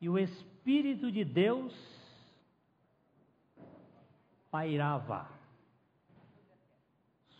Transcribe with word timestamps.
E 0.00 0.08
o 0.08 0.18
Espírito 0.18 1.10
de 1.10 1.24
Deus 1.24 1.74
pairava 4.50 5.28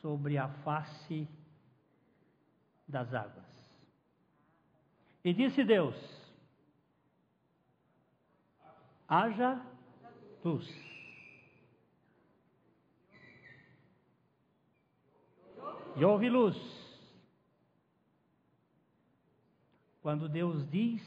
sobre 0.01 0.37
a 0.39 0.49
face 0.49 1.29
das 2.87 3.13
águas. 3.15 3.47
E 5.25 5.33
disse 5.33 5.65
Deus: 5.65 5.95
haja 9.09 9.65
luz. 10.45 10.69
E 15.97 16.05
houve 16.05 16.29
luz. 16.29 16.57
Quando 20.01 20.29
Deus 20.29 20.71
diz, 20.71 21.03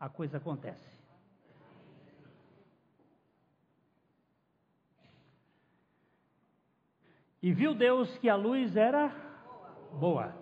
a 0.00 0.08
coisa 0.08 0.38
acontece. 0.38 0.88
E 7.42 7.52
viu 7.52 7.74
Deus 7.74 8.16
que 8.18 8.28
a 8.28 8.34
luz 8.34 8.76
era 8.76 9.08
boa, 9.98 10.34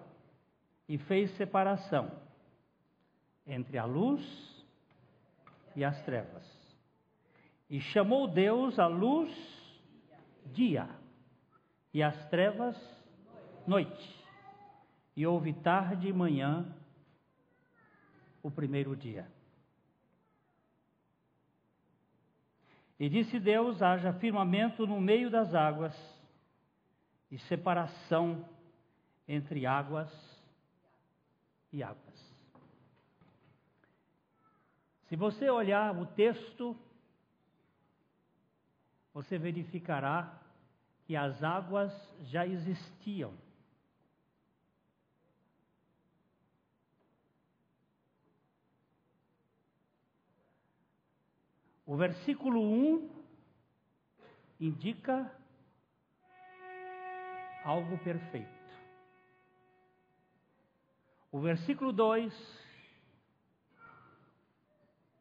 e 0.88 0.96
fez 0.96 1.30
separação 1.36 2.10
entre 3.46 3.78
a 3.78 3.84
luz 3.84 4.22
e 5.76 5.84
as 5.84 6.00
trevas. 6.04 6.46
E 7.68 7.80
chamou 7.80 8.26
Deus 8.26 8.78
a 8.78 8.86
luz 8.86 9.30
dia, 10.46 10.88
e 11.92 12.02
as 12.02 12.28
trevas 12.30 12.76
noite. 13.66 14.26
E 15.16 15.26
houve 15.26 15.52
tarde 15.52 16.08
e 16.08 16.12
manhã 16.12 16.74
o 18.42 18.50
primeiro 18.50 18.96
dia. 18.96 19.37
E 22.98 23.08
disse 23.08 23.38
Deus: 23.38 23.80
haja 23.80 24.12
firmamento 24.12 24.86
no 24.86 25.00
meio 25.00 25.30
das 25.30 25.54
águas 25.54 25.94
e 27.30 27.38
separação 27.38 28.48
entre 29.26 29.66
águas 29.66 30.10
e 31.72 31.82
águas. 31.82 32.08
Se 35.08 35.16
você 35.16 35.48
olhar 35.48 35.96
o 35.96 36.06
texto, 36.06 36.76
você 39.14 39.38
verificará 39.38 40.38
que 41.04 41.16
as 41.16 41.42
águas 41.42 41.92
já 42.24 42.46
existiam. 42.46 43.32
O 51.88 51.96
versículo 51.96 52.60
1 52.60 53.10
indica 54.60 55.34
algo 57.64 57.96
perfeito. 58.04 58.46
O 61.32 61.40
versículo 61.40 61.90
2, 61.90 62.30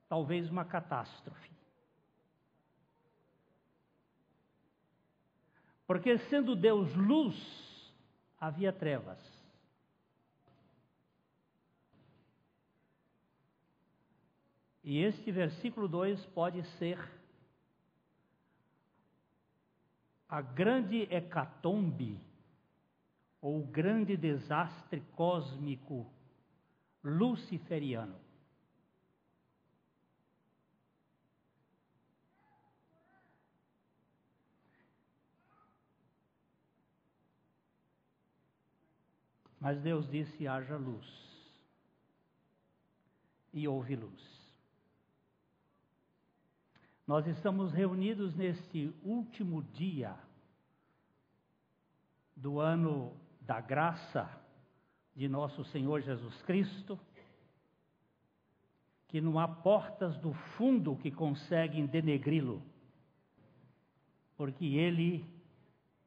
talvez 0.10 0.50
uma 0.50 0.66
catástrofe. 0.66 1.50
Porque 5.86 6.18
sendo 6.18 6.54
Deus 6.54 6.94
luz, 6.96 7.94
havia 8.38 8.74
trevas. 8.74 9.37
E 14.90 15.00
este 15.00 15.34
versículo 15.34 15.86
2 15.86 16.26
pode 16.28 16.64
ser 16.78 16.98
a 20.30 20.42
grande 20.42 21.02
hecatombe 21.14 22.18
ou 23.42 23.60
o 23.60 23.68
grande 23.68 24.16
desastre 24.16 25.02
cósmico 25.14 26.10
luciferiano. 27.04 28.18
Mas 39.60 39.82
Deus 39.82 40.10
disse: 40.10 40.48
haja 40.48 40.78
luz. 40.78 41.06
E 43.52 43.68
houve 43.68 43.94
luz. 43.94 44.37
Nós 47.08 47.26
estamos 47.26 47.72
reunidos 47.72 48.36
neste 48.36 48.94
último 49.02 49.64
dia 49.64 50.14
do 52.36 52.60
ano 52.60 53.16
da 53.40 53.62
graça 53.62 54.30
de 55.16 55.30
nosso 55.30 55.64
Senhor 55.64 56.02
Jesus 56.02 56.42
Cristo, 56.42 57.00
que 59.08 59.22
não 59.22 59.40
há 59.40 59.48
portas 59.48 60.18
do 60.18 60.34
fundo 60.58 60.98
que 60.98 61.10
conseguem 61.10 61.86
denegri-lo, 61.86 62.62
porque 64.36 64.66
ele 64.66 65.26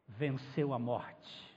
venceu 0.06 0.74
a 0.74 0.78
morte. 0.78 1.50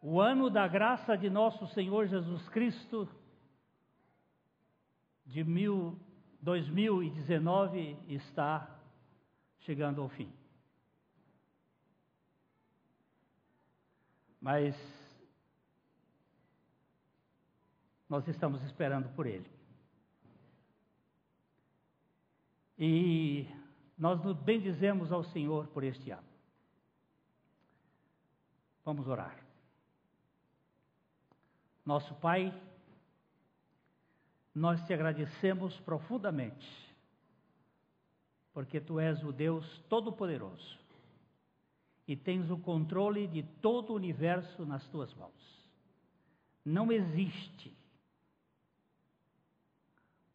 O 0.00 0.20
ano 0.20 0.48
da 0.48 0.68
graça 0.68 1.18
de 1.18 1.28
nosso 1.28 1.66
Senhor 1.74 2.06
Jesus 2.06 2.48
Cristo, 2.50 3.08
de 5.26 5.44
mil, 5.44 5.98
2019, 6.40 7.98
está 8.08 8.80
chegando 9.60 10.00
ao 10.00 10.08
fim. 10.08 10.32
Mas 14.40 14.76
nós 18.08 18.26
estamos 18.28 18.62
esperando 18.62 19.08
por 19.14 19.26
Ele. 19.26 19.50
E 22.78 23.46
nós 23.98 24.22
nos 24.22 24.36
bendizemos 24.36 25.10
ao 25.10 25.24
Senhor 25.24 25.66
por 25.68 25.82
este 25.82 26.10
ano. 26.10 26.28
Vamos 28.84 29.08
orar. 29.08 29.44
Nosso 31.84 32.14
Pai, 32.16 32.52
nós 34.56 34.82
te 34.86 34.94
agradecemos 34.94 35.78
profundamente, 35.80 36.66
porque 38.54 38.80
tu 38.80 38.98
és 38.98 39.22
o 39.22 39.30
Deus 39.30 39.66
Todo-Poderoso 39.86 40.78
e 42.08 42.16
tens 42.16 42.50
o 42.50 42.56
controle 42.56 43.26
de 43.26 43.42
todo 43.42 43.90
o 43.90 43.96
universo 43.96 44.64
nas 44.64 44.82
tuas 44.88 45.12
mãos. 45.12 45.70
Não 46.64 46.90
existe 46.90 47.76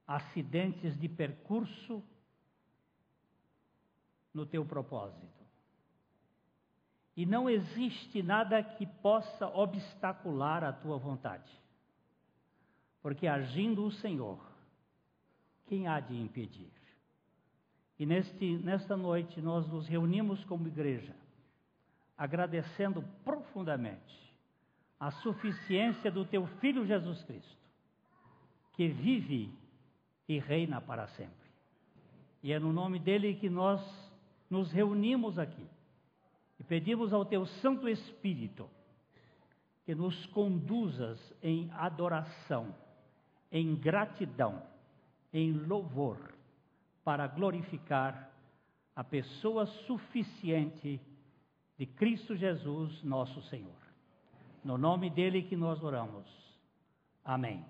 acidentes 0.06 0.96
de 1.00 1.10
percurso 1.10 2.04
no 4.32 4.46
teu 4.46 4.64
propósito. 4.64 5.42
E 7.18 7.26
não 7.26 7.50
existe 7.50 8.22
nada 8.22 8.62
que 8.62 8.86
possa 8.86 9.48
obstacular 9.48 10.64
a 10.64 10.72
tua 10.72 11.00
vontade. 11.00 11.52
Porque 13.02 13.28
agindo 13.28 13.84
o 13.86 13.92
Senhor, 13.92 14.40
quem 15.68 15.88
há 15.88 16.00
de 16.00 16.16
impedir? 16.16 16.72
E 17.98 18.06
neste, 18.06 18.58
nesta 18.58 18.96
noite 18.96 19.42
nós 19.42 19.68
nos 19.68 19.88
reunimos 19.88 20.44
como 20.46 20.68
igreja 20.68 21.16
agradecendo 22.22 23.04
profundamente 23.26 24.32
a 25.00 25.10
suficiência 25.10 26.12
do 26.12 26.24
teu 26.24 26.46
Filho 26.60 26.86
Jesus 26.86 27.24
Cristo, 27.24 27.58
que 28.74 28.90
vive 28.90 29.52
e 30.30 30.38
reina 30.38 30.80
para 30.80 31.08
sempre. 31.08 31.50
E 32.44 32.54
é 32.54 32.60
no 32.60 32.72
nome 32.72 33.00
dele 33.00 33.34
que 33.34 33.50
nós 33.50 33.82
nos 34.48 34.72
reunimos 34.72 35.40
aqui 35.40 35.66
e 36.60 36.64
pedimos 36.64 37.12
ao 37.12 37.26
teu 37.26 37.48
Santo 37.48 37.90
Espírito 37.90 38.70
que 39.84 39.96
nos 39.96 40.24
conduzas 40.28 41.20
em 41.42 41.72
adoração, 41.72 42.76
em 43.52 43.76
gratidão, 43.76 44.62
em 45.34 45.52
louvor, 45.52 46.34
para 47.04 47.28
glorificar 47.28 48.32
a 48.96 49.04
pessoa 49.04 49.66
suficiente 49.66 51.02
de 51.78 51.86
Cristo 51.86 52.36
Jesus, 52.36 53.04
nosso 53.04 53.42
Senhor. 53.44 53.82
No 54.64 54.78
nome 54.78 55.10
dele 55.10 55.42
que 55.44 55.56
nós 55.56 55.84
oramos. 55.84 56.28
Amém. 57.26 57.66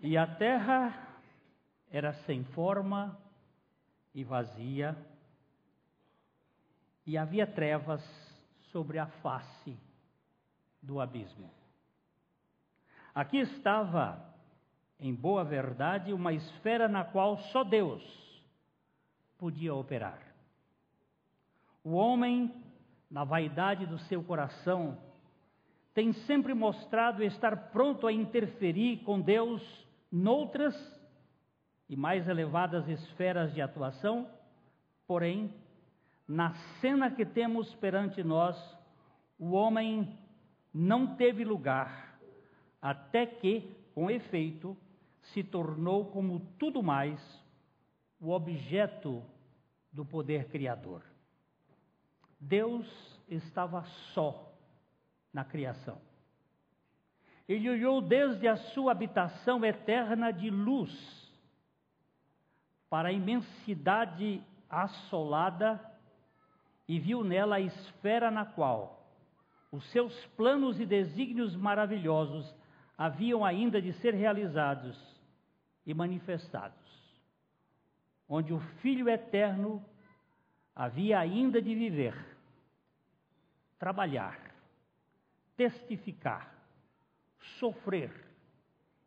E 0.00 0.16
a 0.16 0.26
terra 0.26 1.16
era 1.88 2.12
sem 2.24 2.42
forma 2.42 3.16
e 4.12 4.24
vazia, 4.24 4.96
e 7.06 7.16
havia 7.16 7.46
trevas 7.46 8.02
sobre 8.72 8.98
a 8.98 9.06
face 9.06 9.78
do 10.82 11.00
abismo. 11.00 11.50
Aqui 13.14 13.38
estava, 13.38 14.34
em 14.98 15.14
boa 15.14 15.44
verdade, 15.44 16.12
uma 16.12 16.32
esfera 16.32 16.88
na 16.88 17.04
qual 17.04 17.36
só 17.36 17.62
Deus 17.62 18.02
podia 19.38 19.74
operar. 19.74 20.18
O 21.84 21.92
homem, 21.92 22.64
na 23.10 23.22
vaidade 23.22 23.86
do 23.86 23.98
seu 23.98 24.22
coração, 24.24 24.96
tem 25.92 26.12
sempre 26.12 26.54
mostrado 26.54 27.22
estar 27.22 27.70
pronto 27.70 28.06
a 28.06 28.12
interferir 28.12 28.98
com 29.04 29.20
Deus 29.20 29.62
noutras 30.10 30.74
e 31.88 31.96
mais 31.96 32.26
elevadas 32.26 32.88
esferas 32.88 33.52
de 33.52 33.60
atuação, 33.60 34.26
porém, 35.06 35.52
na 36.26 36.54
cena 36.80 37.10
que 37.10 37.24
temos 37.24 37.74
perante 37.74 38.22
nós, 38.22 38.56
o 39.38 39.52
homem 39.52 40.18
não 40.72 41.16
teve 41.16 41.44
lugar, 41.44 42.18
até 42.80 43.26
que, 43.26 43.76
com 43.94 44.10
efeito, 44.10 44.76
se 45.22 45.42
tornou, 45.42 46.06
como 46.06 46.40
tudo 46.58 46.82
mais, 46.82 47.20
o 48.20 48.30
objeto 48.30 49.22
do 49.92 50.04
poder 50.04 50.48
criador. 50.48 51.02
Deus 52.40 52.86
estava 53.28 53.84
só 54.14 54.52
na 55.32 55.44
criação. 55.44 56.00
Ele 57.48 57.68
olhou 57.68 58.00
desde 58.00 58.48
a 58.48 58.56
sua 58.56 58.92
habitação 58.92 59.64
eterna 59.64 60.32
de 60.32 60.48
luz 60.50 60.92
para 62.88 63.08
a 63.08 63.12
imensidade 63.12 64.42
assolada 64.68 65.91
e 66.88 66.98
viu 66.98 67.22
nela 67.22 67.56
a 67.56 67.60
esfera 67.60 68.30
na 68.30 68.44
qual 68.44 69.02
os 69.70 69.84
seus 69.90 70.14
planos 70.36 70.78
e 70.78 70.84
desígnios 70.84 71.56
maravilhosos 71.56 72.54
haviam 72.96 73.44
ainda 73.44 73.80
de 73.80 73.92
ser 73.94 74.14
realizados 74.14 74.98
e 75.86 75.94
manifestados, 75.94 76.76
onde 78.28 78.52
o 78.52 78.60
Filho 78.80 79.08
eterno 79.08 79.84
havia 80.74 81.18
ainda 81.18 81.60
de 81.60 81.74
viver, 81.74 82.14
trabalhar, 83.78 84.38
testificar, 85.56 86.52
sofrer 87.58 88.12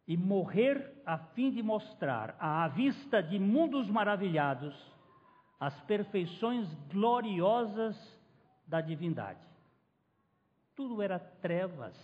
e 0.07 0.17
morrer 0.17 1.01
a 1.05 1.17
fim 1.17 1.51
de 1.51 1.63
mostrar 1.63 2.35
à 2.39 2.67
vista 2.67 3.21
de 3.21 3.39
mundos 3.39 3.89
maravilhados 3.89 4.94
as 5.59 5.79
perfeições 5.81 6.67
gloriosas 6.91 7.95
da 8.67 8.81
divindade. 8.81 9.45
Tudo 10.75 11.01
era 11.01 11.17
trevas, 11.19 11.95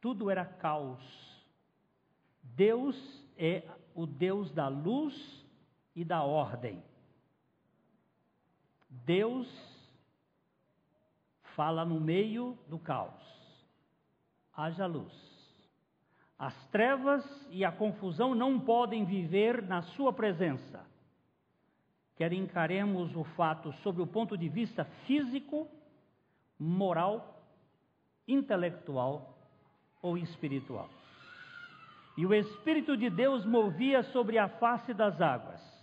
tudo 0.00 0.30
era 0.30 0.44
caos. 0.44 1.02
Deus 2.42 2.96
é 3.36 3.62
o 3.94 4.06
Deus 4.06 4.50
da 4.52 4.68
luz 4.68 5.14
e 5.94 6.04
da 6.04 6.22
ordem. 6.22 6.82
Deus 8.88 9.48
fala 11.54 11.84
no 11.84 12.00
meio 12.00 12.58
do 12.68 12.78
caos. 12.78 13.22
Haja 14.56 14.86
luz. 14.86 15.12
As 16.38 16.54
trevas 16.68 17.24
e 17.50 17.64
a 17.64 17.72
confusão 17.72 18.34
não 18.34 18.58
podem 18.58 19.04
viver 19.04 19.62
na 19.62 19.82
sua 19.82 20.12
presença. 20.12 20.84
Quer 22.16 22.32
encaremos 22.32 23.14
o 23.16 23.24
fato 23.24 23.72
sob 23.82 24.00
o 24.00 24.06
ponto 24.06 24.36
de 24.36 24.48
vista 24.48 24.84
físico, 25.06 25.68
moral, 26.58 27.42
intelectual 28.26 29.36
ou 30.00 30.16
espiritual. 30.16 30.88
E 32.16 32.24
o 32.24 32.32
Espírito 32.32 32.96
de 32.96 33.10
Deus 33.10 33.44
movia 33.44 34.02
sobre 34.04 34.38
a 34.38 34.48
face 34.48 34.94
das 34.94 35.20
águas 35.20 35.74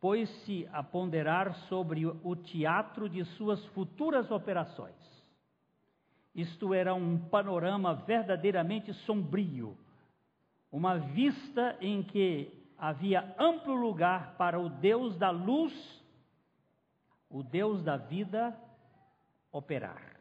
pôs-se 0.00 0.68
a 0.72 0.82
ponderar 0.82 1.54
sobre 1.68 2.06
o 2.06 2.36
teatro 2.36 3.08
de 3.08 3.24
suas 3.36 3.64
futuras 3.66 4.30
operações. 4.30 4.94
Isto 6.34 6.72
era 6.72 6.94
um 6.94 7.18
panorama 7.18 7.94
verdadeiramente 7.94 8.92
sombrio, 9.04 9.76
uma 10.70 10.98
vista 10.98 11.76
em 11.80 12.02
que 12.02 12.57
havia 12.78 13.34
amplo 13.38 13.74
lugar 13.74 14.36
para 14.36 14.58
o 14.58 14.68
Deus 14.68 15.16
da 15.16 15.30
luz, 15.30 15.72
o 17.28 17.42
Deus 17.42 17.82
da 17.82 17.96
vida, 17.96 18.56
operar. 19.50 20.16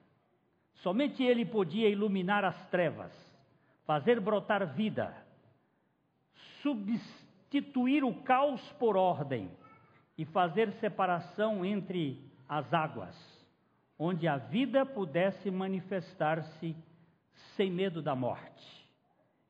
Somente 0.75 1.23
Ele 1.23 1.45
podia 1.45 1.87
iluminar 1.89 2.43
as 2.43 2.69
trevas, 2.69 3.13
fazer 3.85 4.19
brotar 4.19 4.73
vida, 4.73 5.15
substituir 6.61 8.03
o 8.03 8.13
caos 8.23 8.61
por 8.73 8.97
ordem 8.97 9.49
e 10.17 10.25
fazer 10.25 10.71
separação 10.73 11.63
entre 11.63 12.19
as 12.49 12.73
águas, 12.73 13.15
onde 13.99 14.27
a 14.27 14.37
vida 14.37 14.85
pudesse 14.85 15.51
manifestar-se 15.51 16.75
sem 17.55 17.71
medo 17.71 18.01
da 18.01 18.15
morte. 18.15 18.87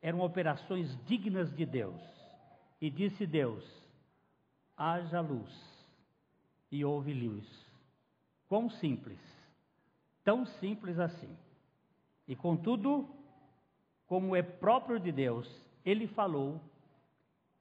Eram 0.01 0.21
operações 0.21 0.95
dignas 1.05 1.53
de 1.55 1.65
Deus. 1.65 2.16
E 2.81 2.89
disse 2.89 3.25
Deus: 3.25 3.63
haja 4.75 5.19
luz. 5.21 5.51
E 6.71 6.83
houve 6.83 7.13
luz. 7.13 7.45
Quão 8.47 8.69
simples, 8.69 9.19
tão 10.23 10.45
simples 10.45 10.99
assim. 10.99 11.35
E 12.27 12.35
contudo, 12.35 13.09
como 14.05 14.35
é 14.35 14.41
próprio 14.41 14.99
de 14.99 15.11
Deus, 15.11 15.49
ele 15.85 16.07
falou 16.07 16.61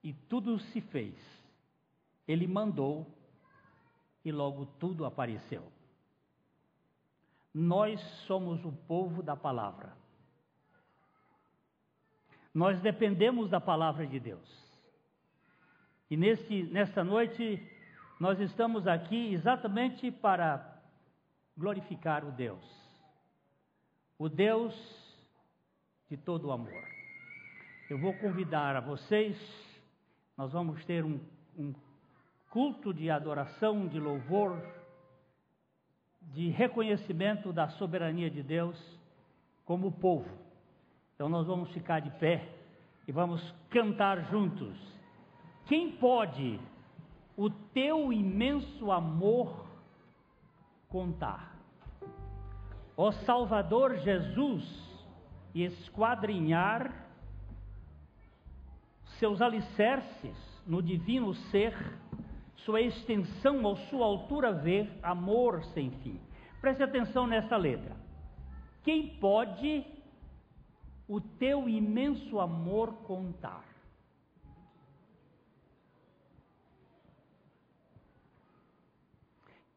e 0.02 0.12
tudo 0.12 0.58
se 0.58 0.80
fez 0.80 1.14
ele 2.26 2.46
mandou 2.46 3.06
e 4.24 4.32
logo 4.32 4.66
tudo 4.78 5.04
apareceu. 5.04 5.62
Nós 7.54 8.00
somos 8.26 8.62
o 8.64 8.72
povo 8.72 9.22
da 9.22 9.36
palavra. 9.36 9.96
Nós 12.52 12.80
dependemos 12.80 13.48
da 13.48 13.60
palavra 13.60 14.06
de 14.06 14.18
Deus. 14.18 14.65
E 16.10 16.16
nesse, 16.16 16.62
nesta 16.64 17.02
noite, 17.02 17.60
nós 18.20 18.38
estamos 18.38 18.86
aqui 18.86 19.32
exatamente 19.32 20.10
para 20.10 20.80
glorificar 21.56 22.24
o 22.24 22.30
Deus, 22.30 22.64
o 24.18 24.28
Deus 24.28 24.74
de 26.08 26.16
todo 26.16 26.48
o 26.48 26.52
amor. 26.52 26.84
Eu 27.90 27.98
vou 27.98 28.14
convidar 28.14 28.76
a 28.76 28.80
vocês, 28.80 29.36
nós 30.36 30.52
vamos 30.52 30.84
ter 30.84 31.04
um, 31.04 31.18
um 31.58 31.74
culto 32.50 32.94
de 32.94 33.10
adoração, 33.10 33.86
de 33.88 33.98
louvor, 33.98 34.62
de 36.20 36.48
reconhecimento 36.50 37.52
da 37.52 37.68
soberania 37.70 38.30
de 38.30 38.42
Deus 38.42 38.76
como 39.64 39.90
povo. 39.90 40.30
Então 41.14 41.28
nós 41.28 41.46
vamos 41.46 41.70
ficar 41.72 42.00
de 42.00 42.10
pé 42.18 42.48
e 43.08 43.12
vamos 43.12 43.42
cantar 43.70 44.30
juntos. 44.30 44.95
Quem 45.66 45.92
pode 45.92 46.60
o 47.36 47.50
teu 47.50 48.12
imenso 48.12 48.90
amor 48.90 49.66
contar? 50.88 51.56
Ó 52.96 53.10
Salvador 53.10 53.96
Jesus, 53.98 54.64
esquadrinhar 55.54 57.04
seus 59.18 59.42
alicerces 59.42 60.36
no 60.66 60.80
divino 60.82 61.34
ser 61.34 61.74
sua 62.58 62.80
extensão 62.80 63.62
ou 63.62 63.76
sua 63.76 64.06
altura 64.06 64.52
ver, 64.52 64.90
amor 65.02 65.64
sem 65.66 65.90
fim. 66.02 66.20
Preste 66.60 66.82
atenção 66.82 67.26
nesta 67.26 67.56
letra. 67.56 67.96
Quem 68.82 69.16
pode 69.18 69.84
o 71.08 71.20
teu 71.20 71.68
imenso 71.68 72.40
amor 72.40 72.92
contar? 73.04 73.75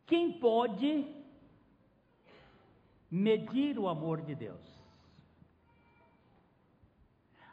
Quem 0.10 0.32
pode 0.40 1.06
medir 3.12 3.78
o 3.78 3.88
amor 3.88 4.22
de 4.22 4.34
Deus? 4.34 4.60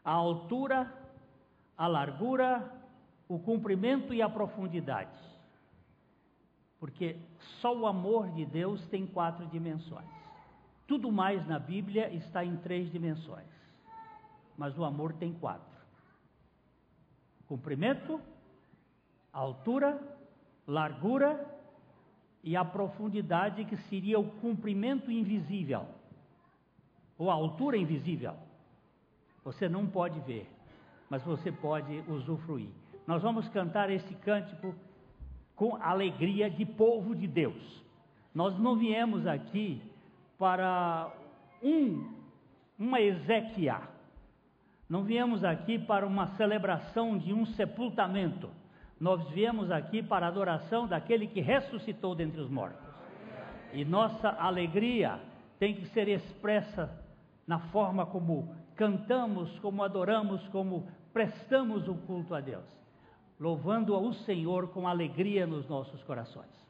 A 0.02 0.12
altura, 0.12 0.90
a 1.76 1.86
largura, 1.86 2.72
o 3.28 3.38
comprimento 3.38 4.14
e 4.14 4.22
a 4.22 4.28
profundidade. 4.28 5.18
Porque 6.80 7.16
só 7.60 7.76
o 7.76 7.86
amor 7.86 8.30
de 8.30 8.46
Deus 8.46 8.86
tem 8.86 9.06
quatro 9.06 9.44
dimensões. 9.48 10.08
Tudo 10.86 11.12
mais 11.12 11.46
na 11.46 11.58
Bíblia 11.58 12.08
está 12.14 12.42
em 12.42 12.56
três 12.56 12.90
dimensões. 12.90 13.44
Mas 14.56 14.78
o 14.78 14.84
amor 14.84 15.12
tem 15.12 15.34
quatro: 15.34 15.78
comprimento, 17.46 18.18
altura, 19.30 20.00
largura 20.66 21.54
e 22.46 22.56
a 22.56 22.64
profundidade 22.64 23.64
que 23.64 23.76
seria 23.76 24.20
o 24.20 24.30
comprimento 24.40 25.10
invisível, 25.10 25.84
ou 27.18 27.28
a 27.28 27.34
altura 27.34 27.76
invisível. 27.76 28.34
Você 29.44 29.68
não 29.68 29.84
pode 29.84 30.20
ver, 30.20 30.48
mas 31.10 31.24
você 31.24 31.50
pode 31.50 32.04
usufruir. 32.06 32.68
Nós 33.04 33.20
vamos 33.20 33.48
cantar 33.48 33.90
esse 33.90 34.14
cântico 34.14 34.72
com 35.56 35.74
alegria 35.82 36.48
de 36.48 36.64
povo 36.64 37.16
de 37.16 37.26
Deus. 37.26 37.84
Nós 38.32 38.56
não 38.56 38.76
viemos 38.76 39.26
aqui 39.26 39.82
para 40.38 41.12
um, 41.60 42.14
uma 42.78 43.00
exequia, 43.00 43.80
não 44.88 45.02
viemos 45.02 45.42
aqui 45.42 45.80
para 45.80 46.06
uma 46.06 46.28
celebração 46.36 47.18
de 47.18 47.32
um 47.32 47.44
sepultamento, 47.44 48.48
nós 48.98 49.28
viemos 49.30 49.70
aqui 49.70 50.02
para 50.02 50.26
a 50.26 50.28
adoração 50.28 50.86
daquele 50.86 51.26
que 51.26 51.40
ressuscitou 51.40 52.14
dentre 52.14 52.40
os 52.40 52.48
mortos. 52.48 52.86
E 53.72 53.84
nossa 53.84 54.28
alegria 54.30 55.20
tem 55.58 55.74
que 55.74 55.86
ser 55.86 56.08
expressa 56.08 56.90
na 57.46 57.58
forma 57.58 58.06
como 58.06 58.54
cantamos, 58.74 59.58
como 59.60 59.82
adoramos, 59.82 60.46
como 60.48 60.88
prestamos 61.12 61.88
o 61.88 61.94
culto 61.94 62.34
a 62.34 62.40
Deus, 62.40 62.64
louvando 63.38 63.94
ao 63.94 64.12
Senhor 64.12 64.68
com 64.68 64.88
alegria 64.88 65.46
nos 65.46 65.68
nossos 65.68 66.02
corações. 66.02 66.65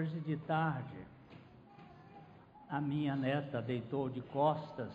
Hoje 0.00 0.18
de 0.20 0.34
tarde, 0.38 0.96
a 2.70 2.80
minha 2.80 3.14
neta 3.14 3.60
deitou 3.60 4.08
de 4.08 4.22
costas, 4.22 4.90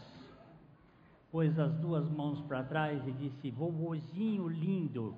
pôs 1.32 1.60
as 1.60 1.72
duas 1.76 2.10
mãos 2.10 2.42
para 2.48 2.64
trás 2.64 3.08
e 3.08 3.12
disse: 3.12 3.52
Vovozinho 3.52 4.48
lindo, 4.48 5.16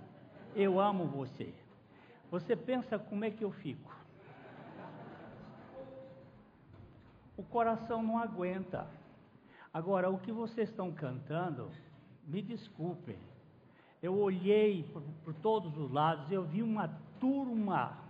eu 0.53 0.77
amo 0.77 1.07
você. 1.07 1.53
Você 2.29 2.53
pensa 2.53 2.99
como 2.99 3.23
é 3.23 3.31
que 3.31 3.45
eu 3.45 3.49
fico? 3.49 3.95
O 7.37 7.43
coração 7.43 8.03
não 8.03 8.19
aguenta. 8.19 8.85
Agora, 9.73 10.09
o 10.09 10.19
que 10.19 10.33
vocês 10.33 10.67
estão 10.67 10.91
cantando, 10.91 11.71
me 12.25 12.41
desculpem. 12.41 13.17
Eu 14.03 14.19
olhei 14.19 14.83
por, 14.91 15.01
por 15.23 15.33
todos 15.35 15.77
os 15.77 15.89
lados, 15.89 16.29
eu 16.29 16.43
vi 16.43 16.61
uma 16.61 16.89
turma 17.21 18.05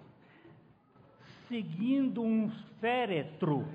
seguindo 1.47 2.21
um 2.21 2.49
féretro. 2.79 3.65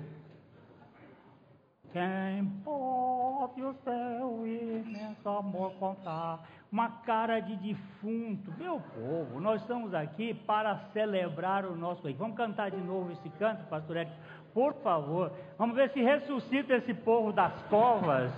Quem 1.91 2.45
pode 2.63 3.61
o 3.61 3.75
seu 3.83 4.47
imenso 4.47 5.29
amor 5.29 5.73
contar? 5.73 6.43
Uma 6.71 6.89
cara 6.89 7.39
de 7.39 7.55
defunto. 7.55 8.51
Meu 8.57 8.79
povo, 8.79 9.39
nós 9.39 9.61
estamos 9.61 9.93
aqui 9.93 10.33
para 10.33 10.75
celebrar 10.91 11.65
o 11.65 11.75
nosso. 11.75 12.11
Vamos 12.15 12.35
cantar 12.35 12.71
de 12.71 12.81
novo 12.81 13.11
esse 13.11 13.29
canto, 13.37 13.63
pastor 13.65 13.97
Eric? 13.97 14.11
Por 14.55 14.73
favor. 14.81 15.31
Vamos 15.55 15.75
ver 15.75 15.91
se 15.91 16.01
ressuscita 16.01 16.73
esse 16.73 16.95
povo 16.95 17.31
das 17.31 17.53
covas. 17.69 18.31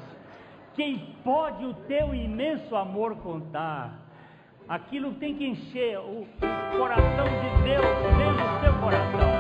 Quem 0.76 1.16
pode 1.24 1.66
o 1.66 1.74
teu 1.74 2.14
imenso 2.14 2.76
amor 2.76 3.16
contar? 3.18 4.05
Aquilo 4.68 5.14
tem 5.16 5.36
que 5.36 5.46
encher 5.46 6.00
o 6.00 6.26
coração 6.76 7.26
de 7.26 7.64
Deus 7.64 7.86
dentro 8.18 8.44
do 8.44 8.60
seu 8.62 8.74
coração. 8.82 9.35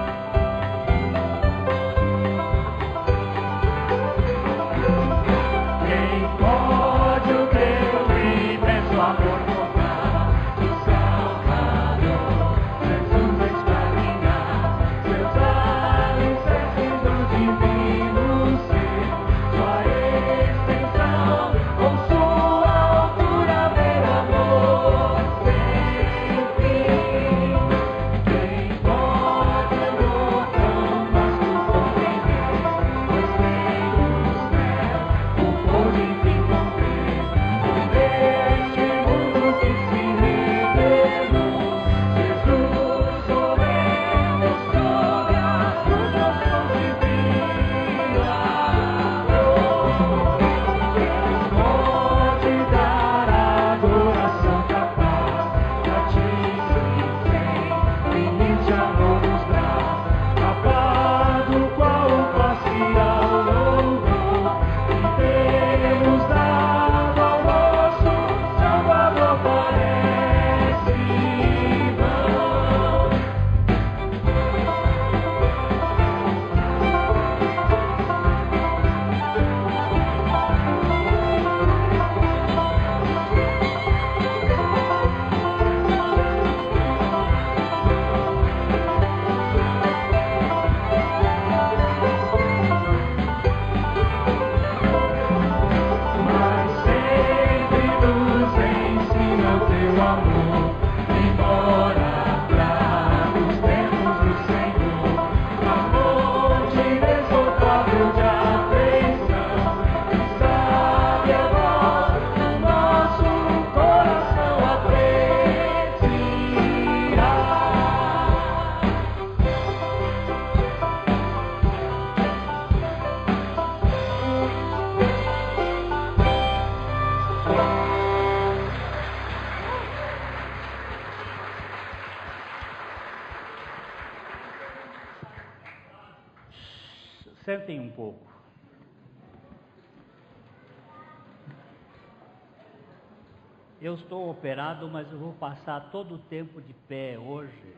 Operado, 144.45 144.87
mas 144.87 145.11
eu 145.11 145.17
vou 145.17 145.33
passar 145.33 145.89
todo 145.89 146.13
o 146.13 146.19
tempo 146.19 146.61
de 146.61 146.71
pé 146.87 147.17
hoje, 147.17 147.75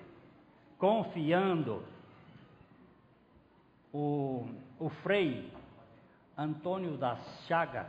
confiando 0.77 1.81
o, 3.93 4.45
o 4.77 4.89
Frei 5.01 5.49
Antônio 6.37 6.97
das 6.97 7.19
Chagas, 7.47 7.87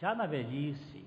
já 0.00 0.12
na 0.12 0.26
velhice, 0.26 1.06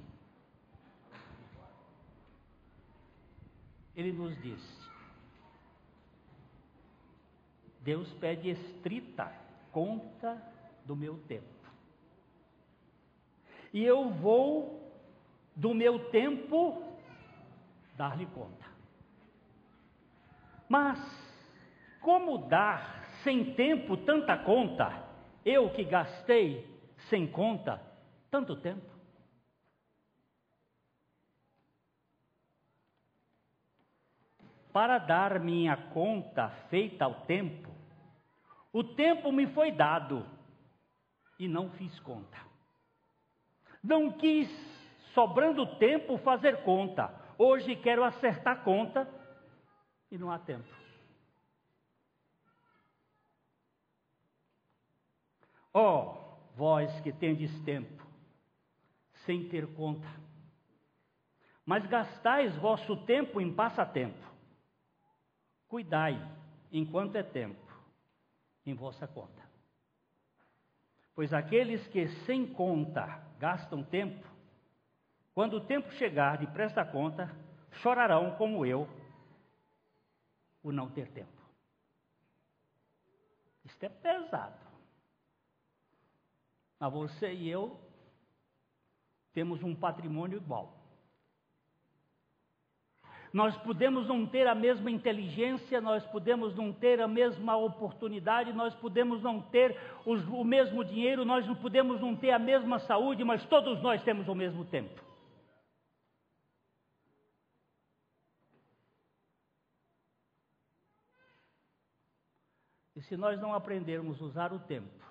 ele 3.97 4.13
nos 4.13 4.33
disse: 4.41 4.89
Deus 7.81 8.09
pede 8.13 8.49
estrita 8.49 9.29
conta 9.73 10.41
do 10.85 10.95
meu 10.95 11.17
tempo. 11.27 11.53
E 13.73 13.83
eu 13.83 14.09
vou, 14.09 14.84
do 15.55 15.73
meu 15.73 16.09
tempo, 16.09 16.83
dar-lhe 17.95 18.25
conta. 18.27 18.65
Mas, 20.67 20.99
como 22.01 22.37
dar 22.49 23.05
sem 23.23 23.53
tempo 23.53 23.95
tanta 23.97 24.37
conta? 24.37 25.03
Eu 25.45 25.69
que 25.71 25.83
gastei 25.83 26.67
sem 27.09 27.27
conta 27.27 27.81
tanto 28.29 28.55
tempo. 28.55 28.93
Para 34.73 34.97
dar 34.97 35.39
minha 35.39 35.77
conta 35.77 36.49
feita 36.69 37.05
ao 37.05 37.21
tempo, 37.21 37.69
o 38.73 38.83
tempo 38.83 39.31
me 39.31 39.47
foi 39.47 39.71
dado 39.71 40.25
e 41.39 41.47
não 41.47 41.69
fiz 41.71 41.97
conta. 42.01 42.37
Não 43.81 44.11
quis, 44.11 44.49
sobrando 45.15 45.65
tempo, 45.77 46.17
fazer 46.17 46.61
conta. 46.63 47.09
Hoje 47.37 47.75
quero 47.75 48.03
acertar 48.03 48.63
conta 48.63 49.09
e 50.11 50.17
não 50.17 50.29
há 50.29 50.37
tempo. 50.37 50.67
Ó, 55.73 56.03
oh, 56.03 56.55
vós 56.55 57.01
que 57.01 57.11
tendes 57.11 57.51
tempo, 57.63 58.05
sem 59.25 59.49
ter 59.49 59.67
conta, 59.73 60.07
mas 61.65 61.85
gastais 61.87 62.55
vosso 62.57 62.95
tempo 63.05 63.41
em 63.41 63.53
passatempo. 63.53 64.23
Cuidai, 65.67 66.15
enquanto 66.71 67.17
é 67.17 67.23
tempo, 67.23 67.59
em 68.65 68.73
vossa 68.73 69.05
conta. 69.05 69.43
Pois 71.13 71.33
aqueles 71.33 71.85
que 71.87 72.07
sem 72.25 72.45
conta 72.45 73.21
gastam 73.37 73.83
tempo, 73.83 74.34
quando 75.35 75.57
o 75.57 75.61
tempo 75.61 75.91
chegar 75.91 76.37
de 76.37 76.47
presta 76.47 76.85
conta, 76.85 77.29
chorarão 77.81 78.35
como 78.37 78.65
eu, 78.65 78.87
o 80.63 80.71
não 80.71 80.89
ter 80.89 81.09
tempo. 81.09 81.29
Isto 83.65 83.83
é 83.83 83.89
pesado. 83.89 84.65
Mas 86.79 86.93
você 86.93 87.33
e 87.33 87.49
eu 87.49 87.77
temos 89.33 89.61
um 89.61 89.75
patrimônio 89.75 90.37
igual. 90.37 90.73
Nós 93.33 93.57
podemos 93.57 94.07
não 94.07 94.25
ter 94.25 94.47
a 94.47 94.55
mesma 94.55 94.89
inteligência, 94.89 95.81
nós 95.81 96.05
podemos 96.05 96.55
não 96.55 96.71
ter 96.71 97.01
a 97.01 97.07
mesma 97.07 97.57
oportunidade, 97.57 98.53
nós 98.53 98.73
podemos 98.75 99.21
não 99.21 99.41
ter 99.41 99.77
os, 100.05 100.25
o 100.29 100.45
mesmo 100.45 100.85
dinheiro, 100.85 101.25
nós 101.25 101.45
não 101.45 101.55
podemos 101.55 101.99
não 101.99 102.15
ter 102.15 102.31
a 102.31 102.39
mesma 102.39 102.79
saúde, 102.79 103.25
mas 103.25 103.45
todos 103.47 103.81
nós 103.81 104.01
temos 104.03 104.29
o 104.29 104.33
mesmo 104.33 104.63
tempo. 104.63 105.03
E 112.94 112.94
se 113.07 113.15
nós 113.17 113.39
não 113.39 113.53
aprendermos 113.53 114.21
a 114.21 114.25
usar 114.25 114.53
o 114.53 114.59
tempo, 114.59 115.03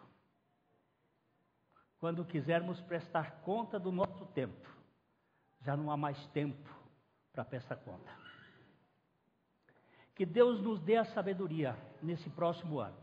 quando 1.98 2.24
quisermos 2.24 2.80
prestar 2.82 3.40
conta 3.40 3.78
do 3.78 3.90
nosso 3.90 4.26
tempo, 4.26 4.68
já 5.62 5.76
não 5.76 5.90
há 5.90 5.96
mais 5.96 6.18
tempo 6.28 6.68
para 7.32 7.46
essa 7.52 7.74
conta. 7.74 8.10
Que 10.14 10.26
Deus 10.26 10.60
nos 10.60 10.80
dê 10.80 10.96
a 10.96 11.04
sabedoria 11.06 11.76
nesse 12.02 12.28
próximo 12.30 12.78
ano. 12.78 12.96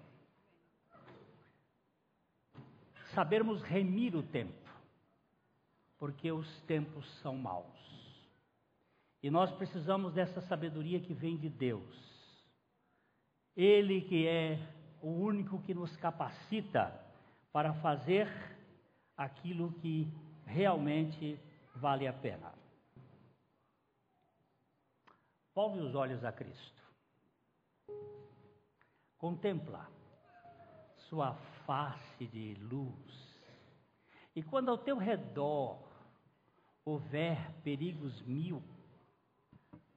Sabermos 3.13 3.61
remir 3.63 4.15
o 4.15 4.23
tempo, 4.23 4.69
porque 5.97 6.31
os 6.31 6.61
tempos 6.61 7.05
são 7.21 7.35
maus. 7.35 7.81
E 9.21 9.29
nós 9.29 9.51
precisamos 9.51 10.13
dessa 10.13 10.41
sabedoria 10.41 10.99
que 10.99 11.13
vem 11.13 11.37
de 11.37 11.49
Deus. 11.49 12.11
Ele 13.55 14.01
que 14.01 14.25
é 14.25 14.57
o 15.01 15.09
único 15.09 15.61
que 15.61 15.73
nos 15.73 15.95
capacita 15.97 16.93
para 17.51 17.73
fazer 17.75 18.27
aquilo 19.17 19.73
que 19.73 20.11
realmente 20.45 21.39
vale 21.75 22.07
a 22.07 22.13
pena. 22.13 22.53
Volve 25.53 25.79
os 25.79 25.95
olhos 25.95 26.23
a 26.23 26.31
Cristo. 26.31 26.81
Contempla 29.17 29.87
sua 31.09 31.33
face 31.65 32.25
de 32.27 32.55
luz. 32.55 33.31
E 34.35 34.41
quando 34.41 34.69
ao 34.69 34.77
teu 34.77 34.97
redor 34.97 35.77
houver 36.85 37.51
perigos 37.63 38.21
mil, 38.21 38.63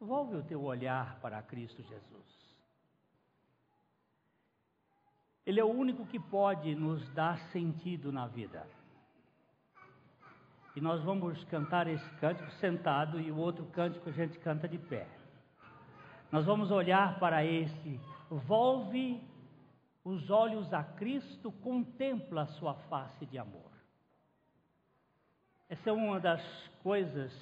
volve 0.01 0.37
o 0.37 0.43
teu 0.43 0.63
olhar 0.63 1.21
para 1.21 1.41
Cristo 1.43 1.83
Jesus. 1.83 2.44
Ele 5.47 5.61
é 5.61 5.65
o 5.65 5.71
único 5.71 6.07
que 6.07 6.19
pode 6.19 6.75
nos 6.75 7.07
dar 7.11 7.39
sentido 7.51 8.11
na 8.11 8.27
vida. 8.27 8.67
E 10.75 10.81
nós 10.81 11.03
vamos 11.03 11.45
cantar 11.45 11.87
esse 11.87 12.11
cântico 12.17 12.51
sentado 12.53 13.21
e 13.21 13.31
o 13.31 13.37
outro 13.37 13.65
cântico 13.67 14.09
a 14.09 14.13
gente 14.13 14.39
canta 14.39 14.67
de 14.67 14.79
pé. 14.79 15.07
Nós 16.33 16.45
vamos 16.45 16.71
olhar 16.71 17.19
para 17.21 17.45
esse. 17.45 18.01
Volve 18.29 19.23
os 20.03 20.31
olhos 20.31 20.73
a 20.73 20.83
Cristo, 20.83 21.53
contempla 21.53 22.43
a 22.43 22.47
sua 22.47 22.75
face 22.75 23.25
de 23.27 23.39
amor. 23.39 23.71
Essa 25.69 25.91
é 25.91 25.93
uma 25.93 26.19
das 26.19 26.43
coisas 26.83 27.33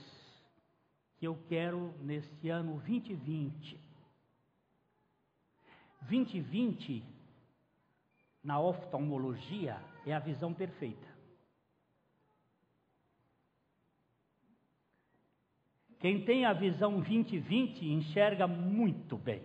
que 1.17 1.27
eu 1.27 1.37
quero 1.49 1.95
nesse 2.01 2.49
ano 2.49 2.75
2020. 2.81 3.81
2020, 6.03 7.05
na 8.43 8.61
oftalmologia, 8.61 9.81
é 10.05 10.13
a 10.13 10.19
visão 10.19 10.53
perfeita. 10.53 11.07
Quem 16.01 16.25
tem 16.25 16.45
a 16.45 16.53
visão 16.53 17.01
2020 17.01 17.87
enxerga 17.87 18.49
muito 18.49 19.17
bem. 19.17 19.41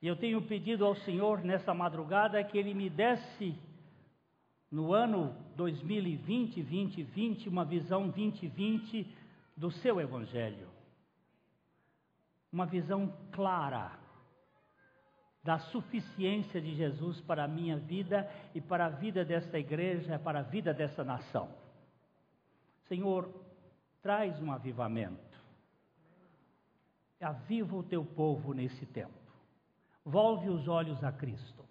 E 0.00 0.06
eu 0.06 0.16
tenho 0.16 0.40
pedido 0.40 0.86
ao 0.86 0.96
Senhor 0.96 1.44
nessa 1.44 1.74
madrugada 1.74 2.42
que 2.42 2.56
Ele 2.56 2.72
me 2.72 2.88
desse, 2.88 3.54
no 4.70 4.94
ano 4.94 5.36
2020, 5.54 6.62
2020, 6.62 7.48
uma 7.48 7.64
visão 7.64 8.08
2020 8.08 9.06
do 9.54 9.70
seu 9.70 10.00
Evangelho. 10.00 10.66
Uma 12.50 12.64
visão 12.64 13.14
clara 13.32 14.01
da 15.42 15.58
suficiência 15.58 16.60
de 16.60 16.74
Jesus 16.74 17.20
para 17.20 17.44
a 17.44 17.48
minha 17.48 17.76
vida 17.76 18.30
e 18.54 18.60
para 18.60 18.86
a 18.86 18.88
vida 18.88 19.24
desta 19.24 19.58
igreja, 19.58 20.18
para 20.18 20.40
a 20.40 20.42
vida 20.42 20.72
dessa 20.72 21.02
nação. 21.02 21.48
Senhor, 22.88 23.28
traz 24.00 24.40
um 24.40 24.52
avivamento. 24.52 25.32
Aviva 27.20 27.76
o 27.76 27.82
teu 27.82 28.04
povo 28.04 28.52
nesse 28.52 28.84
tempo. 28.86 29.12
Volve 30.04 30.48
os 30.48 30.66
olhos 30.68 31.02
a 31.02 31.12
Cristo. 31.12 31.62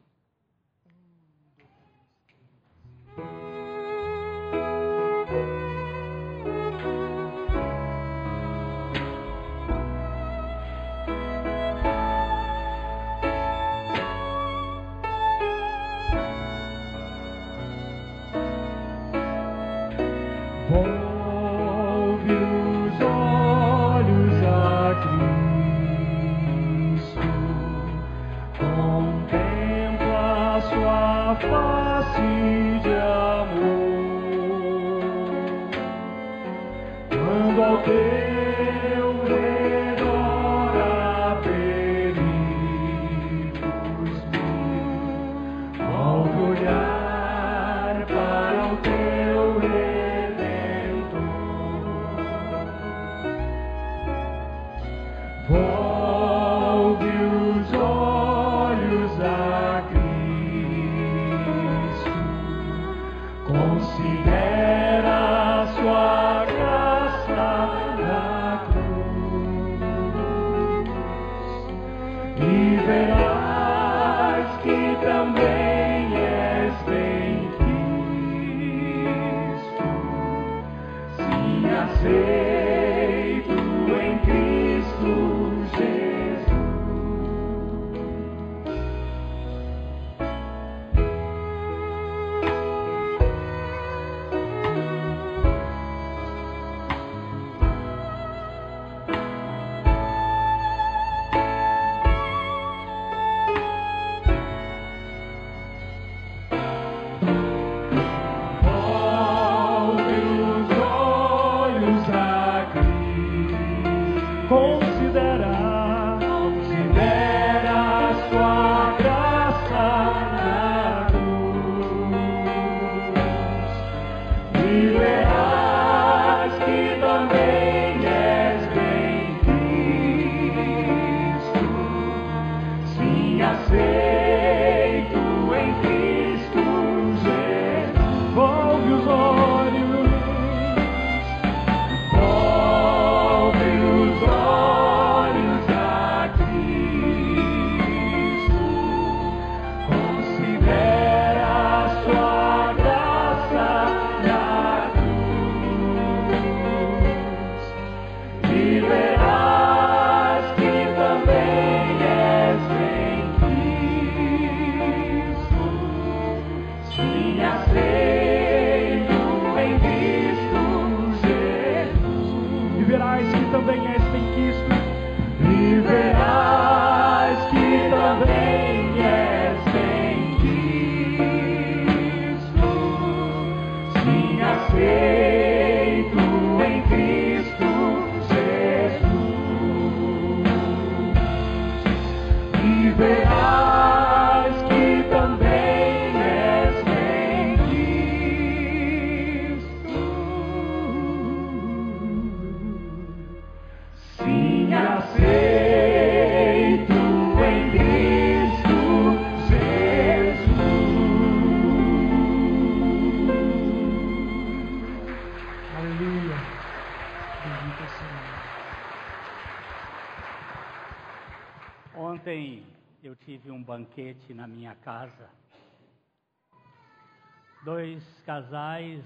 Dois 227.63 228.03
casais 228.25 229.05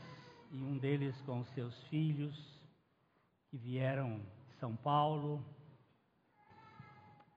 e 0.49 0.63
um 0.63 0.77
deles 0.77 1.19
com 1.23 1.43
seus 1.47 1.77
filhos 1.89 2.33
que 3.49 3.57
vieram 3.57 4.19
de 4.47 4.53
São 4.59 4.73
Paulo. 4.77 5.43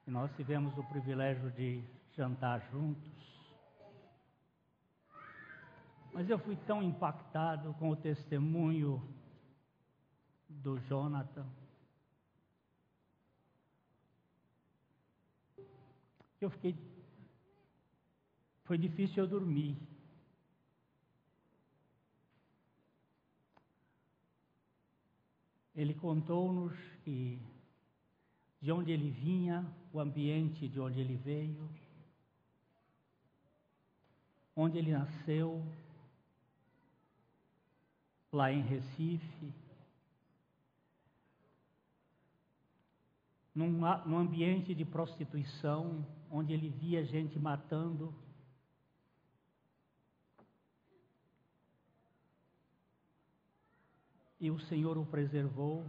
E 0.06 0.10
nós 0.12 0.30
tivemos 0.36 0.78
o 0.78 0.84
privilégio 0.84 1.50
de 1.50 1.82
jantar 2.16 2.60
juntos. 2.70 3.10
Mas 6.12 6.30
eu 6.30 6.38
fui 6.38 6.54
tão 6.68 6.80
impactado 6.82 7.74
com 7.74 7.90
o 7.90 7.96
testemunho 7.96 9.02
do 10.48 10.78
Jonathan. 10.82 11.46
Eu 16.40 16.50
fiquei. 16.50 16.76
Foi 18.62 18.78
difícil 18.78 19.24
eu 19.24 19.28
dormir. 19.28 19.87
Ele 25.78 25.94
contou-nos 25.94 26.76
que 27.04 27.40
de 28.60 28.72
onde 28.72 28.90
ele 28.90 29.10
vinha, 29.10 29.64
o 29.92 30.00
ambiente 30.00 30.66
de 30.66 30.80
onde 30.80 30.98
ele 30.98 31.14
veio, 31.14 31.70
onde 34.56 34.76
ele 34.76 34.90
nasceu, 34.90 35.64
lá 38.32 38.50
em 38.50 38.60
Recife, 38.60 39.54
num, 43.54 43.70
num 44.04 44.18
ambiente 44.18 44.74
de 44.74 44.84
prostituição, 44.84 46.04
onde 46.28 46.52
ele 46.52 46.70
via 46.70 47.04
gente 47.04 47.38
matando. 47.38 48.12
E 54.40 54.50
o 54.50 54.58
Senhor 54.60 54.96
o 54.96 55.04
preservou. 55.04 55.84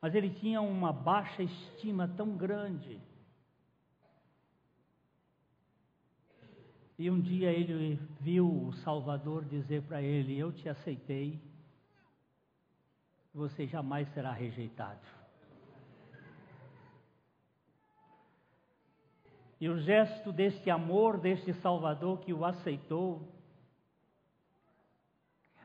Mas 0.00 0.14
ele 0.14 0.30
tinha 0.30 0.60
uma 0.60 0.92
baixa 0.92 1.42
estima 1.42 2.08
tão 2.08 2.36
grande. 2.36 3.00
E 6.98 7.10
um 7.10 7.20
dia 7.20 7.50
ele 7.50 7.98
viu 8.20 8.66
o 8.66 8.72
Salvador 8.84 9.44
dizer 9.44 9.82
para 9.82 10.02
ele: 10.02 10.38
Eu 10.38 10.52
te 10.52 10.68
aceitei, 10.68 11.40
você 13.32 13.66
jamais 13.66 14.06
será 14.12 14.32
rejeitado. 14.32 15.00
E 19.60 19.68
o 19.68 19.78
gesto 19.78 20.32
deste 20.32 20.70
amor, 20.70 21.18
deste 21.18 21.52
Salvador 21.54 22.20
que 22.20 22.32
o 22.32 22.44
aceitou, 22.44 23.28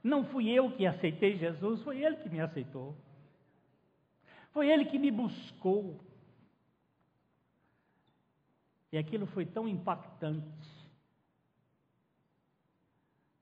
não 0.06 0.24
fui 0.24 0.52
eu 0.52 0.72
que 0.72 0.86
aceitei 0.86 1.36
Jesus, 1.36 1.82
foi 1.82 2.04
Ele 2.04 2.18
que 2.18 2.30
me 2.30 2.40
aceitou. 2.40 2.96
Foi 4.52 4.70
Ele 4.70 4.86
que 4.86 5.00
me 5.00 5.10
buscou. 5.10 6.00
E 8.92 9.00
aquilo 9.00 9.26
foi 9.26 9.48
tão 9.48 9.68
impactante. 9.68 10.70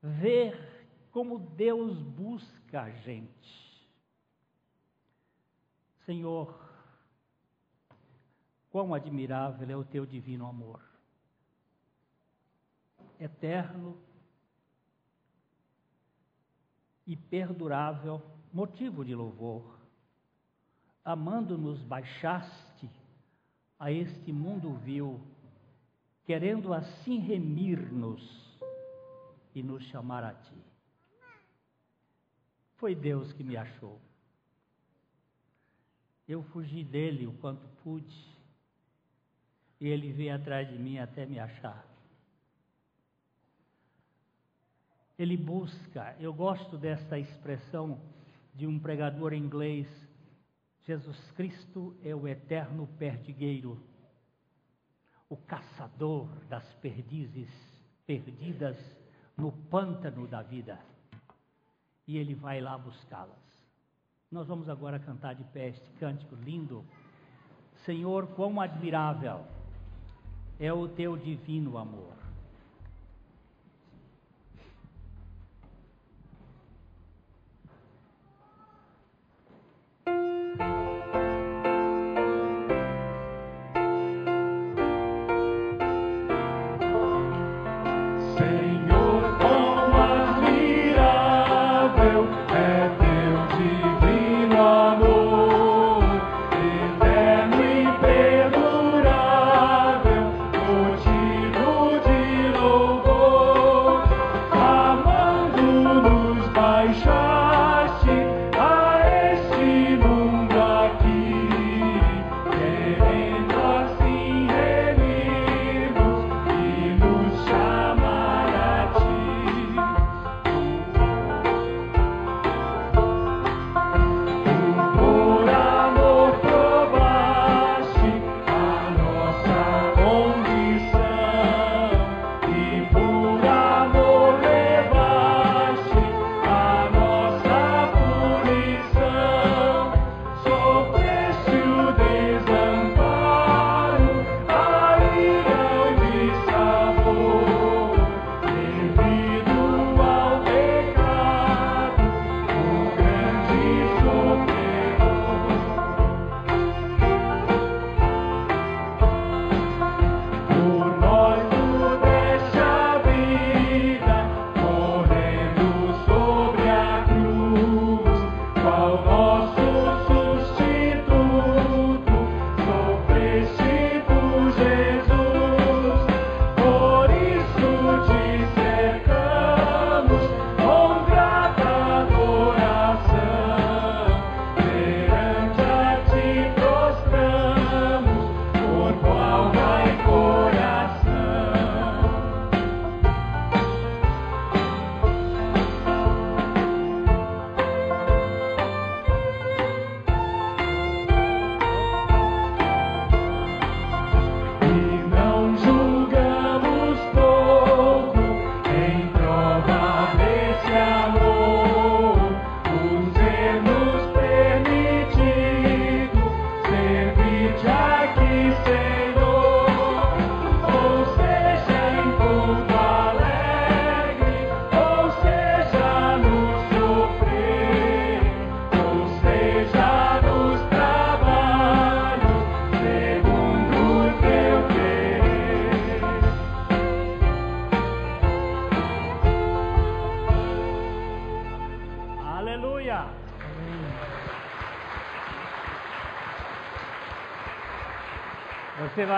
Ver 0.02 0.88
como 1.12 1.38
Deus 1.38 2.00
busca 2.00 2.82
a 2.82 2.90
gente. 2.90 3.86
Senhor, 6.06 6.58
quão 8.70 8.94
admirável 8.94 9.68
é 9.68 9.76
o 9.76 9.84
teu 9.84 10.06
divino 10.06 10.46
amor. 10.46 10.82
Eterno 13.20 14.02
e 17.06 17.16
perdurável, 17.16 18.22
motivo 18.52 19.04
de 19.04 19.14
louvor. 19.14 19.78
Amando-nos, 21.04 21.82
baixaste 21.82 22.90
a 23.78 23.90
este 23.90 24.32
mundo 24.32 24.74
vil, 24.78 25.20
querendo 26.24 26.72
assim 26.72 27.18
remir-nos 27.18 28.58
e 29.54 29.62
nos 29.62 29.82
chamar 29.84 30.24
a 30.24 30.32
Ti. 30.32 30.64
Foi 32.76 32.94
Deus 32.94 33.32
que 33.32 33.44
me 33.44 33.56
achou. 33.56 34.00
Eu 36.26 36.42
fugi 36.44 36.82
dele 36.82 37.26
o 37.26 37.32
quanto 37.34 37.66
pude, 37.82 38.34
e 39.78 39.88
ele 39.88 40.10
veio 40.12 40.34
atrás 40.34 40.66
de 40.68 40.78
mim 40.78 40.98
até 40.98 41.26
me 41.26 41.38
achar. 41.38 41.93
Ele 45.18 45.36
busca, 45.36 46.16
eu 46.18 46.32
gosto 46.32 46.76
desta 46.76 47.18
expressão 47.18 48.00
de 48.54 48.66
um 48.66 48.78
pregador 48.78 49.32
inglês 49.32 49.86
Jesus 50.86 51.18
Cristo 51.32 51.96
é 52.04 52.14
o 52.14 52.28
eterno 52.28 52.86
perdigueiro, 52.98 53.80
o 55.30 55.36
caçador 55.36 56.28
das 56.46 56.62
perdizes 56.74 57.48
perdidas 58.06 58.76
no 59.34 59.50
pântano 59.50 60.26
da 60.26 60.42
vida. 60.42 60.78
E 62.06 62.18
ele 62.18 62.34
vai 62.34 62.60
lá 62.60 62.76
buscá-las. 62.76 63.42
Nós 64.30 64.46
vamos 64.46 64.68
agora 64.68 64.98
cantar 64.98 65.34
de 65.34 65.44
pé 65.44 65.68
este 65.68 65.90
cântico 65.92 66.34
lindo. 66.36 66.84
Senhor, 67.86 68.26
quão 68.34 68.60
admirável 68.60 69.46
é 70.60 70.70
o 70.70 70.86
teu 70.86 71.16
divino 71.16 71.78
amor. 71.78 72.23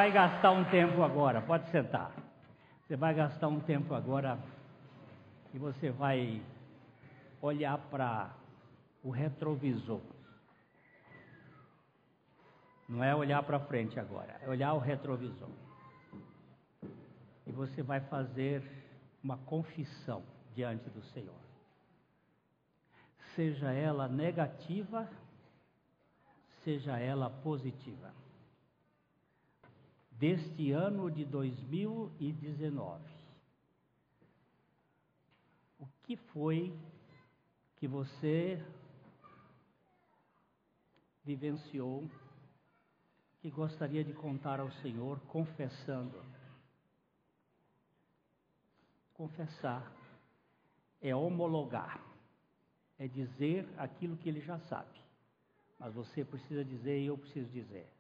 Vai 0.07 0.13
gastar 0.13 0.53
um 0.53 0.65
tempo 0.67 1.03
agora, 1.03 1.43
pode 1.43 1.69
sentar. 1.71 2.13
Você 2.87 2.95
vai 2.95 3.13
gastar 3.13 3.49
um 3.49 3.59
tempo 3.59 3.93
agora 3.93 4.39
e 5.53 5.59
você 5.59 5.91
vai 5.91 6.41
olhar 7.43 7.77
para 7.77 8.31
o 9.03 9.11
retrovisor. 9.11 10.01
Não 12.89 13.03
é 13.03 13.17
olhar 13.17 13.43
para 13.43 13.59
frente 13.59 13.99
agora, 13.99 14.39
é 14.43 14.49
olhar 14.49 14.75
o 14.75 14.79
retrovisor. 14.79 15.49
E 17.45 17.51
você 17.51 17.83
vai 17.83 17.99
fazer 17.99 18.63
uma 19.25 19.39
confissão 19.39 20.23
diante 20.55 20.89
do 20.89 21.03
Senhor. 21.07 21.41
Seja 23.35 23.73
ela 23.73 24.07
negativa, 24.07 25.09
seja 26.63 26.97
ela 26.97 27.29
positiva 27.29 28.16
deste 30.19 30.73
ano 30.73 31.11
de 31.11 31.25
2019. 31.25 33.05
O 35.79 35.87
que 36.05 36.17
foi 36.17 36.73
que 37.77 37.87
você 37.87 38.63
vivenciou 41.25 42.09
que 43.41 43.51
gostaria 43.51 44.03
de 44.03 44.13
contar 44.15 44.59
ao 44.59 44.71
Senhor 44.73 45.21
confessando? 45.29 46.25
Confessar 49.13 49.93
é 51.01 51.15
homologar, 51.15 52.03
é 52.99 53.07
dizer 53.07 53.69
aquilo 53.77 54.17
que 54.17 54.29
ele 54.29 54.41
já 54.41 54.59
sabe. 54.61 54.99
Mas 55.79 55.93
você 55.93 56.25
precisa 56.25 56.65
dizer 56.65 57.01
e 57.01 57.07
eu 57.07 57.19
preciso 57.19 57.51
dizer 57.51 57.96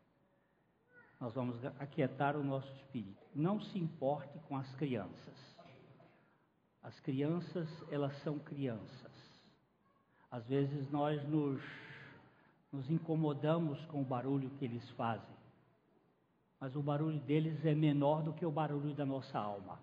nós 1.21 1.35
vamos 1.35 1.65
aquietar 1.81 2.37
o 2.37 2.45
nosso 2.45 2.71
espírito. 2.75 3.27
Não 3.35 3.61
se 3.61 3.79
importe 3.79 4.39
com 4.41 4.57
as 4.57 4.71
crianças. 4.77 5.57
As 6.83 6.99
crianças, 7.01 7.69
elas 7.91 8.17
são 8.23 8.39
crianças. 8.39 9.13
Às 10.31 10.47
vezes 10.47 10.91
nós 10.91 11.23
nos, 11.29 11.63
nos 12.71 12.89
incomodamos 12.91 13.83
com 13.87 14.03
o 14.03 14.05
barulho 14.05 14.51
que 14.51 14.65
eles 14.65 14.89
fazem. 14.91 15.35
mas 16.61 16.75
o 16.77 16.83
barulho 16.83 17.21
deles 17.21 17.65
é 17.65 17.75
menor 17.75 18.23
do 18.23 18.33
que 18.33 18.45
o 18.45 18.51
barulho 18.51 18.95
da 18.95 19.05
nossa 19.05 19.39
alma. 19.39 19.79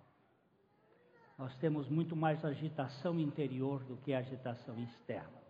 Nós 1.38 1.56
temos 1.58 1.90
muito 1.90 2.16
mais 2.16 2.44
agitação 2.46 3.20
interior 3.20 3.84
do 3.84 3.98
que 3.98 4.14
agitação 4.14 4.78
externa. 4.80 5.42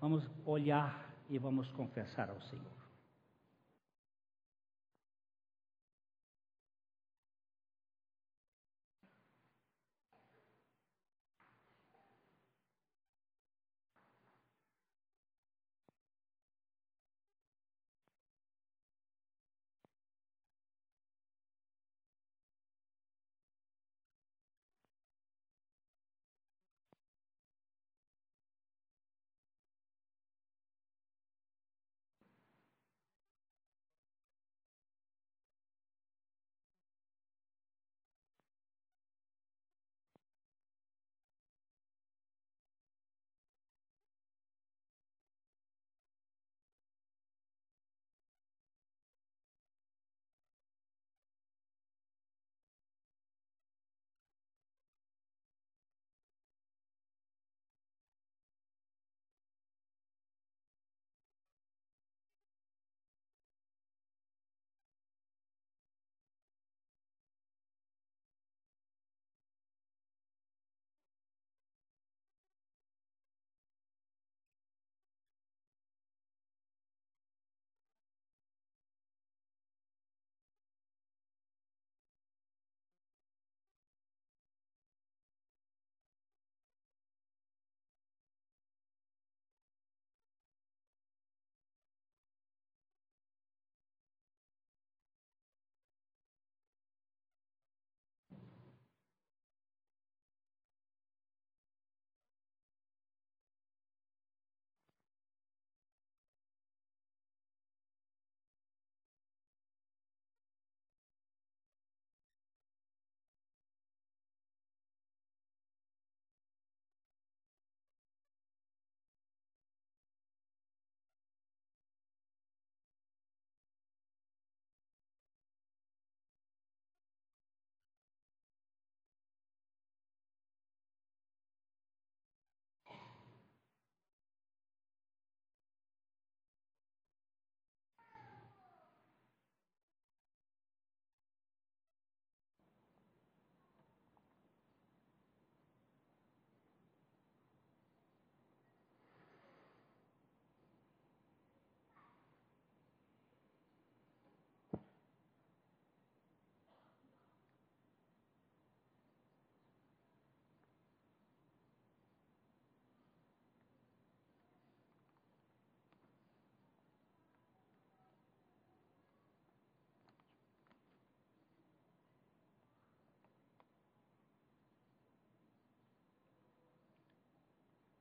Vamos 0.00 0.26
olhar 0.46 1.14
e 1.28 1.38
vamos 1.38 1.68
confessar 1.72 2.30
ao 2.30 2.40
Senhor. 2.42 2.79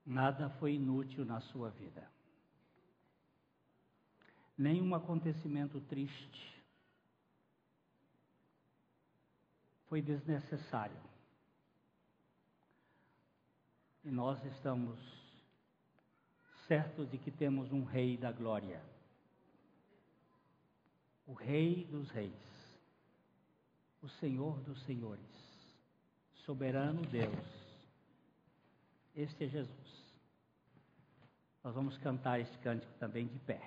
Nada 0.09 0.49
foi 0.49 0.73
inútil 0.73 1.23
na 1.23 1.39
sua 1.39 1.69
vida. 1.69 2.09
Nenhum 4.57 4.95
acontecimento 4.95 5.79
triste 5.81 6.59
foi 9.87 10.01
desnecessário. 10.01 10.99
E 14.03 14.09
nós 14.09 14.43
estamos 14.45 14.99
certos 16.67 17.07
de 17.11 17.19
que 17.19 17.29
temos 17.29 17.71
um 17.71 17.83
Rei 17.83 18.17
da 18.17 18.31
Glória, 18.31 18.81
o 21.27 21.33
Rei 21.33 21.85
dos 21.85 22.09
Reis, 22.09 22.33
o 24.01 24.09
Senhor 24.09 24.59
dos 24.61 24.81
Senhores, 24.85 25.21
soberano 26.45 27.03
Deus. 27.03 27.59
Este 29.15 29.43
é 29.43 29.47
Jesus. 29.47 29.98
Nós 31.69 31.75
vamos 31.75 31.99
cantar 31.99 32.39
este 32.39 32.57
cântico 32.57 32.91
também 32.93 33.27
de 33.27 33.37
pé. 33.37 33.61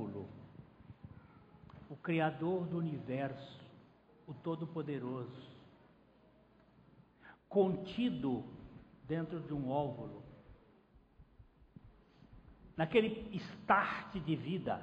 Óvulo, 0.00 0.28
o 1.88 1.96
Criador 1.96 2.66
do 2.66 2.78
universo, 2.78 3.60
o 4.26 4.32
Todo-Poderoso, 4.32 5.50
contido 7.48 8.44
dentro 9.06 9.40
de 9.40 9.52
um 9.52 9.68
óvulo, 9.68 10.22
naquele 12.76 13.36
start 13.36 14.14
de 14.24 14.36
vida, 14.36 14.82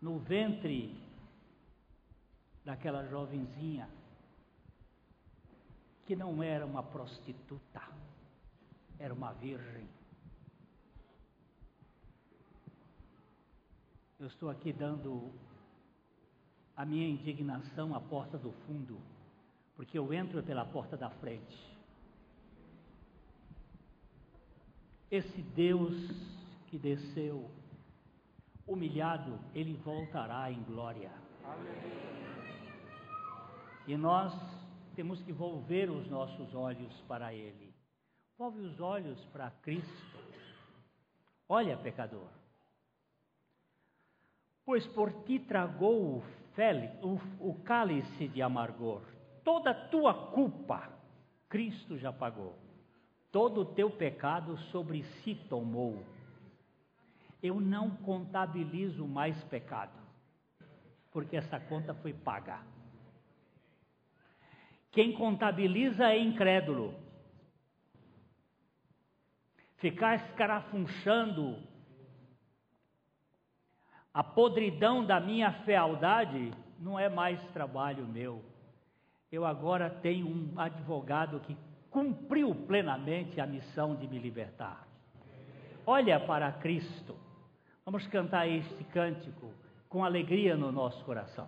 no 0.00 0.18
ventre 0.18 0.98
daquela 2.64 3.06
jovenzinha, 3.06 3.88
que 6.04 6.16
não 6.16 6.42
era 6.42 6.64
uma 6.64 6.82
prostituta, 6.82 7.82
era 8.98 9.12
uma 9.12 9.32
virgem. 9.32 9.95
Eu 14.18 14.28
estou 14.28 14.48
aqui 14.48 14.72
dando 14.72 15.30
a 16.74 16.86
minha 16.86 17.06
indignação 17.06 17.94
à 17.94 18.00
porta 18.00 18.38
do 18.38 18.50
fundo, 18.66 18.98
porque 19.74 19.98
eu 19.98 20.10
entro 20.10 20.42
pela 20.42 20.64
porta 20.64 20.96
da 20.96 21.10
frente. 21.10 21.76
Esse 25.10 25.42
Deus 25.42 25.92
que 26.68 26.78
desceu 26.78 27.50
humilhado, 28.66 29.38
ele 29.54 29.74
voltará 29.84 30.50
em 30.50 30.62
glória. 30.62 31.12
E 33.86 33.96
nós 33.98 34.32
temos 34.94 35.22
que 35.22 35.32
volver 35.32 35.90
os 35.90 36.08
nossos 36.08 36.54
olhos 36.54 37.02
para 37.02 37.34
ele. 37.34 37.74
Volve 38.38 38.60
os 38.60 38.80
olhos 38.80 39.22
para 39.26 39.50
Cristo. 39.62 40.18
Olha, 41.46 41.76
pecador. 41.76 42.28
Pois 44.66 44.84
por 44.88 45.12
ti 45.24 45.38
tragou 45.38 46.16
o, 46.18 46.22
o- 47.40 47.50
o 47.50 47.54
cálice 47.62 48.26
de 48.26 48.42
amargor. 48.42 49.00
Toda 49.44 49.72
tua 49.72 50.12
culpa, 50.32 50.90
Cristo 51.48 51.96
já 51.96 52.12
pagou. 52.12 52.58
Todo 53.30 53.60
o 53.60 53.64
teu 53.64 53.88
pecado 53.88 54.58
sobre 54.72 55.04
si 55.04 55.36
tomou. 55.48 56.04
Eu 57.40 57.60
não 57.60 57.90
contabilizo 57.98 59.06
mais 59.06 59.40
pecado, 59.44 59.96
porque 61.12 61.36
essa 61.36 61.60
conta 61.60 61.94
foi 61.94 62.12
paga. 62.12 62.60
Quem 64.90 65.12
contabiliza 65.12 66.08
é 66.10 66.18
incrédulo. 66.18 66.92
Ficar 69.76 70.16
escarafunchando 70.16 71.56
a 74.16 74.24
podridão 74.24 75.04
da 75.04 75.20
minha 75.20 75.52
fealdade 75.66 76.50
não 76.80 76.98
é 76.98 77.06
mais 77.06 77.38
trabalho 77.48 78.06
meu. 78.06 78.42
Eu 79.30 79.44
agora 79.44 79.90
tenho 79.90 80.26
um 80.26 80.58
advogado 80.58 81.38
que 81.40 81.54
cumpriu 81.90 82.54
plenamente 82.54 83.38
a 83.42 83.46
missão 83.46 83.94
de 83.94 84.08
me 84.08 84.18
libertar. 84.18 84.88
Olha 85.86 86.18
para 86.18 86.50
Cristo. 86.50 87.14
Vamos 87.84 88.06
cantar 88.06 88.48
este 88.48 88.84
cântico 88.84 89.52
com 89.86 90.02
alegria 90.02 90.56
no 90.56 90.72
nosso 90.72 91.04
coração. 91.04 91.46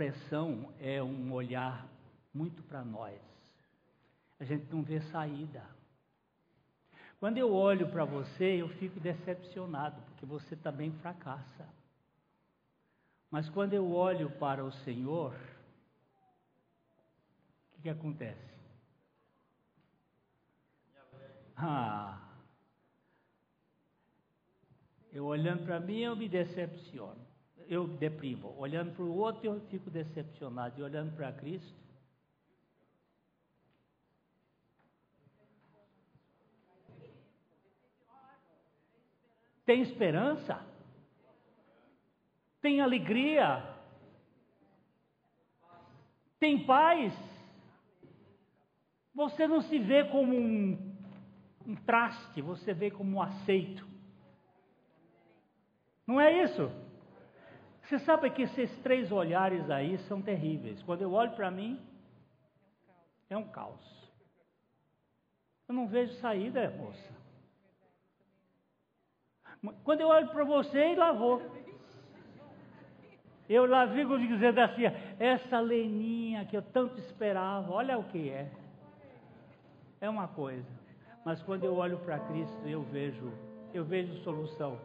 Depressão 0.00 0.72
é 0.80 1.02
um 1.02 1.30
olhar 1.30 1.86
muito 2.32 2.62
para 2.62 2.82
nós. 2.82 3.20
A 4.38 4.44
gente 4.44 4.64
não 4.72 4.82
vê 4.82 5.02
saída. 5.02 5.62
Quando 7.18 7.36
eu 7.36 7.52
olho 7.52 7.90
para 7.90 8.06
você, 8.06 8.62
eu 8.62 8.68
fico 8.70 8.98
decepcionado, 8.98 10.00
porque 10.02 10.24
você 10.24 10.56
também 10.56 10.90
fracassa. 11.02 11.68
Mas 13.30 13.50
quando 13.50 13.74
eu 13.74 13.92
olho 13.92 14.30
para 14.30 14.64
o 14.64 14.72
Senhor, 14.72 15.34
o 15.34 15.38
que, 17.74 17.82
que 17.82 17.90
acontece? 17.90 18.54
Ah, 21.54 22.26
eu 25.12 25.26
olhando 25.26 25.66
para 25.66 25.78
mim, 25.78 25.98
eu 25.98 26.16
me 26.16 26.26
decepciono. 26.26 27.29
Eu 27.70 27.86
deprimo. 27.86 28.52
Olhando 28.58 28.92
para 28.96 29.04
o 29.04 29.16
outro, 29.16 29.46
eu 29.46 29.60
fico 29.70 29.88
decepcionado. 29.88 30.80
E 30.80 30.82
olhando 30.82 31.14
para 31.14 31.32
Cristo, 31.32 31.72
tem 39.64 39.82
esperança, 39.82 40.60
tem 42.60 42.80
alegria, 42.80 43.62
tem 46.40 46.66
paz. 46.66 47.14
Você 49.14 49.46
não 49.46 49.62
se 49.62 49.78
vê 49.78 50.02
como 50.06 50.36
um, 50.36 50.96
um 51.64 51.76
traste, 51.76 52.42
você 52.42 52.74
vê 52.74 52.90
como 52.90 53.18
um 53.18 53.22
aceito. 53.22 53.86
Não 56.04 56.20
é 56.20 56.42
isso? 56.42 56.89
Você 57.90 57.98
sabe 57.98 58.30
que 58.30 58.42
esses 58.42 58.70
três 58.84 59.10
olhares 59.10 59.68
aí 59.68 59.98
são 60.06 60.22
terríveis. 60.22 60.80
Quando 60.84 61.02
eu 61.02 61.12
olho 61.12 61.32
para 61.32 61.50
mim, 61.50 61.76
é 63.28 63.36
um 63.36 63.42
caos. 63.42 64.08
Eu 65.66 65.74
não 65.74 65.88
vejo 65.88 66.12
saída, 66.20 66.70
moça. 66.70 67.12
Quando 69.82 70.02
eu 70.02 70.06
olho 70.06 70.28
para 70.28 70.44
você, 70.44 70.94
lá 70.94 71.10
vou. 71.10 71.42
Eu 73.48 73.66
lá 73.66 73.88
fico 73.92 74.16
dizendo 74.20 74.60
assim, 74.60 74.82
essa 75.18 75.58
Leninha 75.58 76.44
que 76.44 76.56
eu 76.56 76.62
tanto 76.62 76.96
esperava, 77.00 77.72
olha 77.72 77.98
o 77.98 78.04
que 78.04 78.30
é. 78.30 78.52
É 80.00 80.08
uma 80.08 80.28
coisa. 80.28 80.70
Mas 81.24 81.42
quando 81.42 81.64
eu 81.64 81.74
olho 81.74 81.98
para 81.98 82.20
Cristo, 82.20 82.68
eu 82.68 82.84
vejo, 82.84 83.32
eu 83.74 83.84
vejo 83.84 84.14
solução. 84.22 84.78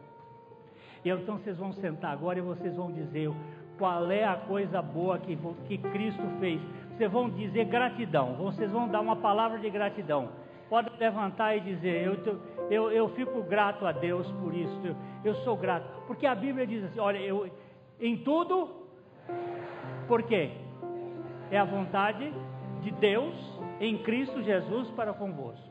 Então 1.14 1.38
vocês 1.38 1.56
vão 1.56 1.72
sentar 1.72 2.12
agora 2.12 2.38
e 2.38 2.42
vocês 2.42 2.74
vão 2.74 2.90
dizer 2.90 3.30
qual 3.78 4.10
é 4.10 4.24
a 4.24 4.36
coisa 4.36 4.82
boa 4.82 5.18
que, 5.18 5.38
que 5.68 5.78
Cristo 5.78 6.22
fez. 6.40 6.60
Vocês 6.90 7.10
vão 7.10 7.30
dizer 7.30 7.66
gratidão. 7.66 8.34
Vocês 8.34 8.70
vão 8.70 8.88
dar 8.88 9.00
uma 9.00 9.16
palavra 9.16 9.58
de 9.58 9.70
gratidão. 9.70 10.30
Pode 10.68 10.90
levantar 10.98 11.56
e 11.56 11.60
dizer: 11.60 12.04
Eu, 12.04 12.40
eu, 12.70 12.90
eu 12.90 13.08
fico 13.10 13.42
grato 13.42 13.86
a 13.86 13.92
Deus 13.92 14.30
por 14.32 14.52
isso. 14.52 14.80
Eu, 14.84 14.96
eu 15.24 15.34
sou 15.36 15.56
grato. 15.56 15.86
Porque 16.06 16.26
a 16.26 16.34
Bíblia 16.34 16.66
diz 16.66 16.82
assim: 16.84 16.98
Olha, 16.98 17.18
eu, 17.18 17.48
em 18.00 18.16
tudo, 18.16 18.88
por 20.08 20.24
quê? 20.24 20.50
É 21.50 21.58
a 21.58 21.64
vontade 21.64 22.32
de 22.82 22.90
Deus 22.90 23.34
em 23.78 23.98
Cristo 23.98 24.42
Jesus 24.42 24.90
para 24.90 25.12
convosco. 25.12 25.64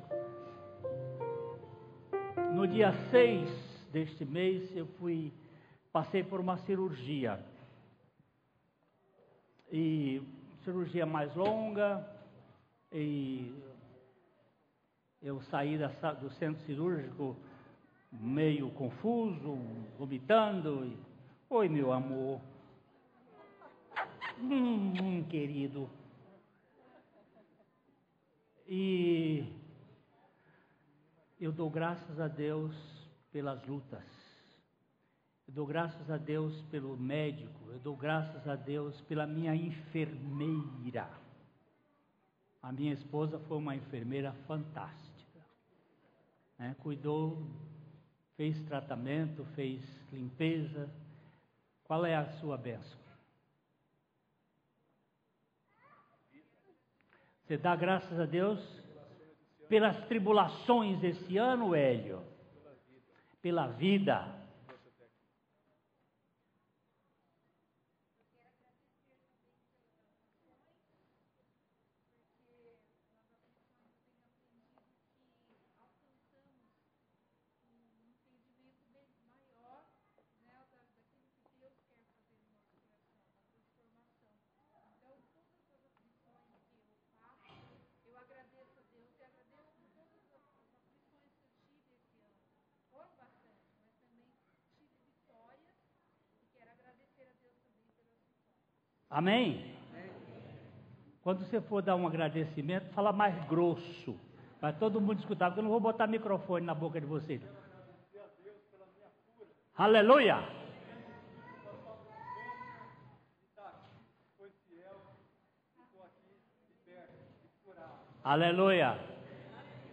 No 2.53 2.65
dia 2.65 2.93
6 3.11 3.74
deste 3.95 4.25
mês, 4.25 4.75
eu 4.75 4.85
fui, 4.99 5.31
passei 5.89 6.21
por 6.21 6.41
uma 6.41 6.57
cirurgia. 6.57 7.39
E 9.71 10.21
cirurgia 10.65 11.05
mais 11.05 11.33
longa, 11.33 12.05
e 12.91 13.55
eu 15.21 15.39
saí 15.43 15.77
da, 15.77 15.87
do 16.11 16.29
centro 16.31 16.61
cirúrgico 16.65 17.37
meio 18.11 18.69
confuso, 18.71 19.57
vomitando. 19.97 20.85
E, 20.85 20.97
Oi, 21.49 21.69
meu 21.69 21.93
amor. 21.93 22.41
Hum, 24.41 25.23
querido. 25.29 25.89
E 28.67 29.45
eu 31.39 31.53
dou 31.53 31.69
graças 31.69 32.19
a 32.19 32.27
Deus 32.27 32.94
pelas 33.35 33.61
lutas. 33.67 34.01
Eu 35.45 35.53
dou 35.53 35.65
graças 35.67 36.09
a 36.09 36.15
Deus 36.15 36.57
pelo 36.71 36.95
médico. 36.95 37.69
Eu 37.69 37.79
dou 37.79 37.93
graças 37.93 38.47
a 38.47 38.55
Deus 38.55 39.01
pela 39.01 39.27
minha 39.27 39.53
enfermeira. 39.53 41.09
A 42.61 42.71
minha 42.71 42.93
esposa 42.93 43.37
foi 43.39 43.57
uma 43.57 43.75
enfermeira 43.75 44.31
fantástica 44.47 45.41
né? 46.57 46.77
cuidou, 46.79 47.45
fez 48.37 48.57
tratamento, 48.63 49.43
fez 49.53 49.83
limpeza. 50.13 50.89
Qual 51.83 52.05
é 52.05 52.15
a 52.15 52.29
sua 52.39 52.57
bênção? 52.57 52.97
Você 57.43 57.57
dá 57.57 57.75
graças 57.75 58.17
a 58.17 58.25
Deus 58.25 58.61
pelas 59.67 59.99
tribulações 60.05 61.01
desse 61.01 61.35
ano, 61.35 61.75
Hélio? 61.75 62.33
Pela 63.45 63.67
vida. 63.67 64.25
Amém? 99.15 99.73
Quando 101.21 101.39
você 101.45 101.61
for 101.61 101.81
dar 101.81 101.95
um 101.95 102.05
agradecimento, 102.05 102.91
fala 102.91 103.13
mais 103.13 103.33
grosso. 103.47 104.13
Para 104.59 104.73
todo 104.73 104.99
mundo 104.99 105.19
escutar, 105.19 105.45
porque 105.45 105.61
eu 105.61 105.63
não 105.63 105.71
vou 105.71 105.79
botar 105.79 106.05
microfone 106.05 106.65
na 106.65 106.75
boca 106.75 106.99
de 106.99 107.07
vocês. 107.07 107.41
Aleluia! 109.77 110.43
Aleluia! 118.21 118.99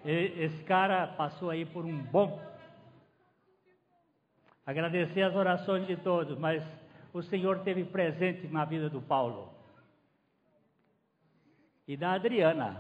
Esse 0.04 0.64
cara 0.64 1.06
passou 1.06 1.48
aí 1.48 1.64
por 1.64 1.84
um 1.84 1.96
bom. 1.96 2.42
Agradecer 4.66 5.22
as 5.22 5.36
orações 5.36 5.86
de 5.86 5.96
todos, 5.96 6.36
mas 6.36 6.81
o 7.12 7.22
Senhor 7.22 7.60
teve 7.60 7.84
presente 7.84 8.48
na 8.48 8.64
vida 8.64 8.88
do 8.88 9.02
Paulo 9.02 9.52
e 11.86 11.96
da 11.96 12.12
Adriana. 12.12 12.74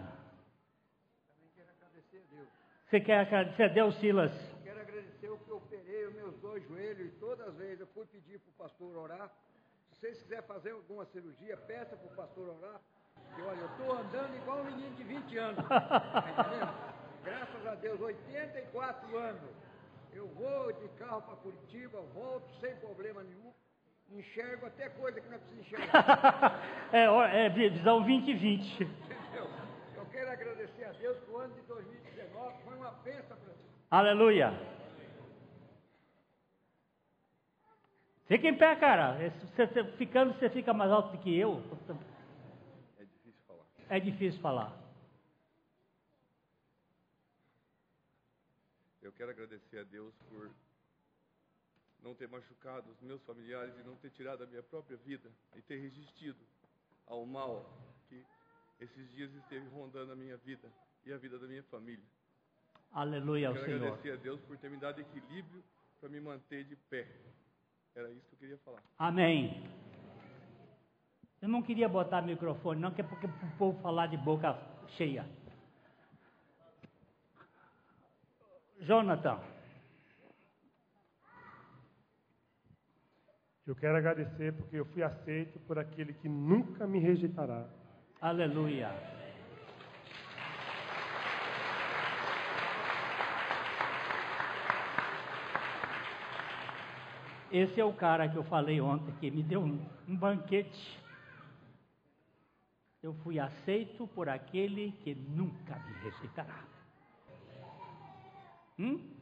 Também 1.28 1.50
quero 1.54 1.70
agradecer 1.70 2.18
a 2.18 2.34
Deus. 2.34 2.48
Você 2.86 3.00
quer 3.00 3.20
agradecer 3.20 3.62
a 3.64 3.68
Deus, 3.68 3.94
Silas? 3.96 4.32
Quero 4.64 4.80
agradecer 4.80 5.28
o 5.28 5.38
que 5.38 5.50
eu 5.50 5.56
operei 5.56 6.06
os 6.06 6.14
meus 6.14 6.34
dois 6.36 6.66
joelhos 6.66 7.06
e 7.06 7.10
todas 7.18 7.48
as 7.48 7.56
vezes 7.56 7.80
eu 7.80 7.86
fui 7.88 8.06
pedir 8.06 8.38
para 8.40 8.50
o 8.50 8.54
pastor 8.54 8.96
orar. 8.96 9.30
Se 9.90 10.00
vocês 10.00 10.22
quiserem 10.22 10.46
fazer 10.46 10.70
alguma 10.70 11.04
cirurgia, 11.06 11.56
peça 11.56 11.96
para 11.96 12.06
o 12.06 12.16
pastor 12.16 12.48
orar. 12.48 12.80
Porque 13.14 13.42
olha, 13.42 13.60
eu 13.60 13.66
estou 13.66 13.92
andando 13.92 14.36
igual 14.36 14.60
um 14.60 14.64
menino 14.64 14.96
de 14.96 15.04
20 15.04 15.38
anos. 15.38 15.64
Tá? 15.72 16.92
Graças 17.24 17.66
a 17.66 17.74
Deus, 17.76 18.00
84 18.00 19.16
anos. 19.16 19.50
Eu 20.12 20.26
vou 20.28 20.72
de 20.72 20.88
carro 20.98 21.22
para 21.22 21.36
Curitiba, 21.36 22.00
volto 22.12 22.52
sem 22.56 22.74
problema 22.76 23.22
nenhum. 23.22 23.52
Enxergo 24.14 24.66
até 24.66 24.90
coisa 24.90 25.20
que 25.20 25.26
não 25.28 25.36
é 25.36 25.38
preciso 25.38 25.60
enxergar. 25.62 26.62
é, 26.92 27.46
é 27.46 27.48
visão 27.48 28.02
2020. 28.02 28.82
Entendeu? 28.82 29.50
Eu 29.96 30.06
quero 30.06 30.30
agradecer 30.30 30.84
a 30.84 30.92
Deus 30.92 31.18
que 31.18 31.30
o 31.30 31.38
ano 31.38 31.54
de 31.54 31.62
2019 31.62 32.62
foi 32.62 32.76
uma 32.76 32.90
bênção 32.90 33.36
para 33.36 33.54
mim. 33.54 33.60
Aleluia. 33.90 34.52
Fica 38.26 38.48
em 38.48 38.56
pé, 38.56 38.76
cara. 38.76 39.18
Você, 39.30 39.66
você 39.66 39.84
ficando, 39.96 40.34
você 40.34 40.48
fica 40.50 40.72
mais 40.72 40.90
alto 40.90 41.16
do 41.16 41.22
que 41.22 41.36
eu. 41.36 41.62
É 42.98 43.04
difícil 43.04 43.42
falar. 43.46 43.64
É 43.88 44.00
difícil 44.00 44.40
falar. 44.40 44.82
Eu 49.02 49.12
quero 49.12 49.30
agradecer 49.30 49.78
a 49.78 49.82
Deus 49.84 50.14
por 50.28 50.50
não 52.02 52.14
ter 52.14 52.28
machucado 52.28 52.90
os 52.90 53.00
meus 53.00 53.22
familiares 53.22 53.74
e 53.78 53.82
não 53.82 53.96
ter 53.96 54.10
tirado 54.10 54.42
a 54.42 54.46
minha 54.46 54.62
própria 54.62 54.96
vida 54.98 55.30
e 55.54 55.62
ter 55.62 55.78
resistido 55.78 56.40
ao 57.06 57.24
mal 57.24 57.64
que 58.08 58.24
esses 58.80 59.10
dias 59.12 59.32
esteve 59.34 59.66
rondando 59.68 60.12
a 60.12 60.16
minha 60.16 60.36
vida 60.38 60.68
e 61.04 61.12
a 61.12 61.16
vida 61.16 61.38
da 61.38 61.46
minha 61.46 61.62
família. 61.64 62.04
Aleluia 62.92 63.48
ao 63.48 63.54
quero 63.54 63.66
Senhor. 63.66 63.82
agradecer 63.82 64.12
a 64.12 64.16
Deus 64.16 64.40
por 64.42 64.58
ter 64.58 64.70
me 64.70 64.76
dado 64.76 65.00
equilíbrio 65.00 65.62
para 66.00 66.08
me 66.08 66.20
manter 66.20 66.64
de 66.64 66.76
pé. 66.76 67.08
Era 67.94 68.10
isso 68.10 68.26
que 68.28 68.34
eu 68.34 68.38
queria 68.38 68.58
falar. 68.58 68.82
Amém. 68.98 69.62
Eu 71.40 71.48
não 71.48 71.62
queria 71.62 71.88
botar 71.88 72.22
microfone, 72.22 72.80
não, 72.80 72.92
que 72.92 73.00
é 73.00 73.04
porque 73.04 73.26
o 73.26 73.56
povo 73.58 73.80
falar 73.80 74.06
de 74.06 74.16
boca 74.16 74.58
cheia. 74.96 75.26
Jonathan. 78.80 79.40
Eu 83.64 83.76
quero 83.76 83.96
agradecer 83.96 84.52
porque 84.54 84.76
eu 84.76 84.84
fui 84.86 85.04
aceito 85.04 85.60
por 85.60 85.78
aquele 85.78 86.12
que 86.12 86.28
nunca 86.28 86.84
me 86.84 86.98
rejeitará. 86.98 87.68
Aleluia. 88.20 88.90
Esse 97.52 97.80
é 97.80 97.84
o 97.84 97.92
cara 97.92 98.28
que 98.28 98.36
eu 98.36 98.42
falei 98.42 98.80
ontem, 98.80 99.14
que 99.20 99.30
me 99.30 99.44
deu 99.44 99.60
um, 99.60 99.86
um 100.08 100.16
banquete. 100.16 100.98
Eu 103.00 103.14
fui 103.22 103.38
aceito 103.38 104.08
por 104.08 104.28
aquele 104.28 104.90
que 105.04 105.14
nunca 105.14 105.78
me 105.78 105.92
rejeitará. 106.02 106.64
Hum? 108.78 109.21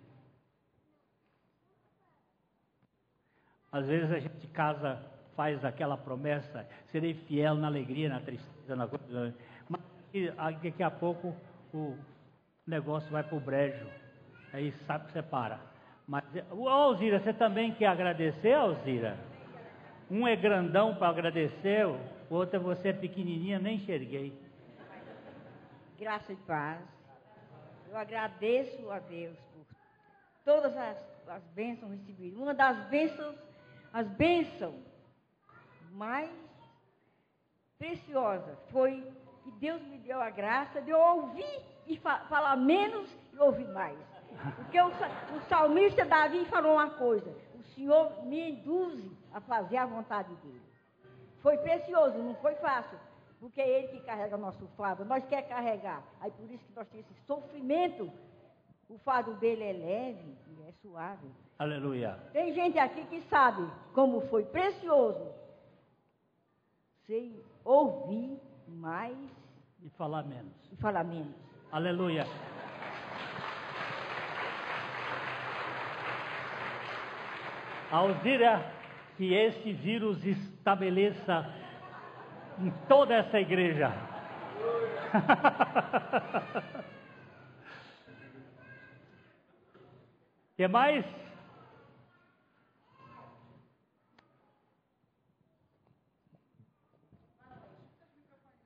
Às 3.72 3.86
vezes 3.86 4.10
a 4.10 4.18
gente 4.18 4.46
casa, 4.48 5.00
faz 5.36 5.64
aquela 5.64 5.96
promessa, 5.96 6.66
serei 6.90 7.14
fiel 7.14 7.54
na 7.54 7.68
alegria, 7.68 8.08
na 8.08 8.20
tristeza, 8.20 8.76
na 8.76 8.86
coisa. 8.86 9.34
Mas 9.68 9.80
daqui 10.62 10.82
a 10.82 10.90
pouco 10.90 11.34
o 11.72 11.96
negócio 12.66 13.10
vai 13.10 13.22
para 13.22 13.36
o 13.36 13.40
brejo. 13.40 13.86
Aí 14.52 14.72
sabe 14.86 15.06
que 15.06 15.12
você 15.12 15.22
para. 15.22 15.60
Mas, 16.06 16.24
ô 16.50 16.68
Alzira, 16.68 17.20
você 17.20 17.32
também 17.32 17.72
quer 17.72 17.86
agradecer, 17.86 18.52
Alzira? 18.52 19.16
Um 20.10 20.26
é 20.26 20.34
grandão 20.34 20.96
para 20.96 21.08
agradecer, 21.08 21.86
o 21.86 22.00
outro 22.30 22.56
é 22.56 22.58
você 22.58 22.92
pequenininha, 22.92 23.60
nem 23.60 23.76
enxerguei. 23.76 24.36
Graça 25.96 26.32
e 26.32 26.36
paz. 26.36 26.80
Eu 27.88 27.96
agradeço 27.96 28.90
a 28.90 28.98
Deus 28.98 29.38
por 29.52 29.66
todas 30.44 30.76
as, 30.76 30.96
as 31.28 31.44
bênçãos 31.54 31.92
recebidas. 31.92 32.38
Uma 32.38 32.54
das 32.54 32.88
bênçãos, 32.88 33.36
as 33.92 34.06
bênçãos 34.08 34.74
mais 35.92 36.30
preciosas 37.78 38.56
foi 38.70 39.04
que 39.42 39.50
Deus 39.52 39.82
me 39.82 39.98
deu 39.98 40.20
a 40.20 40.30
graça 40.30 40.80
de 40.80 40.90
eu 40.90 40.98
ouvir 40.98 41.60
e 41.86 41.96
fa 41.98 42.20
falar 42.28 42.56
menos 42.56 43.10
e 43.32 43.38
ouvir 43.38 43.68
mais. 43.68 43.98
Porque 44.56 44.80
o, 44.80 44.88
o 44.88 45.40
salmista 45.48 46.04
Davi 46.04 46.44
falou 46.46 46.74
uma 46.74 46.90
coisa: 46.90 47.34
o 47.54 47.62
Senhor 47.74 48.24
me 48.24 48.52
induz 48.52 49.02
a 49.32 49.40
fazer 49.40 49.78
a 49.78 49.86
vontade 49.86 50.32
dele. 50.36 50.62
Foi 51.42 51.56
precioso, 51.58 52.18
não 52.18 52.34
foi 52.36 52.54
fácil, 52.56 52.98
porque 53.40 53.60
é 53.60 53.68
Ele 53.68 53.88
que 53.88 54.00
carrega 54.00 54.36
o 54.36 54.40
nosso 54.40 54.66
fardo. 54.76 55.04
Nós 55.04 55.24
quer 55.26 55.42
carregar. 55.48 56.02
Aí 56.20 56.30
por 56.30 56.50
isso 56.50 56.64
que 56.64 56.74
nós 56.76 56.86
temos 56.88 57.06
esse 57.10 57.20
sofrimento. 57.26 58.10
O 58.88 58.98
fardo 58.98 59.34
dele 59.34 59.62
é 59.62 59.72
leve 59.72 60.36
é 60.70 60.72
suave. 60.80 61.28
Aleluia. 61.58 62.16
Tem 62.32 62.54
gente 62.54 62.78
aqui 62.78 63.04
que 63.06 63.20
sabe 63.22 63.68
como 63.92 64.20
foi 64.28 64.44
precioso 64.44 65.32
sem 67.06 67.42
ouvir 67.64 68.38
mais 68.68 69.16
E 69.82 69.90
falar 69.90 70.22
menos. 70.22 70.54
e 70.70 70.76
falar 70.76 71.02
menos. 71.02 71.34
Aleluia. 71.72 72.24
Alzira, 77.90 78.64
que 79.16 79.34
esse 79.34 79.72
vírus 79.72 80.24
estabeleça 80.24 81.46
em 82.58 82.70
toda 82.88 83.14
essa 83.14 83.40
igreja. 83.40 83.92
que 90.60 90.68
mais? 90.68 91.06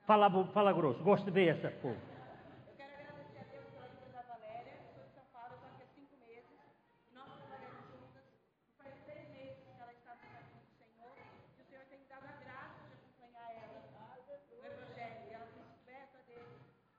Fala, 0.05 0.28
fala 0.53 0.72
grosso, 0.72 1.05
gosto 1.05 1.24
de 1.26 1.30
ver 1.30 1.55
essa 1.55 1.70
povo. 1.78 1.95
Eu 2.66 2.74
quero 2.74 2.95
agradecer 2.95 3.38
a 3.38 3.45
Deus 3.45 3.66
pela 3.70 3.86
vida 3.86 4.11
da 4.11 4.22
Valéria, 4.22 4.72
que 4.72 4.92
sou 4.92 5.05
de 5.05 5.14
São 5.14 5.22
Paulo, 5.32 5.55
estou 5.55 5.70
aqui 5.70 5.82
há 5.84 5.86
cinco 5.95 6.16
meses. 6.26 6.51
Nós 7.14 7.30
trabalhamos 7.38 7.86
juntas. 7.86 8.26
Faz 8.76 8.95
três 9.07 9.30
meses 9.30 9.62
que 9.62 9.80
ela 9.80 9.92
está 9.92 10.14
no 10.16 10.20
caminho 10.34 10.66
do 10.66 10.74
Senhor. 10.74 11.14
E 11.57 11.62
o 11.62 11.64
Senhor 11.64 11.84
tem 11.86 12.01
me 12.01 12.07
dado 12.11 12.26
a 12.26 12.36
graça 12.42 12.82
de 12.90 12.95
acompanhar 12.99 13.49
ela 13.55 13.78
no 14.51 14.66
Evangelho. 14.66 15.30
E 15.30 15.32
ela 15.32 15.47
tem 15.47 15.62
descoberto 15.62 16.14
a 16.18 16.22
dele. 16.26 16.59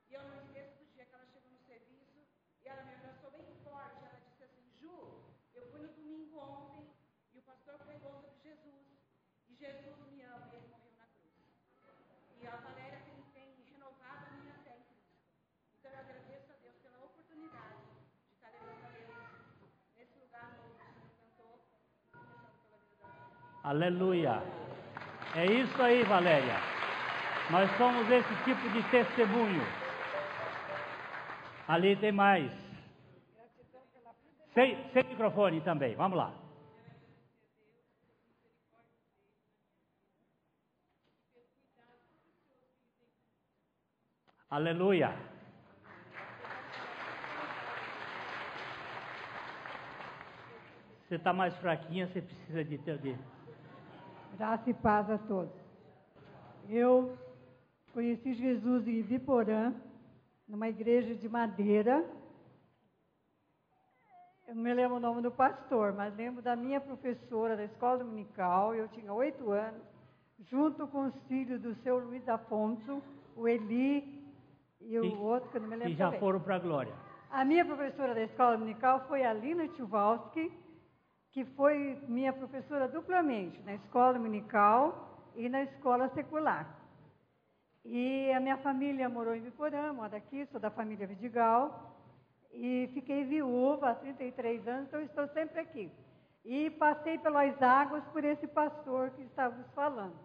E 0.10 0.14
eu 0.14 0.24
não 0.24 0.38
esqueço 0.40 0.80
do 0.80 0.86
dia 0.96 1.04
que 1.04 1.14
ela 1.14 1.28
chegou 1.28 1.52
no 1.52 1.60
serviço 1.68 2.24
e 2.66 2.68
ela 2.68 2.82
me 2.82 2.96
abraçou 2.96 3.30
bem 3.30 3.46
forte. 3.64 4.02
Ela 4.02 4.20
disse 4.26 4.44
assim: 4.44 4.66
Ju, 4.82 5.22
eu 5.54 5.70
fui 5.70 5.82
no 5.82 5.94
domingo 5.94 6.40
ontem 6.40 6.90
e 7.32 7.38
o 7.38 7.44
pastor 7.44 7.78
pregou 7.86 8.14
sobre 8.16 8.40
Jesus. 8.42 8.88
E 9.48 9.54
Jesus 9.54 9.98
me 10.10 10.24
ama 10.24 10.50
e 10.52 10.56
ele 10.56 10.68
morreu 10.74 10.96
na 10.98 11.06
cruz. 11.14 11.32
E 12.42 12.48
a 12.48 12.56
Valéria 12.56 13.02
tem, 13.06 13.22
tem 13.36 13.64
renovado 13.72 14.26
a 14.26 14.32
minha 14.32 14.56
fé 14.64 14.78
em 14.78 14.84
Cristo. 14.90 15.14
Então 15.78 15.92
eu 15.92 16.00
agradeço 16.00 16.52
a 16.52 16.56
Deus 16.56 16.76
pela 16.82 17.06
oportunidade 17.06 17.86
de 18.28 18.34
estar 18.34 18.50
levantando 18.50 18.98
eles 18.98 19.16
nesse 19.96 20.18
lugar 20.18 20.58
novo 20.58 20.74
que 20.74 20.82
o 20.82 20.92
Senhor 20.92 21.12
cantou, 21.22 21.66
começando 22.12 22.50
pela 22.64 22.78
vida 22.80 22.96
da 22.98 23.28
Valéria. 23.30 23.55
Aleluia. 23.66 24.44
É 25.36 25.44
isso 25.44 25.82
aí, 25.82 26.04
Valéria. 26.04 26.56
Nós 27.50 27.68
somos 27.78 28.08
esse 28.12 28.36
tipo 28.44 28.70
de 28.70 28.84
testemunho. 28.92 29.64
Ali 31.68 31.96
tem 31.96 32.12
mais. 32.12 32.52
Sem, 34.54 34.78
sem 34.94 35.04
microfone 35.06 35.62
também. 35.62 35.96
Vamos 35.96 36.16
lá. 36.16 36.32
Aleluia. 44.48 45.12
Você 51.08 51.16
está 51.16 51.34
mais 51.34 51.56
fraquinha, 51.58 52.06
você 52.08 52.22
precisa 52.22 52.64
de 52.64 52.78
de. 52.78 53.18
Graça 54.38 54.70
e 54.70 54.74
paz 54.74 55.10
a 55.10 55.18
todos. 55.18 55.54
Eu 56.70 57.18
conheci 57.94 58.34
Jesus 58.34 58.88
em 58.88 59.02
Viporã, 59.02 59.74
numa 60.48 60.68
igreja 60.68 61.16
de 61.16 61.30
madeira. 61.30 62.04
Eu 64.48 64.56
não 64.56 64.62
me 64.64 64.74
lembro 64.74 64.98
o 64.98 65.00
nome 65.00 65.22
do 65.22 65.32
pastor, 65.32 65.94
mas 65.94 66.16
lembro 66.16 66.42
da 66.42 66.56
minha 66.56 66.80
professora 66.82 67.56
da 67.56 67.64
escola 67.64 68.00
dominical. 68.00 68.76
Eu 68.76 68.88
tinha 68.90 69.12
oito 69.14 69.52
anos, 69.52 69.82
junto 70.50 70.86
com 70.88 71.06
os 71.06 71.16
filhos 71.28 71.62
do 71.62 71.74
seu 71.76 71.98
Luiz 72.00 72.28
Afonso, 72.28 73.02
o 73.36 73.48
Eli 73.48 74.24
e 74.82 75.00
o 75.00 75.06
E- 75.06 75.16
outro, 75.16 75.50
que 75.50 75.58
eu 75.58 75.62
não 75.62 75.70
me 75.70 75.76
lembro 75.76 75.94
E 75.94 75.96
já 75.96 76.06
também. 76.06 76.20
foram 76.20 76.40
para 76.40 76.56
a 76.56 76.60
glória. 76.60 76.94
A 77.32 77.44
minha 77.44 77.66
professora 77.66 78.14
da 78.14 78.22
escola 78.24 78.58
dominical 78.58 79.06
foi 79.08 79.24
a 79.26 79.34
Lina 79.34 79.68
Tchuvowski, 79.70 80.52
que 81.36 81.44
foi 81.44 82.02
minha 82.08 82.32
professora 82.32 82.88
duplamente, 82.88 83.62
na 83.64 83.74
escola 83.74 84.14
dominical 84.14 85.30
e 85.36 85.50
na 85.50 85.64
escola 85.64 86.08
secular. 86.14 86.66
E 87.84 88.32
a 88.32 88.40
minha 88.40 88.56
família 88.60 89.10
morou 89.10 89.36
em 89.36 89.42
Viporã, 89.42 89.92
moro 89.92 90.16
aqui, 90.16 90.46
sou 90.46 90.62
da 90.62 90.72
família 90.72 91.06
Vidigal. 91.06 91.94
E 92.54 92.90
fiquei 92.94 93.26
viúva 93.26 93.90
há 93.90 93.96
33 93.96 94.66
anos, 94.66 94.88
então 94.88 95.02
estou 95.02 95.28
sempre 95.34 95.60
aqui. 95.60 95.92
E 96.46 96.70
passei 96.70 97.18
pelas 97.18 97.62
águas 97.62 98.06
por 98.14 98.24
esse 98.24 98.48
pastor 98.48 99.10
que 99.10 99.24
estávamos 99.24 99.70
falando. 99.74 100.18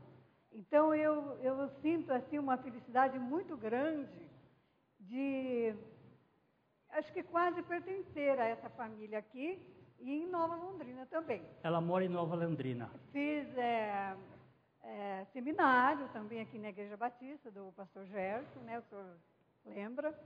Então 0.52 0.94
eu, 0.94 1.36
eu 1.42 1.68
sinto 1.82 2.12
assim 2.12 2.38
uma 2.38 2.56
felicidade 2.56 3.18
muito 3.18 3.56
grande 3.56 4.30
de, 5.00 5.74
acho 6.90 7.12
que 7.12 7.24
quase 7.24 7.60
pertencer 7.64 8.38
a 8.38 8.46
essa 8.46 8.70
família 8.70 9.18
aqui 9.18 9.79
e 10.00 10.22
em 10.22 10.26
Nova 10.26 10.54
Londrina 10.56 11.06
também. 11.06 11.42
Ela 11.62 11.80
mora 11.80 12.04
em 12.04 12.08
Nova 12.08 12.34
Londrina. 12.34 12.90
Fiz 13.12 13.46
é, 13.56 14.16
é, 14.82 15.26
seminário 15.32 16.08
também 16.08 16.40
aqui 16.40 16.58
na 16.58 16.70
Igreja 16.70 16.96
Batista 16.96 17.50
do 17.50 17.72
pastor 17.76 18.06
Gerson, 18.06 18.60
né? 18.60 18.78
O 18.78 18.82
senhor 18.82 19.16
lembra? 19.66 20.18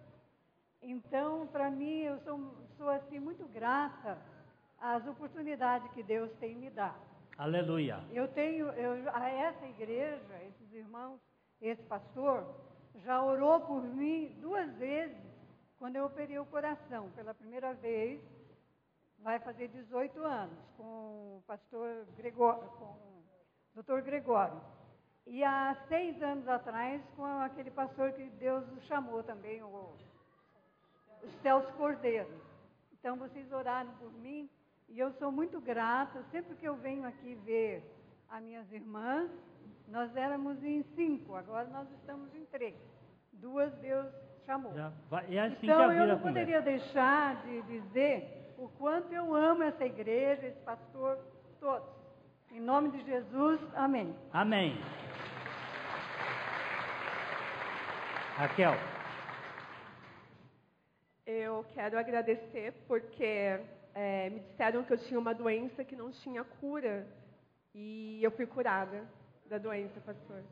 Então, 0.80 1.46
para 1.48 1.70
mim, 1.70 2.00
eu 2.00 2.18
sou, 2.20 2.54
sou 2.76 2.88
assim 2.88 3.18
muito 3.18 3.44
grata 3.48 4.18
às 4.78 5.06
oportunidades 5.06 5.90
que 5.92 6.02
Deus 6.02 6.30
tem 6.38 6.54
me 6.54 6.70
dado. 6.70 7.02
Aleluia. 7.36 8.04
Eu 8.12 8.28
tenho, 8.28 8.66
eu, 8.68 9.10
a 9.12 9.28
essa 9.28 9.66
igreja, 9.66 10.42
esses 10.46 10.72
irmãos, 10.72 11.18
esse 11.60 11.82
pastor, 11.84 12.46
já 13.04 13.22
orou 13.22 13.60
por 13.60 13.82
mim 13.82 14.36
duas 14.40 14.70
vezes 14.76 15.16
quando 15.78 15.96
eu 15.96 16.04
operei 16.04 16.38
o 16.38 16.46
coração. 16.46 17.10
Pela 17.16 17.34
primeira 17.34 17.74
vez, 17.74 18.20
vai 19.24 19.38
fazer 19.40 19.68
18 19.68 20.22
anos, 20.22 20.58
com 20.76 21.38
o 21.38 21.42
pastor 21.46 22.06
Gregório, 22.14 22.68
com 22.78 22.84
o 22.84 23.24
doutor 23.74 24.02
Gregório. 24.02 24.60
E 25.26 25.42
há 25.42 25.74
seis 25.88 26.22
anos 26.22 26.46
atrás, 26.46 27.00
com 27.16 27.24
aquele 27.24 27.70
pastor 27.70 28.12
que 28.12 28.28
Deus 28.38 28.62
o 28.76 28.82
chamou 28.82 29.22
também, 29.22 29.62
o, 29.62 29.66
o 29.66 31.28
Celso 31.40 31.72
Cordeiro. 31.72 32.28
Então, 32.92 33.16
vocês 33.16 33.50
oraram 33.50 33.90
por 33.92 34.12
mim 34.12 34.48
e 34.90 34.98
eu 34.98 35.10
sou 35.14 35.32
muito 35.32 35.58
grata. 35.58 36.22
Sempre 36.30 36.54
que 36.56 36.68
eu 36.68 36.76
venho 36.76 37.08
aqui 37.08 37.34
ver 37.46 37.82
as 38.28 38.42
minhas 38.42 38.70
irmãs, 38.70 39.30
nós 39.88 40.14
éramos 40.14 40.62
em 40.62 40.82
cinco, 40.94 41.34
agora 41.34 41.66
nós 41.68 41.90
estamos 41.92 42.34
em 42.34 42.44
três. 42.46 42.76
Duas 43.32 43.72
Deus 43.76 44.12
chamou. 44.44 44.74
É 45.30 45.40
assim 45.40 45.56
então 45.62 45.88
a 45.88 45.94
eu 45.94 46.06
não 46.06 46.20
poderia 46.20 46.60
deixar 46.60 47.42
de 47.46 47.62
dizer 47.62 48.43
o 48.58 48.68
quanto 48.68 49.12
eu 49.12 49.34
amo 49.34 49.62
essa 49.62 49.84
igreja, 49.84 50.46
esse 50.46 50.60
pastor, 50.60 51.18
todos. 51.60 51.88
Em 52.52 52.60
nome 52.60 52.90
de 52.90 53.04
Jesus, 53.04 53.60
amém. 53.74 54.14
Amém. 54.32 54.78
Raquel, 58.36 58.74
Eu 61.26 61.64
quero 61.72 61.98
agradecer 61.98 62.72
porque 62.86 63.60
eh, 63.94 64.30
me 64.30 64.40
disseram 64.40 64.84
que 64.84 64.92
eu 64.92 64.98
tinha 64.98 65.18
uma 65.18 65.34
doença 65.34 65.84
que 65.84 65.96
não 65.96 66.10
tinha 66.10 66.44
cura 66.44 67.06
e 67.74 68.20
eu 68.22 68.30
fui 68.30 68.46
curada 68.46 69.04
da 69.46 69.58
doença, 69.58 70.00
pastor. 70.00 70.42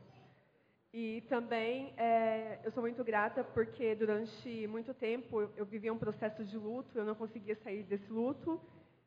E 0.93 1.21
também 1.27 1.91
eh, 1.97 2.59
eu 2.63 2.71
sou 2.71 2.83
muito 2.83 3.03
grata 3.03 3.43
porque 3.43 3.95
durante 3.95 4.67
muito 4.67 4.93
tempo 4.93 5.41
eu, 5.41 5.51
eu 5.57 5.65
vivia 5.65 5.91
um 5.91 5.97
processo 5.97 6.45
de 6.45 6.55
luto, 6.55 6.97
eu 6.97 7.03
não 7.03 7.15
conseguia 7.15 7.55
sair 7.63 7.81
desse 7.83 8.11
luto 8.11 8.61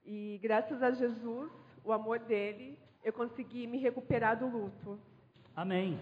e 0.05 0.39
graças 0.43 0.83
a 0.83 0.91
Jesus, 0.91 1.51
o 1.85 1.93
amor 1.93 2.19
dele, 2.19 2.77
eu 3.05 3.13
consegui 3.13 3.67
me 3.67 3.79
recuperar 3.79 4.37
do 4.37 4.47
luto. 4.49 4.99
amém. 5.55 5.99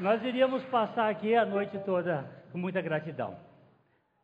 Nós 0.00 0.22
iríamos 0.22 0.64
passar 0.66 1.10
aqui 1.10 1.34
a 1.34 1.44
noite 1.44 1.76
toda 1.80 2.22
com 2.52 2.58
muita 2.58 2.80
gratidão. 2.80 3.36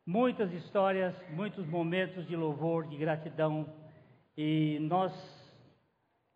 Muitas 0.06 0.52
histórias, 0.52 1.12
muitos 1.30 1.66
momentos 1.66 2.24
de 2.28 2.36
louvor, 2.36 2.86
de 2.86 2.96
gratidão. 2.96 3.66
E 4.36 4.78
nós, 4.82 5.12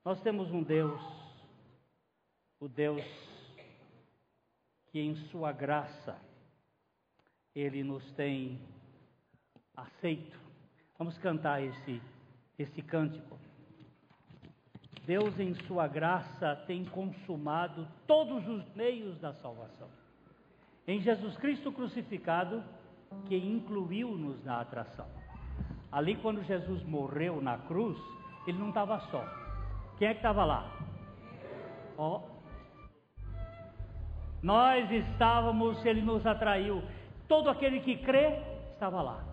nós 0.05 0.20
temos 0.22 0.51
um 0.51 0.62
Deus, 0.62 1.01
o 2.61 2.68
Deus 2.68 3.05
que 4.90 5.01
em 5.01 5.14
sua 5.30 5.53
graça, 5.53 6.18
Ele 7.55 7.82
nos 7.84 8.05
tem 8.12 8.59
aceito. 9.76 10.38
Vamos 10.99 11.16
cantar 11.18 11.62
esse, 11.62 12.01
esse 12.59 12.82
cântico. 12.82 13.38
Deus, 15.07 15.38
em 15.38 15.55
Sua 15.66 15.86
graça, 15.86 16.57
tem 16.66 16.84
consumado 16.84 17.86
todos 18.07 18.46
os 18.49 18.74
meios 18.74 19.18
da 19.20 19.32
salvação. 19.34 19.88
Em 20.86 21.01
Jesus 21.01 21.36
Cristo 21.36 21.72
crucificado, 21.72 22.62
que 23.26 23.36
incluiu-nos 23.36 24.42
na 24.44 24.61
atração. 24.61 25.09
Ali, 25.90 26.16
quando 26.16 26.42
Jesus 26.44 26.82
morreu 26.84 27.40
na 27.40 27.59
cruz, 27.59 27.99
ele 28.46 28.59
não 28.59 28.68
estava 28.68 29.01
só. 29.11 29.47
Quem 29.99 30.09
é 30.09 30.12
que 30.12 30.18
estava 30.18 30.44
lá? 30.44 30.70
Ó. 31.96 32.20
Nós 34.42 34.90
estávamos, 34.90 35.84
ele 35.84 36.01
nos 36.01 36.24
atraiu. 36.24 36.82
Todo 37.26 37.51
aquele 37.51 37.80
que 37.80 37.96
crê 37.96 38.38
estava 38.72 39.03
lá. 39.03 39.24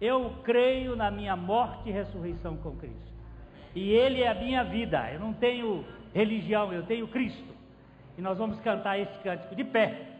Eu 0.00 0.34
creio 0.42 0.96
na 0.96 1.10
minha 1.10 1.36
morte 1.36 1.88
e 1.88 1.92
ressurreição 1.92 2.56
com 2.56 2.76
Cristo. 2.76 3.14
E 3.74 3.90
Ele 3.90 4.22
é 4.22 4.28
a 4.28 4.34
minha 4.34 4.64
vida. 4.64 5.10
Eu 5.12 5.20
não 5.20 5.32
tenho 5.32 5.84
religião, 6.14 6.72
eu 6.72 6.84
tenho 6.84 7.06
Cristo. 7.08 7.54
E 8.16 8.22
nós 8.22 8.38
vamos 8.38 8.58
cantar 8.60 8.98
esse 8.98 9.18
cântico 9.18 9.54
de 9.54 9.64
pé. 9.64 10.13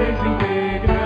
Fez 0.00 0.18
integrante 0.24 0.99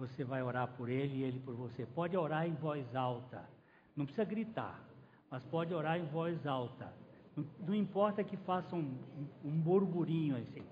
Você 0.00 0.24
vai 0.24 0.42
orar 0.42 0.66
por 0.78 0.88
ele 0.88 1.18
e 1.18 1.22
ele 1.22 1.38
por 1.40 1.54
você. 1.54 1.84
Pode 1.84 2.16
orar 2.16 2.46
em 2.46 2.54
voz 2.54 2.96
alta. 2.96 3.44
Não 3.94 4.06
precisa 4.06 4.24
gritar, 4.24 4.80
mas 5.30 5.44
pode 5.44 5.74
orar 5.74 5.98
em 5.98 6.06
voz 6.06 6.46
alta. 6.46 6.90
Não, 7.66 7.74
importa 7.74 8.24
que 8.24 8.34
faça 8.38 8.74
um, 8.74 8.96
um, 9.44 9.50
burburinho 9.50 10.36
assim. 10.38 10.62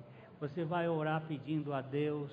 Você 0.41 0.64
vai 0.64 0.89
orar 0.89 1.26
pedindo 1.26 1.74
a 1.74 1.83
Deus 1.83 2.33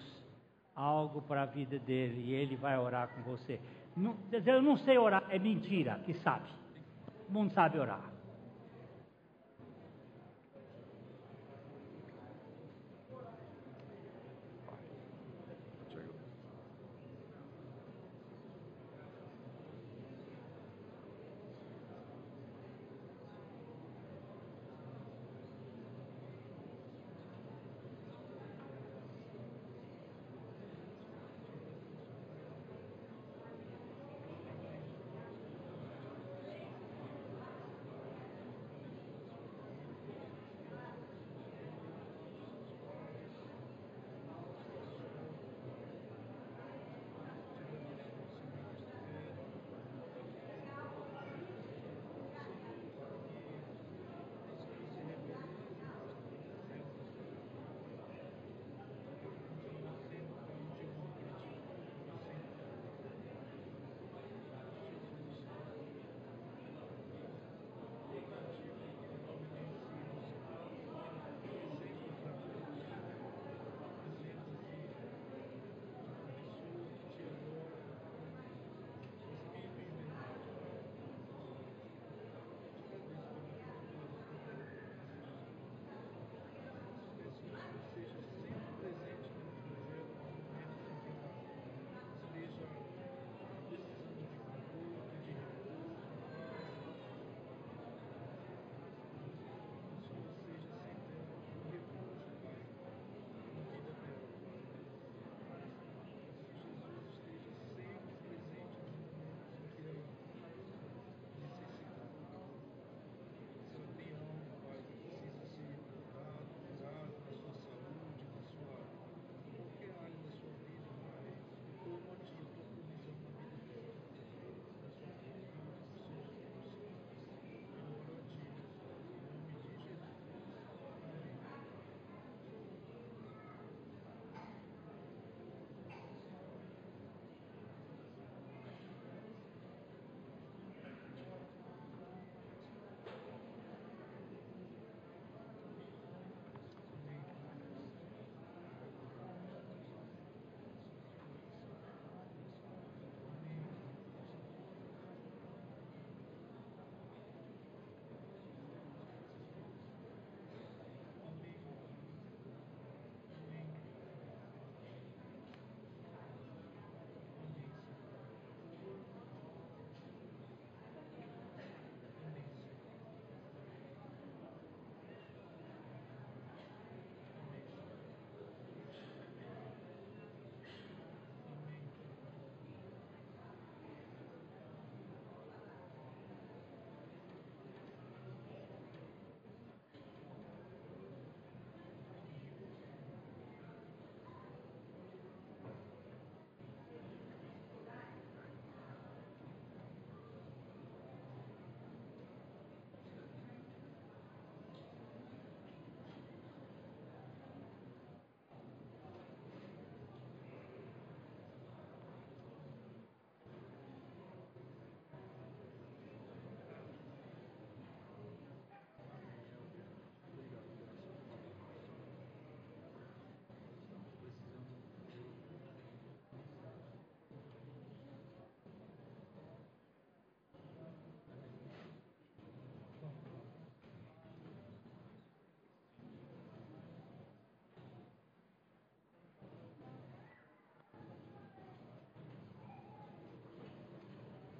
algo 0.74 1.22
para 1.22 1.42
a 1.42 1.46
vida 1.46 1.78
dele 1.80 2.30
e 2.30 2.34
ele 2.34 2.56
vai 2.56 2.78
orar 2.80 3.10
com 3.10 3.22
você. 3.24 3.60
Não, 3.96 4.16
eu 4.32 4.62
não 4.62 4.78
sei 4.78 4.98
orar, 4.98 5.26
é 5.30 5.38
mentira, 5.38 6.00
que 6.06 6.14
sabe. 6.14 6.48
Todo 7.06 7.34
mundo 7.34 7.52
sabe 7.52 7.78
orar. 7.78 8.15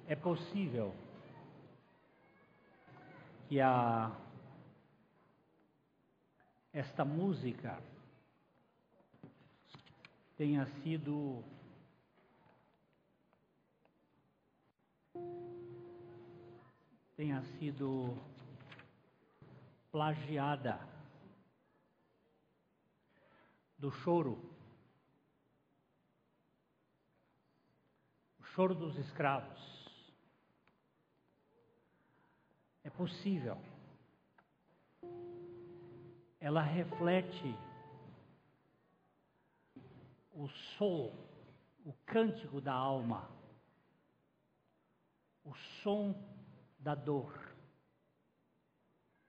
É 0.08 0.14
possível 0.14 0.94
que 3.48 3.60
a 3.60 4.12
esta 6.72 7.04
música 7.04 7.82
tenha 10.36 10.66
sido 10.66 11.42
tenha 17.16 17.42
sido 17.58 18.16
plagiada 19.90 20.78
do 23.78 23.90
choro, 23.90 24.38
o 28.38 28.44
choro 28.44 28.74
dos 28.74 28.96
escravos. 28.98 29.76
É 32.84 32.85
possível. 32.96 33.58
Ela 36.40 36.62
reflete 36.62 37.54
o 40.32 40.48
som, 40.48 41.12
o 41.84 41.92
cântico 42.04 42.60
da 42.60 42.72
alma, 42.72 43.28
o 45.44 45.54
som 45.82 46.14
da 46.78 46.94
dor. 46.94 47.32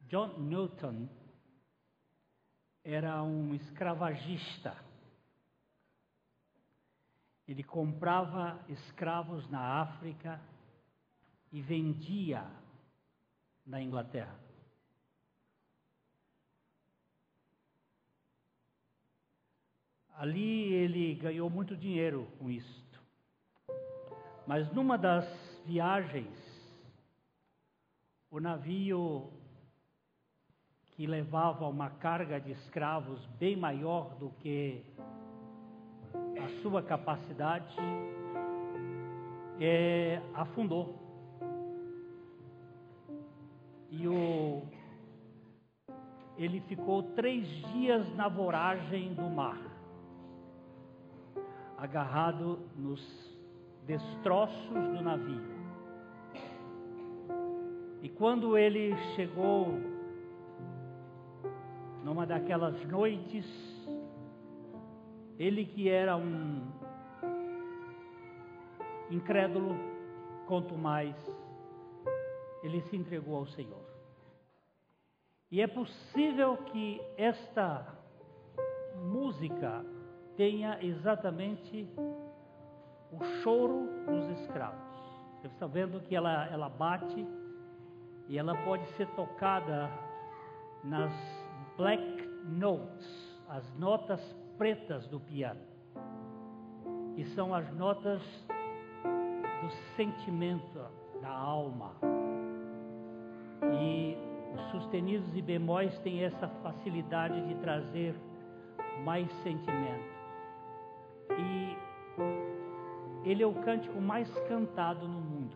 John 0.01 0.39
Newton 0.39 1.09
era 2.83 3.21
um 3.21 3.53
escravagista. 3.53 4.75
Ele 7.47 7.63
comprava 7.63 8.63
escravos 8.69 9.49
na 9.49 9.81
África 9.81 10.41
e 11.51 11.61
vendia 11.61 12.45
na 13.67 13.81
Inglaterra. 13.81 14.35
Ali 20.15 20.73
ele 20.73 21.13
ganhou 21.15 21.47
muito 21.49 21.75
dinheiro 21.75 22.27
com 22.39 22.49
isto. 22.49 22.99
Mas 24.47 24.71
numa 24.73 24.97
das 24.97 25.27
viagens, 25.65 26.33
o 28.31 28.39
navio 28.39 29.29
que 30.95 31.05
levava 31.05 31.67
uma 31.67 31.91
carga 31.91 32.39
de 32.39 32.51
escravos 32.53 33.23
bem 33.37 33.55
maior 33.55 34.15
do 34.15 34.31
que 34.41 34.83
a 36.43 36.61
sua 36.61 36.81
capacidade, 36.81 37.75
é, 39.59 40.19
afundou. 40.33 41.06
E 43.89 44.07
o, 44.07 44.63
ele 46.37 46.59
ficou 46.61 47.03
três 47.13 47.47
dias 47.71 48.13
na 48.15 48.27
voragem 48.27 49.13
do 49.13 49.29
mar, 49.29 49.59
agarrado 51.77 52.59
nos 52.75 53.01
destroços 53.85 54.69
do 54.69 55.01
navio. 55.01 55.57
E 58.01 58.09
quando 58.09 58.57
ele 58.57 58.95
chegou 59.15 59.73
numa 62.03 62.25
daquelas 62.25 62.81
noites, 62.85 63.45
ele 65.39 65.65
que 65.65 65.89
era 65.89 66.15
um 66.15 66.61
incrédulo, 69.09 69.75
quanto 70.45 70.77
mais, 70.77 71.15
ele 72.63 72.81
se 72.81 72.95
entregou 72.95 73.37
ao 73.37 73.45
Senhor. 73.47 73.85
E 75.49 75.61
é 75.61 75.67
possível 75.67 76.57
que 76.57 77.01
esta 77.17 77.87
música 78.95 79.85
tenha 80.35 80.77
exatamente 80.83 81.89
o 83.11 83.23
choro 83.41 83.87
dos 84.05 84.39
escravos. 84.39 84.87
Você 85.39 85.47
está 85.47 85.67
vendo 85.67 86.01
que 86.01 86.15
ela, 86.15 86.47
ela 86.47 86.67
bate 86.67 87.25
e 88.27 88.37
ela 88.37 88.55
pode 88.63 88.85
ser 88.93 89.07
tocada 89.15 89.89
nas 90.83 91.11
black 91.77 92.27
notes, 92.45 93.39
as 93.47 93.73
notas 93.77 94.21
pretas 94.57 95.07
do 95.07 95.19
piano, 95.19 95.61
que 97.15 97.23
são 97.35 97.53
as 97.53 97.71
notas 97.73 98.21
do 99.61 99.69
sentimento, 99.95 100.79
da 101.21 101.29
alma. 101.29 102.16
E 103.63 104.17
os 104.55 104.61
sustenidos 104.71 105.35
e 105.35 105.41
bemóis 105.41 105.97
têm 105.99 106.23
essa 106.23 106.47
facilidade 106.63 107.41
de 107.47 107.55
trazer 107.55 108.15
mais 109.03 109.31
sentimento. 109.43 110.17
E 111.37 111.77
ele 113.23 113.43
é 113.43 113.47
o 113.47 113.53
cântico 113.53 113.99
mais 114.01 114.29
cantado 114.47 115.07
no 115.07 115.19
mundo. 115.19 115.55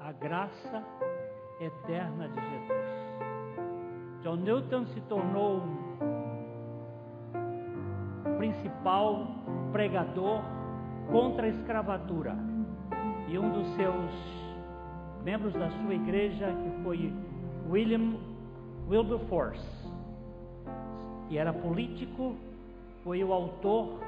A 0.00 0.12
graça 0.12 0.84
eterna 1.60 2.28
de 2.28 2.40
Jesus. 2.40 3.10
John 4.22 4.36
Newton 4.36 4.86
se 4.86 5.00
tornou 5.02 5.62
um 8.26 8.36
principal 8.38 9.26
pregador 9.72 10.42
contra 11.10 11.46
a 11.46 11.48
escravatura. 11.48 12.36
E 13.28 13.38
um 13.38 13.50
dos 13.52 13.68
seus 13.76 14.10
membros 15.22 15.52
da 15.54 15.70
sua 15.70 15.94
igreja, 15.94 16.46
que 16.46 16.82
foi 16.82 17.12
William 17.70 18.16
Wilberforce, 18.88 19.64
que 21.28 21.38
era 21.38 21.52
político, 21.52 22.34
foi 23.04 23.22
o 23.22 23.32
autor 23.32 24.00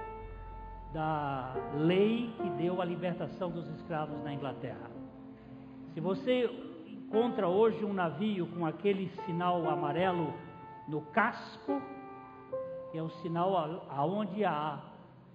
da 0.93 1.55
lei 1.77 2.35
que 2.43 2.51
deu 2.51 2.83
a 2.83 2.85
libertação 2.85 3.51
dos 3.51 3.69
escravos 3.69 4.21
na 4.25 4.35
Inglaterra. 4.35 4.91
Se 5.95 6.01
você 6.01 6.51
encontra 6.89 7.47
hoje 7.47 7.85
um 7.85 7.93
navio 7.93 8.49
com 8.49 8.67
aquele 8.67 9.09
sinal 9.27 9.69
amarelo 9.71 10.35
no 10.89 11.03
casco, 11.13 11.81
que 12.91 12.99
é 12.99 13.03
o 13.03 13.11
sinal 13.23 13.87
aonde 13.91 14.45
a, 14.45 14.81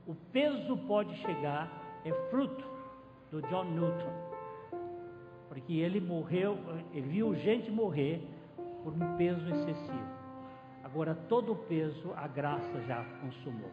o 0.06 0.14
peso 0.34 0.76
pode 0.86 1.16
chegar, 1.20 1.72
é 2.04 2.12
fruto 2.30 2.66
do 3.32 3.42
John 3.44 3.64
Newton. 3.64 4.27
Porque 5.58 5.74
ele 5.74 6.00
morreu, 6.00 6.58
ele 6.94 7.08
viu 7.08 7.34
gente 7.36 7.72
morrer 7.72 8.22
por 8.84 8.94
um 8.94 9.18
peso 9.18 9.48
excessivo. 9.50 10.18
Agora 10.84 11.16
todo 11.16 11.54
o 11.54 11.56
peso 11.56 12.14
a 12.16 12.28
graça 12.28 12.82
já 12.88 13.04
consumou. 13.22 13.72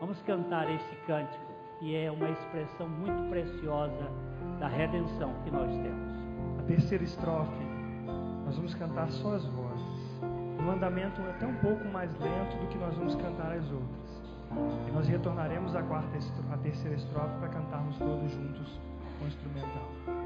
Vamos 0.00 0.20
cantar 0.22 0.70
esse 0.70 0.96
cântico, 1.06 1.52
que 1.78 1.96
é 1.96 2.10
uma 2.10 2.30
expressão 2.30 2.88
muito 2.88 3.28
preciosa 3.28 4.10
da 4.60 4.68
redenção 4.68 5.34
que 5.44 5.50
nós 5.50 5.70
temos 5.70 6.16
terceira 6.66 7.04
estrofe, 7.04 7.64
nós 8.44 8.56
vamos 8.56 8.74
cantar 8.74 9.08
só 9.08 9.34
as 9.34 9.44
vozes. 9.46 10.20
O 10.64 10.70
andamento 10.70 11.20
é 11.20 11.30
até 11.30 11.46
um 11.46 11.54
pouco 11.56 11.84
mais 11.88 12.10
lento 12.18 12.56
do 12.58 12.66
que 12.68 12.78
nós 12.78 12.94
vamos 12.96 13.14
cantar 13.14 13.52
as 13.52 13.64
outras. 13.70 14.26
E 14.88 14.90
nós 14.90 15.06
retornaremos 15.06 15.76
à 15.76 15.82
quarta 15.82 16.18
a 16.52 16.56
terceira 16.58 16.96
estrofe 16.96 17.38
para 17.38 17.48
cantarmos 17.48 17.96
todos 17.98 18.32
juntos 18.32 18.80
o 19.22 19.26
instrumental. 19.26 20.25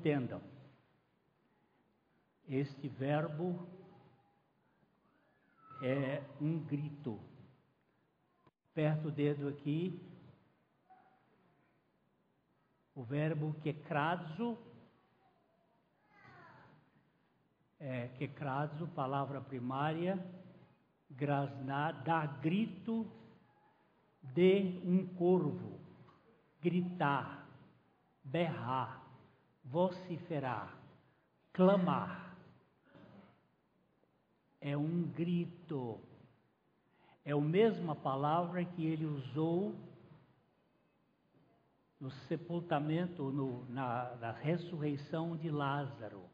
entendam. 0.00 0.40
Este 2.48 2.88
verbo 2.88 3.68
é 5.82 6.22
um 6.40 6.58
grito. 6.58 7.20
Perto 8.72 9.08
o 9.08 9.10
dedo 9.10 9.48
aqui, 9.48 10.00
o 12.94 13.02
verbo 13.02 13.54
quecrazo, 13.62 14.56
é, 17.78 18.08
quecrazo, 18.16 18.86
palavra 18.88 19.40
primária, 19.40 20.18
grasnar, 21.10 22.02
dar 22.04 22.40
grito 22.40 23.06
de 24.22 24.80
um 24.84 25.06
corvo, 25.14 25.78
gritar, 26.60 27.46
berrar, 28.24 28.99
vociferar, 29.70 30.76
clamar. 31.52 32.36
É 34.60 34.76
um 34.76 35.02
grito. 35.02 35.98
É 37.24 37.32
a 37.32 37.40
mesma 37.40 37.94
palavra 37.94 38.64
que 38.64 38.84
ele 38.84 39.06
usou 39.06 39.74
no 42.00 42.10
sepultamento, 42.28 43.30
no, 43.30 43.64
na, 43.70 44.16
na 44.16 44.32
ressurreição 44.32 45.36
de 45.36 45.50
Lázaro. 45.50 46.24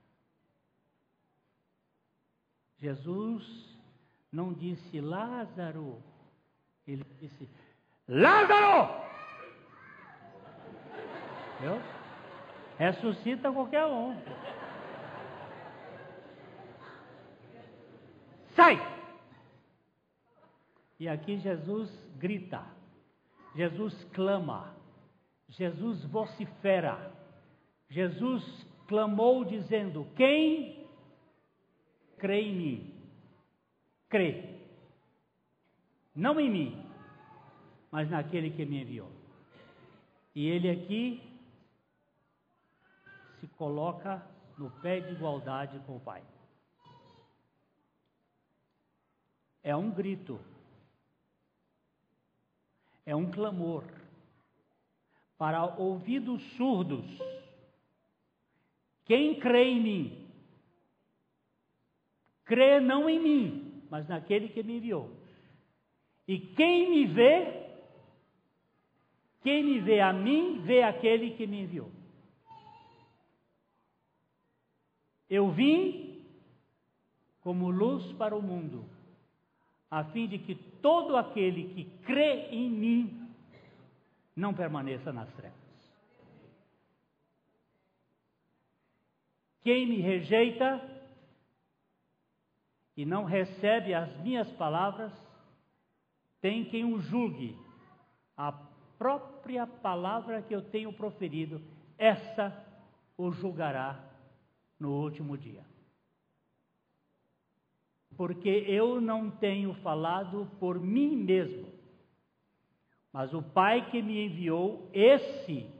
Jesus 2.79 3.77
não 4.31 4.53
disse 4.53 5.01
Lázaro, 5.01 6.03
ele 6.87 7.05
disse 7.21 7.49
Lázaro! 8.07 9.07
Viu? 11.61 11.96
Ressuscita 12.79 13.51
qualquer 13.51 13.87
um. 13.87 14.17
Sai! 18.55 18.97
E 20.99 21.09
aqui 21.09 21.39
Jesus 21.39 21.91
grita, 22.17 22.65
Jesus 23.55 23.93
clama, 24.13 24.75
Jesus 25.49 26.05
vocifera, 26.07 27.13
Jesus 27.89 28.43
clamou 28.87 29.45
dizendo: 29.45 30.07
Quem 30.17 30.87
crê 32.19 32.41
em 32.41 32.55
mim, 32.55 32.95
crê, 34.09 34.59
não 36.15 36.41
em 36.41 36.51
mim, 36.51 36.87
mas 37.91 38.09
naquele 38.09 38.51
que 38.51 38.65
me 38.65 38.83
enviou. 38.83 39.11
E 40.35 40.47
ele 40.49 40.71
aqui 40.71 41.26
coloca 43.49 44.27
no 44.59 44.71
pé 44.81 45.01
de 45.01 45.13
igualdade 45.13 45.79
com 45.87 45.97
o 45.97 46.01
Pai. 46.01 46.23
É 49.63 49.75
um 49.75 49.91
grito, 49.91 50.41
é 53.05 53.15
um 53.15 53.31
clamor 53.31 53.85
para 55.37 55.65
ouvidos 55.77 56.43
surdos. 56.57 57.05
Quem 59.05 59.39
crê 59.39 59.65
em 59.65 59.83
mim, 59.83 60.31
crê 62.45 62.81
não 62.81 63.09
em 63.09 63.21
mim, 63.21 63.83
mas 63.91 64.09
naquele 64.09 64.49
que 64.49 64.63
me 64.63 64.79
enviou. 64.79 65.11
E 66.27 66.39
quem 66.39 66.91
me 66.91 67.07
vê, 67.07 67.67
quem 69.43 69.63
me 69.63 69.81
vê 69.81 70.01
a 70.01 70.13
mim, 70.13 70.63
vê 70.63 70.83
aquele 70.83 71.37
que 71.37 71.47
me 71.47 71.63
enviou. 71.63 71.96
Eu 75.29 75.51
vim 75.51 76.25
como 77.41 77.71
luz 77.71 78.13
para 78.13 78.37
o 78.37 78.43
mundo 78.43 78.85
a 79.91 80.05
fim 80.05 80.27
de 80.27 80.39
que 80.39 80.55
todo 80.55 81.17
aquele 81.17 81.75
que 81.75 81.85
crê 82.05 82.49
em 82.51 82.69
mim 82.69 83.33
não 84.35 84.53
permaneça 84.53 85.13
nas 85.13 85.33
trevas. 85.35 85.57
Quem 89.63 89.87
me 89.87 90.01
rejeita 90.01 90.81
e 92.97 93.05
não 93.05 93.25
recebe 93.25 93.95
as 93.95 94.17
minhas 94.19 94.51
palavras, 94.53 95.13
tem 96.41 96.65
quem 96.65 96.85
o 96.85 97.01
julgue. 97.01 97.57
A 98.37 98.53
própria 98.99 99.67
palavra 99.67 100.43
que 100.43 100.55
eu 100.55 100.63
tenho 100.63 100.93
proferido, 100.93 101.61
essa 101.99 102.65
o 103.17 103.33
julgará 103.33 103.99
no 104.79 104.93
último 104.93 105.37
dia 105.37 105.65
porque 108.17 108.49
eu 108.49 109.01
não 109.01 109.31
tenho 109.31 109.75
falado 109.75 110.51
por 110.59 110.81
mim 110.81 111.15
mesmo, 111.17 111.71
mas 113.13 113.33
o 113.35 113.43
Pai 113.43 113.91
que 113.91 114.01
me 114.03 114.27
enviou, 114.27 114.91
esse 114.93 115.71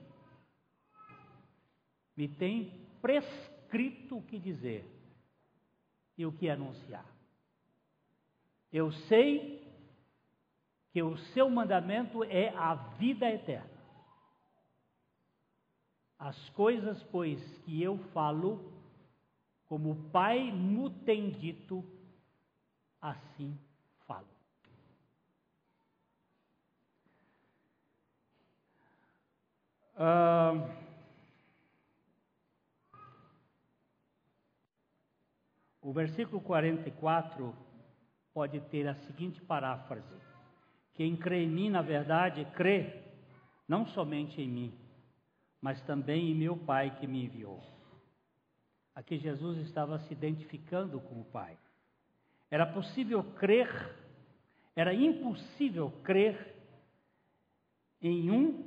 me 2.17 2.29
tem 2.29 2.87
prescrito 3.01 4.19
o 4.19 4.23
que 4.23 4.39
dizer 4.39 4.85
e 6.17 6.25
o 6.25 6.33
que 6.33 6.49
anunciar. 6.49 7.05
Eu 8.73 8.93
sei 8.93 9.67
que 10.93 11.03
o 11.03 11.17
seu 11.35 11.49
mandamento 11.49 12.25
é 12.25 12.49
a 12.57 12.75
vida 12.75 13.31
eterna. 13.31 13.77
As 16.19 16.49
coisas, 16.51 17.03
pois, 17.05 17.39
que 17.65 17.83
eu 17.83 17.99
falo, 18.15 18.76
como 19.67 19.91
o 19.91 20.11
Pai 20.11 20.51
me 20.51 20.91
tem 21.05 21.31
dito, 21.31 21.85
assim 23.01 23.59
falo. 24.07 24.29
O 35.81 35.93
versículo 35.93 36.41
44 36.41 37.55
pode 38.33 38.61
ter 38.61 38.87
a 38.87 38.95
seguinte 38.95 39.41
paráfrase: 39.41 40.15
Quem 40.95 41.17
crê 41.17 41.45
em 41.45 41.49
mim, 41.49 41.71
na 41.71 41.83
verdade, 41.83 42.45
crê 42.55 43.03
não 43.67 43.87
somente 43.87 44.41
em 44.41 44.49
mim, 44.49 44.79
mas 45.61 45.81
também 45.83 46.31
em 46.31 46.35
meu 46.35 46.57
Pai 46.57 46.97
que 46.99 47.07
me 47.07 47.25
enviou. 47.25 47.76
Aqui 48.97 49.19
Jesus 49.19 49.59
estava 49.59 49.99
se 49.99 50.13
identificando 50.15 50.99
com 50.99 51.21
o 51.21 51.25
Pai. 51.27 51.55
Era 52.51 52.65
possível 52.65 53.23
crer, 53.35 53.69
era 54.75 54.95
impossível 54.95 55.91
crer 56.03 56.57
em 58.01 58.31
um 58.31 58.65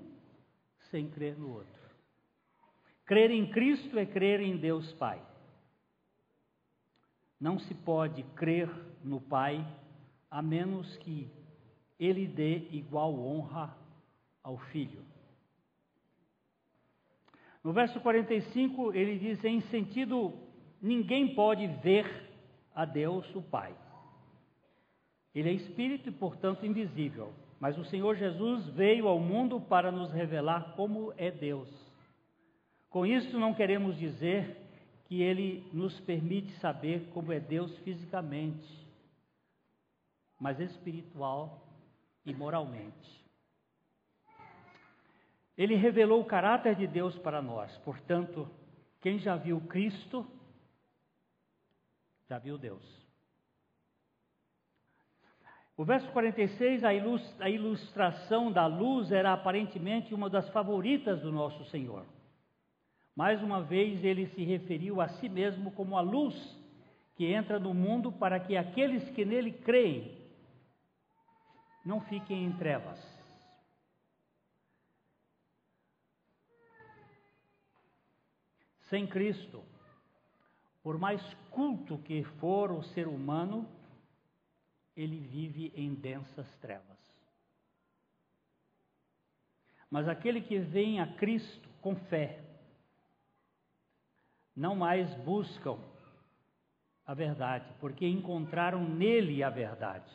sem 0.92 1.10
crer 1.10 1.36
no 1.36 1.52
outro. 1.56 1.80
Crer 3.06 3.32
em 3.32 3.50
Cristo 3.50 3.98
é 3.98 4.06
crer 4.06 4.40
em 4.40 4.56
Deus 4.56 4.94
Pai. 4.94 5.20
Não 7.40 7.58
se 7.58 7.74
pode 7.74 8.22
crer 8.36 8.70
no 9.04 9.20
Pai 9.20 9.66
a 10.30 10.44
menos 10.44 10.96
que 10.98 11.28
ele 12.00 12.28
dê 12.28 12.70
igual 12.70 13.20
honra 13.20 13.76
ao 14.44 14.60
Filho. 14.60 15.04
No 17.64 17.74
verso 17.74 18.00
45, 18.00 18.94
ele 18.94 19.18
diz: 19.18 19.44
em 19.44 19.62
sentido, 19.62 20.34
ninguém 20.82 21.36
pode 21.36 21.68
ver 21.68 22.30
a 22.74 22.86
Deus 22.86 23.34
o 23.36 23.42
Pai. 23.42 23.76
Ele 25.34 25.50
é 25.50 25.54
espírito 25.54 26.10
e, 26.10 26.12
portanto, 26.12 26.66
invisível. 26.66 27.34
Mas 27.60 27.78
o 27.78 27.84
Senhor 27.86 28.16
Jesus 28.16 28.68
veio 28.70 29.08
ao 29.08 29.20
mundo 29.20 29.60
para 29.60 29.92
nos 29.92 30.12
revelar 30.12 30.74
como 30.76 31.14
é 31.18 31.30
Deus. 31.30 31.70
Com 32.90 33.06
isso, 33.06 33.38
não 33.38 33.54
queremos 33.54 33.98
dizer 33.98 34.58
que 35.06 35.22
ele 35.22 35.68
nos 35.74 36.00
permite 36.02 36.52
saber 36.60 37.10
como 37.14 37.34
é 37.34 37.40
Deus 37.40 37.76
fisicamente, 37.80 38.88
mas 40.40 40.60
espiritual 40.60 41.68
e 42.26 42.34
moralmente. 42.34 43.29
Ele 45.60 45.76
revelou 45.76 46.22
o 46.22 46.26
caráter 46.26 46.74
de 46.74 46.88
Deus 46.88 47.18
para 47.18 47.42
nós. 47.42 47.78
Portanto, 47.80 48.50
quem 49.02 49.20
já 49.20 49.36
viu 49.36 49.60
Cristo 49.60 50.26
já 52.30 52.40
viu 52.40 52.58
Deus. 52.58 52.82
O 55.76 55.84
verso 55.84 56.10
46, 56.14 56.86
a, 56.86 56.94
ilus- 56.94 57.42
a 57.42 57.50
ilustração 57.50 58.50
da 58.50 58.68
luz 58.68 59.12
era 59.12 59.34
aparentemente 59.34 60.14
uma 60.14 60.30
das 60.30 60.48
favoritas 60.52 61.22
do 61.22 61.32
nosso 61.32 61.66
Senhor. 61.66 62.06
Mais 63.14 63.44
uma 63.44 63.62
vez, 63.62 64.02
ele 64.02 64.28
se 64.28 64.44
referiu 64.46 65.02
a 65.02 65.10
si 65.10 65.28
mesmo 65.28 65.72
como 65.72 65.98
a 65.98 66.02
luz 66.02 66.36
que 67.16 67.26
entra 67.26 67.60
no 67.60 67.74
mundo 67.74 68.14
para 68.14 68.40
que 68.40 68.56
aqueles 68.56 69.10
que 69.10 69.26
nele 69.26 69.52
creem 69.52 70.18
não 71.86 72.00
fiquem 72.00 72.46
em 72.46 72.54
trevas. 72.54 73.19
Sem 78.90 79.06
Cristo, 79.08 79.64
por 80.82 80.98
mais 80.98 81.22
culto 81.52 81.98
que 82.00 82.24
for 82.40 82.72
o 82.72 82.84
ser 82.84 83.08
humano, 83.08 83.70
ele 84.96 85.20
vive 85.20 85.72
em 85.76 85.94
densas 85.94 86.48
trevas. 86.58 86.98
Mas 89.90 90.08
aquele 90.08 90.42
que 90.42 90.60
vem 90.60 91.00
a 91.00 91.08
Cristo 91.16 91.70
com 91.82 91.96
fé, 91.96 92.44
não 94.56 94.76
mais 94.76 95.14
buscam 95.24 95.80
a 97.06 97.14
verdade, 97.14 97.74
porque 97.80 98.08
encontraram 98.08 98.88
nele 98.88 99.42
a 99.42 99.50
verdade. 99.50 100.12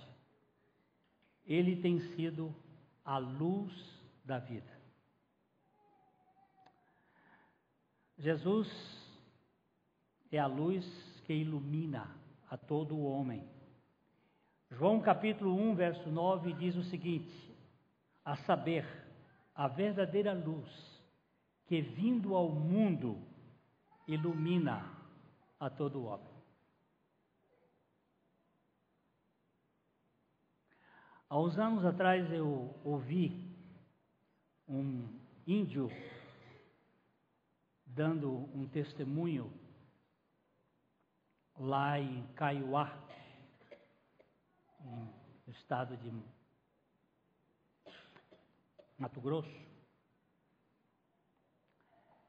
Ele 1.45 1.81
tem 1.81 1.99
sido 2.15 2.55
a 3.05 3.19
luz 3.19 3.73
da 4.25 4.39
vida. 4.39 4.74
Jesus 8.19 8.69
é 10.31 10.39
a 10.39 10.47
luz 10.47 10.85
que 11.25 11.33
ilumina 11.33 12.09
a 12.51 12.57
todo 12.57 12.95
o 12.95 13.05
homem. 13.05 13.49
João 14.71 15.01
capítulo 15.01 15.55
1, 15.55 15.75
verso 15.75 16.11
9 16.11 16.53
diz 16.55 16.77
o 16.77 16.85
seguinte: 16.85 17.33
a 18.25 18.37
saber, 18.37 18.87
a 19.55 19.69
verdadeira 19.69 20.33
luz 20.33 20.95
que 21.67 21.81
vindo 21.81 22.35
ao 22.35 22.51
mundo 22.51 23.21
ilumina 24.07 24.91
a 25.59 25.71
todo 25.71 26.01
o 26.01 26.05
homem. 26.05 26.35
Há 31.29 31.39
uns 31.39 31.59
anos 31.59 31.85
atrás 31.85 32.31
eu 32.33 32.75
ouvi 32.85 33.53
um 34.69 35.09
índio 35.47 35.91
dando 37.95 38.49
um 38.53 38.67
testemunho 38.67 39.53
lá 41.57 41.99
em 41.99 42.27
Caiuá, 42.35 42.99
no 44.81 45.53
estado 45.53 45.97
de 45.97 46.13
Mato 48.99 49.21
Grosso. 49.21 49.65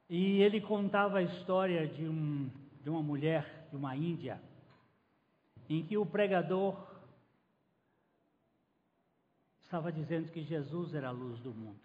E 0.08 0.42
ele 0.42 0.62
contava 0.62 1.18
a 1.18 1.24
história 1.24 1.88
de, 1.88 2.08
um, 2.08 2.50
de 2.84 2.90
uma 2.90 3.02
mulher, 3.02 3.68
de 3.72 3.76
uma 3.76 3.96
índia, 3.96 4.40
em 5.68 5.84
que 5.84 5.98
o 5.98 6.06
pregador 6.06 6.96
estava 9.62 9.92
dizendo 9.92 10.32
que 10.32 10.44
Jesus 10.44 10.94
era 10.94 11.08
a 11.08 11.12
luz 11.12 11.40
do 11.40 11.52
mundo. 11.52 11.85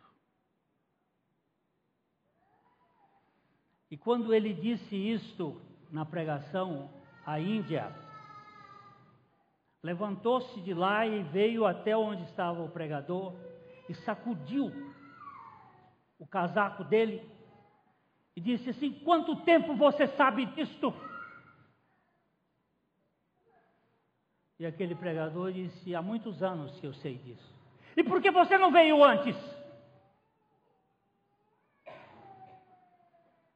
E 3.91 3.97
quando 3.97 4.33
ele 4.33 4.55
disse 4.55 4.95
isto 4.95 5.61
na 5.91 6.05
pregação, 6.05 6.89
a 7.27 7.41
Índia 7.41 7.93
levantou-se 9.83 10.61
de 10.61 10.73
lá 10.73 11.07
e 11.07 11.23
veio 11.25 11.67
até 11.67 11.97
onde 11.97 12.23
estava 12.25 12.63
o 12.63 12.69
pregador 12.69 13.35
e 13.89 13.95
sacudiu 13.95 14.71
o 16.19 16.27
casaco 16.27 16.85
dele 16.85 17.29
e 18.37 18.41
disse 18.41 18.71
assim: 18.71 18.93
Quanto 19.01 19.35
tempo 19.37 19.75
você 19.75 20.07
sabe 20.07 20.47
disto? 20.47 20.95
E 24.59 24.67
aquele 24.67 24.95
pregador 24.95 25.53
disse: 25.53 25.97
Há 25.97 26.03
muitos 26.03 26.43
anos 26.43 26.79
que 26.79 26.87
eu 26.87 26.95
sei 26.95 27.17
disso. 27.17 27.55
E 27.97 28.05
por 28.05 28.23
que 28.23 28.31
você 28.31 28.57
não 28.57 28.71
veio 28.71 29.03
antes? 29.03 29.37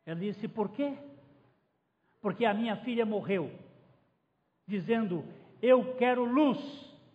Ele 0.07 0.33
disse: 0.33 0.49
Por 0.49 0.71
quê? 0.71 0.97
Porque 2.21 2.45
a 2.45 2.55
minha 2.55 2.77
filha 2.77 3.05
morreu, 3.05 3.51
dizendo: 4.67 5.25
Eu 5.63 5.97
quero 5.97 6.25
luz. 6.25 6.59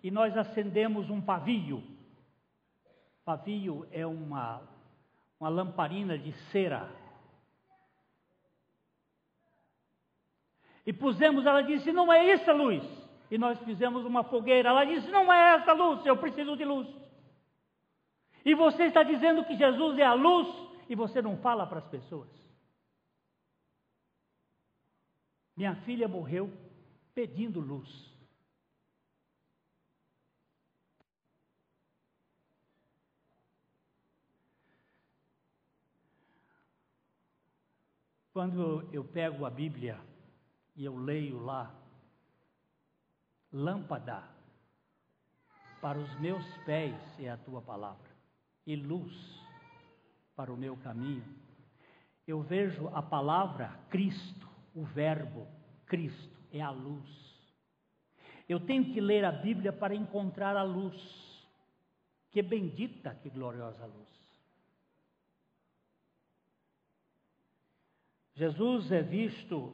E 0.02 0.10
nós 0.10 0.38
acendemos 0.38 1.10
um 1.10 1.20
pavio. 1.20 1.84
Pavio 3.26 3.86
é 3.92 4.08
uma, 4.08 4.62
uma 5.38 5.50
lamparina 5.50 6.18
de 6.18 6.32
cera. 6.52 6.90
E 10.86 10.94
pusemos, 10.94 11.46
ela 11.46 11.62
disse: 11.62 11.92
Não 11.92 12.12
é 12.12 12.34
isso 12.34 12.50
a 12.50 12.54
luz. 12.54 12.84
E 13.30 13.38
nós 13.38 13.60
fizemos 13.60 14.06
uma 14.06 14.24
fogueira. 14.24 14.70
Ela 14.70 14.86
disse: 14.86 15.12
Não 15.12 15.32
é 15.32 15.56
essa 15.56 15.74
luz, 15.74 16.06
eu 16.06 16.18
preciso 16.18 16.56
de 16.56 16.66
luz. 16.66 16.88
E 18.46 18.56
você 18.56 18.86
está 18.86 19.04
dizendo 19.04 19.44
que 19.44 19.56
Jesus 19.56 19.98
é 20.00 20.06
a 20.06 20.14
luz 20.14 20.48
e 20.88 20.96
você 20.96 21.22
não 21.22 21.38
fala 21.38 21.68
para 21.68 21.80
as 21.80 21.88
pessoas. 21.88 22.39
Minha 25.60 25.76
filha 25.76 26.08
morreu 26.08 26.50
pedindo 27.14 27.60
luz. 27.60 27.90
Quando 38.32 38.88
eu 38.94 39.04
pego 39.04 39.46
a 39.46 39.50
Bíblia 39.50 40.00
e 40.78 40.86
eu 40.86 40.96
leio 40.96 41.44
lá, 41.44 41.76
lâmpada 43.52 44.24
para 45.82 46.00
os 46.00 46.20
meus 46.22 46.46
pés 46.60 46.96
é 47.20 47.30
a 47.30 47.36
tua 47.36 47.62
palavra, 47.62 48.10
e 48.66 48.78
luz 48.78 49.14
para 50.38 50.54
o 50.54 50.58
meu 50.58 50.78
caminho. 50.78 51.38
Eu 52.26 52.42
vejo 52.42 52.88
a 52.96 53.02
palavra 53.02 53.78
Cristo, 53.90 54.49
o 54.74 54.84
Verbo 54.84 55.48
Cristo, 55.86 56.40
é 56.52 56.62
a 56.62 56.70
luz. 56.70 57.10
Eu 58.48 58.60
tenho 58.60 58.86
que 58.94 59.00
ler 59.00 59.24
a 59.26 59.32
Bíblia 59.32 59.72
para 59.72 59.96
encontrar 59.96 60.56
a 60.56 60.64
luz. 60.64 60.96
Que 62.32 62.42
bendita, 62.42 63.16
que 63.22 63.30
gloriosa 63.30 63.86
luz. 63.86 64.08
Jesus 68.36 68.92
é 68.92 69.02
visto 69.02 69.74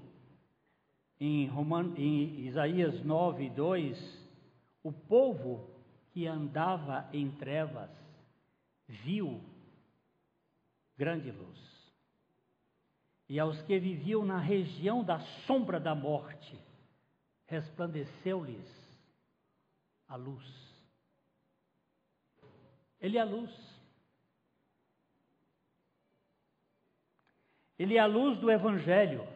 em, 1.19 1.47
Roman, 1.47 1.93
em 1.97 2.47
Isaías 2.47 3.03
9, 3.03 3.49
2, 3.51 4.27
o 4.84 4.91
povo 4.91 5.69
que 6.11 6.26
andava 6.26 7.07
em 7.13 7.30
trevas 7.31 7.91
viu 8.88 9.41
grande 10.97 11.31
luz. 11.31 11.74
E 13.27 13.39
aos 13.39 13.61
que 13.64 13.80
viviam 13.80 14.23
na 14.23 14.38
região 14.38 15.03
da 15.03 15.19
sombra 15.47 15.80
da 15.80 15.95
morte, 15.95 16.60
resplandeceu-lhes 17.47 18.68
a 20.07 20.15
luz. 20.15 20.45
Ele 22.99 23.18
é 23.18 23.22
a 23.22 23.26
luz. 23.26 23.52
Ele 27.77 27.97
é 27.97 27.99
a 27.99 28.06
luz 28.06 28.39
do 28.39 28.49
Evangelho. 28.49 29.27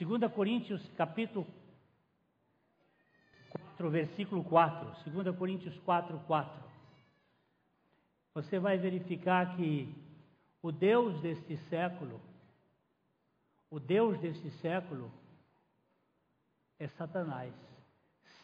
2 0.00 0.32
Coríntios 0.32 0.82
capítulo 0.96 1.46
4, 3.82 3.90
versículo 3.90 4.44
4. 4.44 5.10
2 5.10 5.36
Coríntios 5.36 5.78
4, 5.80 6.18
4. 6.20 6.62
Você 8.34 8.58
vai 8.58 8.78
verificar 8.78 9.56
que 9.56 9.94
o 10.62 10.72
Deus 10.72 11.20
deste 11.20 11.56
século, 11.68 12.20
o 13.72 13.80
Deus 13.80 14.20
deste 14.20 14.50
século 14.60 15.10
é 16.78 16.86
Satanás. 16.88 17.54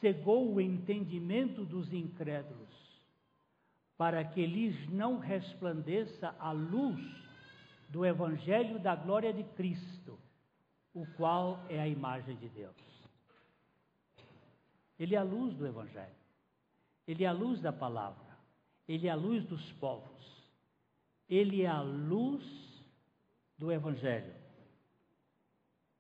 Cegou 0.01 0.55
o 0.55 0.59
entendimento 0.59 1.67
dos 1.67 1.93
incrédulos, 1.93 2.75
para 3.99 4.25
que 4.25 4.47
lhes 4.47 4.89
não 4.89 5.19
resplandeça 5.19 6.35
a 6.39 6.51
luz 6.51 6.99
do 7.91 8.07
Evangelho 8.07 8.79
da 8.79 8.97
glória 8.97 9.31
de 9.31 9.45
Cristo, 9.45 10.19
o 10.95 11.07
qual 11.19 11.63
é 11.69 11.79
a 11.79 11.87
imagem 11.87 12.35
de 12.37 12.49
Deus. 12.49 12.75
Ele 14.99 15.15
é 15.15 15.19
a 15.19 15.23
luz 15.23 15.55
do 15.55 15.67
Evangelho, 15.67 16.17
ele 17.07 17.25
é 17.25 17.27
a 17.27 17.33
luz 17.33 17.61
da 17.61 17.73
palavra, 17.73 18.35
ele 18.89 19.07
é 19.07 19.11
a 19.11 19.15
luz 19.15 19.45
dos 19.45 19.73
povos, 19.73 20.49
ele 21.29 21.65
é 21.65 21.69
a 21.69 21.83
luz 21.83 22.43
do 23.59 23.71
Evangelho, 23.71 24.48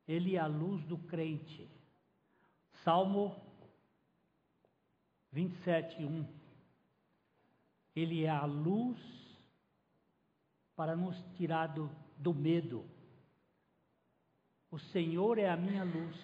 ele 0.08 0.36
é 0.36 0.38
a 0.38 0.46
luz 0.46 0.82
do 0.86 0.96
crente. 0.96 1.68
Salmo 2.82 3.36
27, 5.30 6.02
1. 6.02 6.26
Ele 7.94 8.24
é 8.24 8.30
a 8.30 8.46
luz 8.46 8.98
para 10.74 10.96
nos 10.96 11.14
tirar 11.36 11.66
do, 11.66 11.90
do 12.16 12.32
medo. 12.32 12.84
O 14.70 14.78
Senhor 14.78 15.36
é 15.38 15.50
a 15.50 15.56
minha 15.56 15.84
luz 15.84 16.16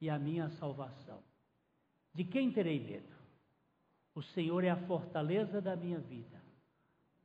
e 0.00 0.10
a 0.10 0.18
minha 0.18 0.48
salvação. 0.58 1.22
De 2.12 2.24
quem 2.24 2.50
terei 2.50 2.80
medo? 2.80 3.14
O 4.14 4.22
Senhor 4.22 4.64
é 4.64 4.70
a 4.70 4.86
fortaleza 4.86 5.60
da 5.60 5.76
minha 5.76 6.00
vida. 6.00 6.42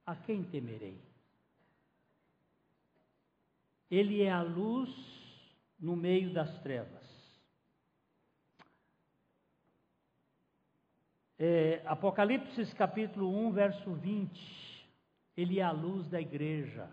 A 0.05 0.15
quem 0.15 0.43
temerei? 0.43 0.99
Ele 3.89 4.21
é 4.21 4.31
a 4.31 4.41
luz 4.41 5.20
no 5.81 5.95
meio 5.95 6.31
das 6.31 6.59
trevas. 6.59 7.01
É, 11.39 11.81
Apocalipse 11.85 12.63
capítulo 12.75 13.35
1, 13.47 13.51
verso 13.51 13.93
20. 13.95 14.89
Ele 15.35 15.59
é 15.59 15.63
a 15.63 15.71
luz 15.71 16.07
da 16.07 16.21
igreja. 16.21 16.87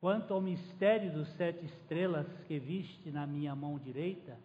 Quanto 0.00 0.34
ao 0.34 0.40
mistério 0.40 1.12
dos 1.12 1.28
sete 1.36 1.64
estrelas 1.64 2.26
que 2.48 2.58
viste 2.58 3.10
na 3.10 3.26
minha 3.26 3.54
mão 3.54 3.78
direita 3.78 4.36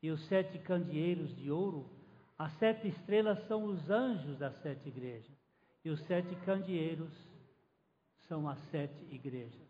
e 0.00 0.10
os 0.10 0.24
sete 0.28 0.58
candeeiros 0.60 1.34
de 1.36 1.50
ouro, 1.50 1.90
as 2.36 2.52
sete 2.58 2.86
estrelas 2.86 3.44
são 3.48 3.64
os 3.64 3.90
anjos 3.90 4.38
das 4.38 4.54
sete 4.62 4.88
igrejas 4.88 5.36
e 5.84 5.90
os 5.90 6.00
sete 6.06 6.34
candeeiros 6.44 7.12
são 8.28 8.48
as 8.48 8.58
sete 8.70 9.02
igrejas. 9.10 9.68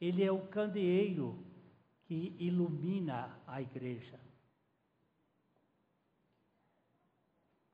Ele 0.00 0.22
é 0.22 0.30
o 0.30 0.46
candeeiro 0.48 1.38
que 2.04 2.36
ilumina 2.38 3.38
a 3.46 3.62
igreja. 3.62 4.20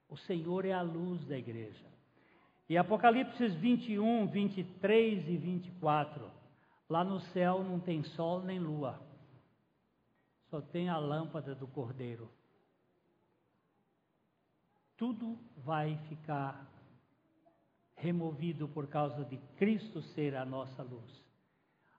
O 0.08 0.16
Senhor 0.16 0.64
é 0.64 0.72
a 0.72 0.82
luz 0.82 1.24
da 1.26 1.36
igreja. 1.36 1.88
E 2.68 2.76
Apocalipse 2.76 3.48
21, 3.48 4.28
23 4.28 5.28
e 5.28 5.36
24. 5.36 6.30
Lá 6.88 7.02
no 7.02 7.20
céu 7.20 7.64
não 7.64 7.80
tem 7.80 8.02
sol 8.02 8.42
nem 8.42 8.58
lua, 8.58 9.00
só 10.50 10.60
tem 10.60 10.88
a 10.88 10.98
lâmpada 10.98 11.54
do 11.54 11.66
cordeiro. 11.68 12.28
Tudo 14.96 15.38
vai 15.56 15.96
ficar 16.08 16.69
removido 18.00 18.66
por 18.68 18.86
causa 18.86 19.24
de 19.24 19.36
Cristo 19.56 20.02
ser 20.02 20.34
a 20.34 20.44
nossa 20.44 20.82
luz. 20.82 21.22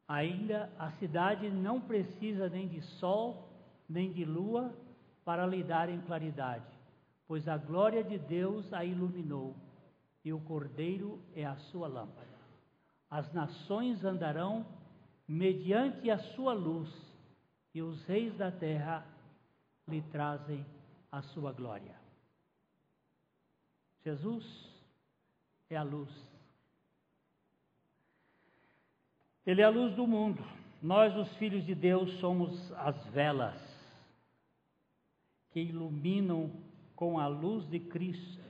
Ainda 0.07 0.71
a 0.77 0.91
cidade 0.93 1.49
não 1.49 1.79
precisa 1.79 2.49
nem 2.49 2.67
de 2.67 2.81
sol, 2.99 3.49
nem 3.87 4.11
de 4.11 4.25
lua 4.25 4.75
para 5.23 5.45
lhe 5.45 5.63
darem 5.63 6.01
claridade, 6.01 6.65
pois 7.27 7.47
a 7.47 7.57
glória 7.57 8.03
de 8.03 8.17
Deus 8.17 8.73
a 8.73 8.83
iluminou 8.83 9.55
e 10.25 10.33
o 10.33 10.39
cordeiro 10.41 11.19
é 11.33 11.45
a 11.45 11.55
sua 11.55 11.87
lâmpada. 11.87 12.27
As 13.09 13.31
nações 13.33 14.03
andarão 14.03 14.65
mediante 15.27 16.09
a 16.09 16.17
sua 16.17 16.53
luz, 16.53 16.89
e 17.73 17.81
os 17.81 18.03
reis 18.03 18.35
da 18.37 18.51
terra 18.51 19.05
lhe 19.87 20.01
trazem 20.01 20.65
a 21.11 21.21
sua 21.21 21.53
glória. 21.53 21.95
Jesus 24.03 24.70
é 25.73 25.77
a 25.77 25.83
luz. 25.83 26.09
Ele 29.45 29.61
é 29.61 29.63
a 29.63 29.69
luz 29.69 29.95
do 29.95 30.05
mundo. 30.05 30.43
Nós, 30.81 31.15
os 31.15 31.33
filhos 31.37 31.65
de 31.65 31.73
Deus, 31.73 32.11
somos 32.19 32.71
as 32.73 33.05
velas 33.07 33.59
que 35.51 35.59
iluminam 35.59 36.51
com 36.95 37.19
a 37.19 37.27
luz 37.27 37.67
de 37.69 37.79
Cristo. 37.79 38.41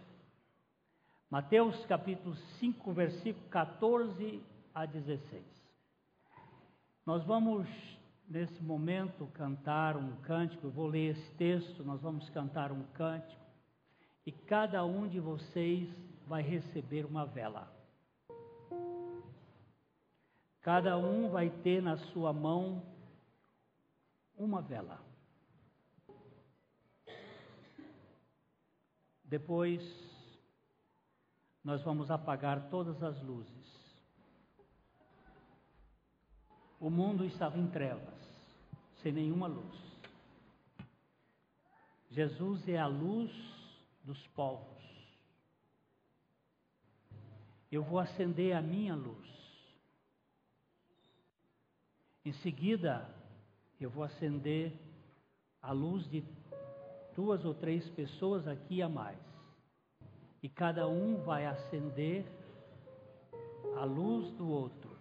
Mateus 1.30 1.86
capítulo 1.86 2.36
5, 2.60 2.94
versículo 2.94 3.48
14 3.50 4.42
a 4.74 4.86
16. 4.86 5.44
Nós 7.06 7.24
vamos, 7.26 7.68
nesse 8.28 8.62
momento, 8.62 9.28
cantar 9.34 9.96
um 9.96 10.16
cântico. 10.24 10.68
Eu 10.68 10.72
vou 10.72 10.88
ler 10.88 11.12
esse 11.12 11.32
texto, 11.36 11.84
nós 11.84 12.02
vamos 12.02 12.30
cantar 12.32 12.72
um 12.72 12.84
cântico. 12.94 13.42
E 14.26 14.32
cada 14.32 14.84
um 14.86 15.08
de 15.08 15.20
vocês 15.20 15.90
vai 16.28 16.42
receber 16.42 17.06
uma 17.06 17.26
vela. 17.26 17.72
Cada 20.62 20.98
um 20.98 21.30
vai 21.30 21.50
ter 21.50 21.82
na 21.82 21.98
sua 21.98 22.32
mão 22.32 22.84
uma 24.38 24.62
vela. 24.62 25.02
Depois, 29.24 29.82
nós 31.64 31.82
vamos 31.84 32.12
apagar 32.12 32.70
todas 32.70 33.02
as 33.02 33.22
luzes. 33.22 33.72
O 36.80 36.90
mundo 36.90 37.24
estava 37.24 37.58
em 37.58 37.68
trevas, 37.68 38.20
sem 39.02 39.12
nenhuma 39.12 39.48
luz. 39.48 39.92
Jesus 42.10 42.68
é 42.68 42.78
a 42.78 42.88
luz 42.88 43.32
dos 44.04 44.28
povos. 44.28 44.81
Eu 47.72 47.84
vou 47.84 48.00
acender 48.00 48.56
a 48.56 48.62
minha 48.62 48.94
luz. 48.94 49.30
Em 52.26 52.34
seguida, 52.34 53.10
eu 53.80 53.90
vou 53.90 54.04
acender 54.04 54.74
a 55.62 55.72
luz 55.72 56.08
de 56.10 56.24
duas 57.16 57.46
ou 57.46 57.54
três 57.54 57.88
pessoas 57.92 58.48
aqui 58.48 58.82
a 58.82 58.90
mais. 58.90 59.20
E 60.44 60.50
cada 60.50 60.88
um 60.88 61.24
vai 61.24 61.46
acender 61.46 62.26
a 63.78 63.86
luz 63.86 64.32
do 64.34 64.48
outro. 64.48 64.92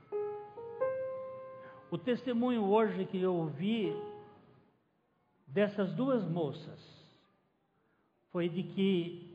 O 1.91 1.99
testemunho 1.99 2.65
hoje 2.65 3.05
que 3.07 3.21
eu 3.21 3.35
ouvi 3.35 3.93
dessas 5.47 5.93
duas 5.93 6.25
moças 6.25 6.79
foi 8.31 8.49
de 8.49 8.63
que 8.63 9.30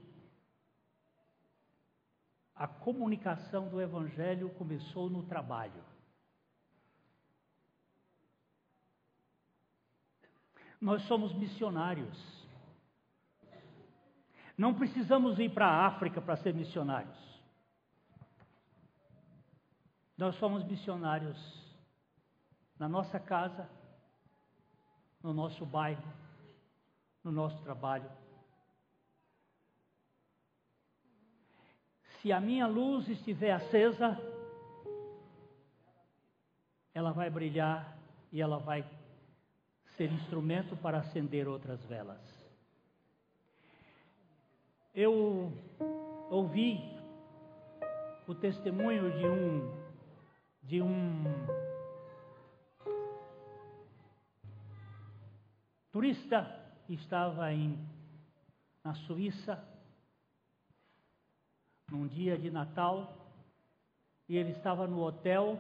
a 2.56 2.68
comunicação 2.68 3.68
do 3.68 3.82
Evangelho 3.82 4.50
começou 4.52 5.10
no 5.10 5.24
trabalho. 5.24 5.84
Nós 10.80 11.02
somos 11.04 11.34
missionários. 11.34 12.18
Não 14.58 14.74
precisamos 14.74 15.38
ir 15.38 15.54
para 15.54 15.68
a 15.68 15.86
África 15.86 16.22
para 16.22 16.38
ser 16.38 16.54
missionários. 16.54 17.18
Nós 20.18 20.36
somos 20.36 20.64
missionários 20.64 21.38
na 22.80 22.88
nossa 22.88 23.20
casa, 23.20 23.70
no 25.22 25.34
nosso 25.34 25.66
bairro, 25.66 26.14
no 27.22 27.32
nosso 27.34 27.62
trabalho. 27.64 28.10
Se 32.26 32.32
a 32.32 32.42
minha 32.42 32.66
luz 32.66 33.08
estiver 33.08 33.52
acesa, 33.52 34.20
ela 36.92 37.12
vai 37.12 37.30
brilhar 37.30 37.96
e 38.32 38.42
ela 38.42 38.58
vai 38.58 38.84
ser 39.96 40.12
instrumento 40.12 40.76
para 40.76 40.98
acender 40.98 41.48
outras 41.48 41.80
velas. 41.86 42.20
Eu 44.92 45.54
ouvi 46.32 46.98
o 48.28 48.34
testemunho 48.34 49.12
de 49.20 49.28
um 49.28 49.86
de 50.64 50.82
um 50.82 51.24
turista 55.92 56.42
que 56.88 56.96
estava 56.96 57.54
em, 57.54 57.78
na 58.84 58.96
Suíça, 58.96 59.75
num 61.92 62.08
dia 62.08 62.38
de 62.38 62.50
Natal, 62.50 63.16
e 64.28 64.36
ele 64.38 64.52
estava 64.52 64.88
no 64.88 65.02
hotel, 65.02 65.60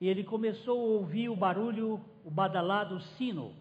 e 0.00 0.08
ele 0.08 0.24
começou 0.24 0.78
a 0.78 1.00
ouvir 1.00 1.28
o 1.28 1.36
barulho, 1.36 2.00
o 2.24 2.30
badalado 2.30 2.96
do 2.96 3.02
sino. 3.16 3.54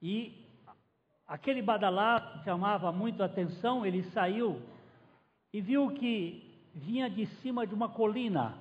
E 0.00 0.46
aquele 1.26 1.60
badalá 1.60 2.40
chamava 2.44 2.90
muito 2.90 3.22
a 3.22 3.26
atenção, 3.26 3.84
ele 3.84 4.02
saiu 4.10 4.62
e 5.52 5.60
viu 5.60 5.90
que 5.94 6.70
vinha 6.74 7.10
de 7.10 7.26
cima 7.42 7.66
de 7.66 7.74
uma 7.74 7.88
colina, 7.88 8.56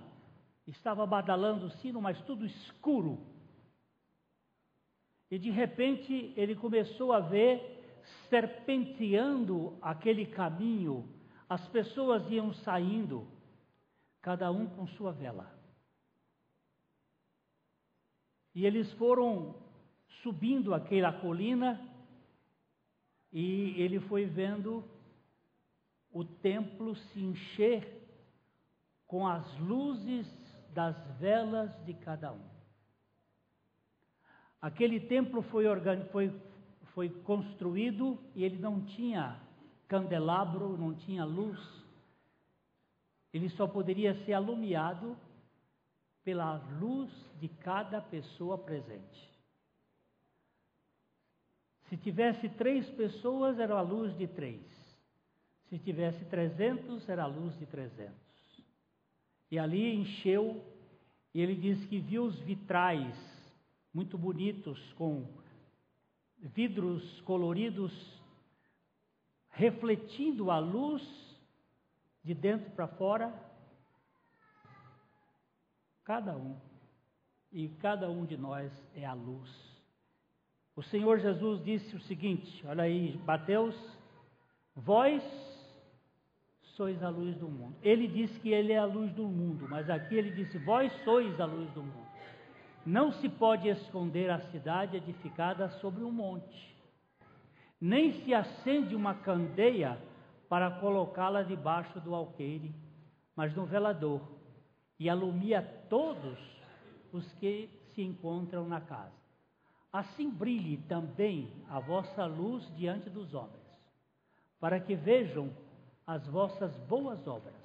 estava 0.67 1.05
badalando 1.05 1.67
o 1.67 1.71
sino, 1.71 2.01
mas 2.01 2.19
tudo 2.23 2.45
escuro. 2.45 3.19
E 5.31 5.37
de 5.37 5.51
repente 5.51 6.33
ele 6.35 6.55
começou 6.55 7.13
a 7.13 7.19
ver 7.19 7.78
serpenteando 8.29 9.77
aquele 9.81 10.25
caminho, 10.25 11.07
as 11.47 11.67
pessoas 11.69 12.29
iam 12.29 12.53
saindo, 12.53 13.27
cada 14.21 14.51
um 14.51 14.67
com 14.67 14.87
sua 14.87 15.11
vela. 15.11 15.51
E 18.53 18.65
eles 18.65 18.91
foram 18.93 19.55
subindo 20.21 20.73
aquela 20.73 21.13
colina 21.13 21.79
e 23.31 23.79
ele 23.81 23.99
foi 24.01 24.25
vendo 24.25 24.83
o 26.11 26.25
templo 26.25 26.95
se 26.95 27.19
encher 27.19 27.99
com 29.07 29.27
as 29.27 29.57
luzes 29.59 30.27
das 30.73 30.95
velas 31.19 31.71
de 31.85 31.93
cada 31.93 32.31
um. 32.31 32.49
Aquele 34.61 34.99
templo 34.99 35.41
foi, 35.43 35.65
foi, 36.99 37.07
construído 37.23 38.19
e 38.35 38.43
ele 38.43 38.57
não 38.57 38.81
tinha 38.81 39.39
candelabro, 39.87 40.77
não 40.77 40.93
tinha 40.93 41.23
luz. 41.23 41.57
Ele 43.33 43.47
só 43.51 43.65
poderia 43.65 44.13
ser 44.25 44.33
alumiado 44.33 45.15
pela 46.25 46.57
luz 46.77 47.09
de 47.39 47.47
cada 47.47 48.01
pessoa 48.01 48.57
presente. 48.57 49.29
Se 51.87 51.95
tivesse 51.95 52.49
três 52.49 52.85
pessoas, 52.89 53.57
era 53.59 53.75
a 53.75 53.81
luz 53.81 54.13
de 54.17 54.27
três. 54.27 54.61
Se 55.69 55.79
tivesse 55.79 56.25
trezentos, 56.25 57.07
era 57.07 57.23
a 57.23 57.27
luz 57.27 57.57
de 57.57 57.65
trezentos. 57.65 58.65
E 59.49 59.57
ali 59.57 59.95
encheu, 59.95 60.61
e 61.33 61.39
ele 61.39 61.55
diz 61.55 61.85
que 61.85 61.97
viu 61.97 62.25
os 62.25 62.37
vitrais 62.41 63.15
muito 63.93 64.17
bonitos, 64.17 64.77
com 64.97 65.39
vidros 66.41 67.21
coloridos, 67.21 67.91
refletindo 69.49 70.51
a 70.51 70.59
luz 70.59 71.03
de 72.23 72.33
dentro 72.33 72.71
para 72.71 72.87
fora. 72.87 73.33
Cada 76.03 76.35
um, 76.35 76.59
e 77.51 77.69
cada 77.69 78.09
um 78.09 78.25
de 78.25 78.37
nós 78.37 78.71
é 78.95 79.05
a 79.05 79.13
luz. 79.13 79.49
O 80.75 80.81
Senhor 80.83 81.19
Jesus 81.19 81.63
disse 81.63 81.95
o 81.95 82.01
seguinte: 82.01 82.65
olha 82.65 82.83
aí, 82.83 83.17
Mateus, 83.25 83.75
vós 84.75 85.23
sois 86.75 87.03
a 87.03 87.09
luz 87.09 87.35
do 87.37 87.49
mundo. 87.49 87.75
Ele 87.83 88.07
disse 88.07 88.39
que 88.39 88.49
ele 88.49 88.71
é 88.71 88.77
a 88.77 88.85
luz 88.85 89.11
do 89.13 89.27
mundo, 89.27 89.67
mas 89.69 89.89
aqui 89.89 90.15
ele 90.15 90.31
disse: 90.31 90.57
vós 90.59 90.91
sois 91.03 91.39
a 91.39 91.45
luz 91.45 91.69
do 91.73 91.83
mundo. 91.83 92.08
Não 92.85 93.11
se 93.11 93.27
pode 93.27 93.67
esconder 93.67 94.29
a 94.29 94.39
cidade 94.51 94.97
edificada 94.97 95.69
sobre 95.79 96.03
um 96.03 96.11
monte, 96.11 96.75
nem 97.79 98.13
se 98.23 98.33
acende 98.33 98.95
uma 98.95 99.13
candeia 99.13 99.97
para 100.47 100.71
colocá-la 100.79 101.43
debaixo 101.43 101.99
do 101.99 102.15
alqueire, 102.15 102.73
mas 103.35 103.53
no 103.55 103.65
velador, 103.65 104.21
e 104.99 105.09
alumia 105.09 105.61
todos 105.89 106.37
os 107.11 107.31
que 107.33 107.69
se 107.93 108.01
encontram 108.01 108.67
na 108.67 108.81
casa. 108.81 109.19
Assim 109.91 110.29
brilhe 110.29 110.77
também 110.77 111.51
a 111.69 111.79
vossa 111.79 112.25
luz 112.25 112.67
diante 112.75 113.09
dos 113.09 113.33
homens, 113.33 113.67
para 114.59 114.79
que 114.79 114.95
vejam 114.95 115.51
as 116.05 116.25
vossas 116.27 116.75
boas 116.79 117.25
obras 117.27 117.55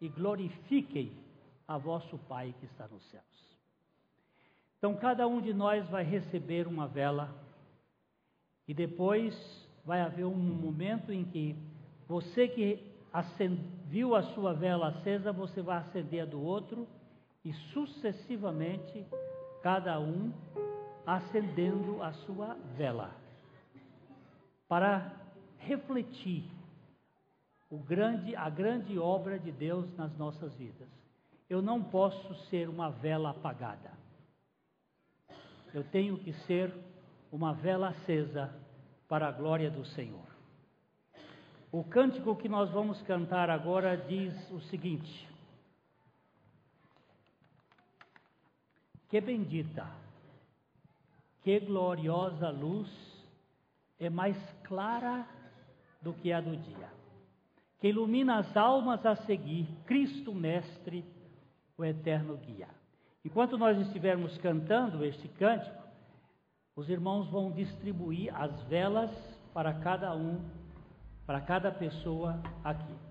e 0.00 0.08
glorifiquem 0.08 1.12
a 1.66 1.76
vosso 1.78 2.18
Pai 2.18 2.54
que 2.58 2.66
está 2.66 2.88
nos 2.88 3.02
céus. 3.10 3.47
Então, 4.78 4.94
cada 4.94 5.26
um 5.26 5.40
de 5.40 5.52
nós 5.52 5.88
vai 5.88 6.04
receber 6.04 6.66
uma 6.66 6.86
vela 6.86 7.34
e 8.66 8.72
depois 8.72 9.34
vai 9.84 10.00
haver 10.00 10.24
um 10.24 10.36
momento 10.36 11.12
em 11.12 11.24
que 11.24 11.56
você 12.06 12.46
que 12.48 12.94
viu 13.86 14.14
a 14.14 14.22
sua 14.34 14.52
vela 14.54 14.88
acesa, 14.88 15.32
você 15.32 15.60
vai 15.60 15.78
acender 15.78 16.22
a 16.22 16.26
do 16.26 16.40
outro 16.40 16.86
e 17.44 17.52
sucessivamente 17.72 19.04
cada 19.62 19.98
um 19.98 20.32
acendendo 21.06 22.02
a 22.02 22.12
sua 22.12 22.54
vela, 22.76 23.10
para 24.68 25.10
refletir 25.56 26.44
grande, 27.76 28.36
a 28.36 28.48
grande 28.48 28.98
obra 28.98 29.38
de 29.38 29.50
Deus 29.50 29.90
nas 29.96 30.16
nossas 30.16 30.54
vidas. 30.54 30.88
Eu 31.48 31.62
não 31.62 31.82
posso 31.82 32.34
ser 32.48 32.68
uma 32.68 32.90
vela 32.90 33.30
apagada. 33.30 33.97
Eu 35.78 35.84
tenho 35.84 36.18
que 36.18 36.32
ser 36.48 36.74
uma 37.30 37.54
vela 37.54 37.90
acesa 37.90 38.52
para 39.06 39.28
a 39.28 39.30
glória 39.30 39.70
do 39.70 39.84
Senhor. 39.84 40.26
O 41.70 41.84
cântico 41.84 42.34
que 42.34 42.48
nós 42.48 42.68
vamos 42.72 43.00
cantar 43.02 43.48
agora 43.48 43.96
diz 43.96 44.34
o 44.50 44.58
seguinte: 44.62 45.28
Que 49.08 49.20
bendita 49.20 49.86
que 51.44 51.60
gloriosa 51.60 52.50
luz 52.50 52.90
é 54.00 54.10
mais 54.10 54.36
clara 54.64 55.28
do 56.02 56.12
que 56.12 56.32
a 56.32 56.40
do 56.40 56.56
dia, 56.56 56.90
que 57.78 57.86
ilumina 57.86 58.40
as 58.40 58.56
almas 58.56 59.06
a 59.06 59.14
seguir, 59.14 59.68
Cristo 59.86 60.34
Mestre, 60.34 61.04
o 61.76 61.84
eterno 61.84 62.36
guia. 62.36 62.77
Enquanto 63.24 63.58
nós 63.58 63.78
estivermos 63.78 64.36
cantando 64.38 65.04
este 65.04 65.28
cântico, 65.28 65.76
os 66.76 66.88
irmãos 66.88 67.28
vão 67.28 67.50
distribuir 67.50 68.34
as 68.34 68.62
velas 68.62 69.10
para 69.52 69.74
cada 69.74 70.14
um, 70.14 70.40
para 71.26 71.40
cada 71.40 71.72
pessoa 71.72 72.40
aqui. 72.62 73.07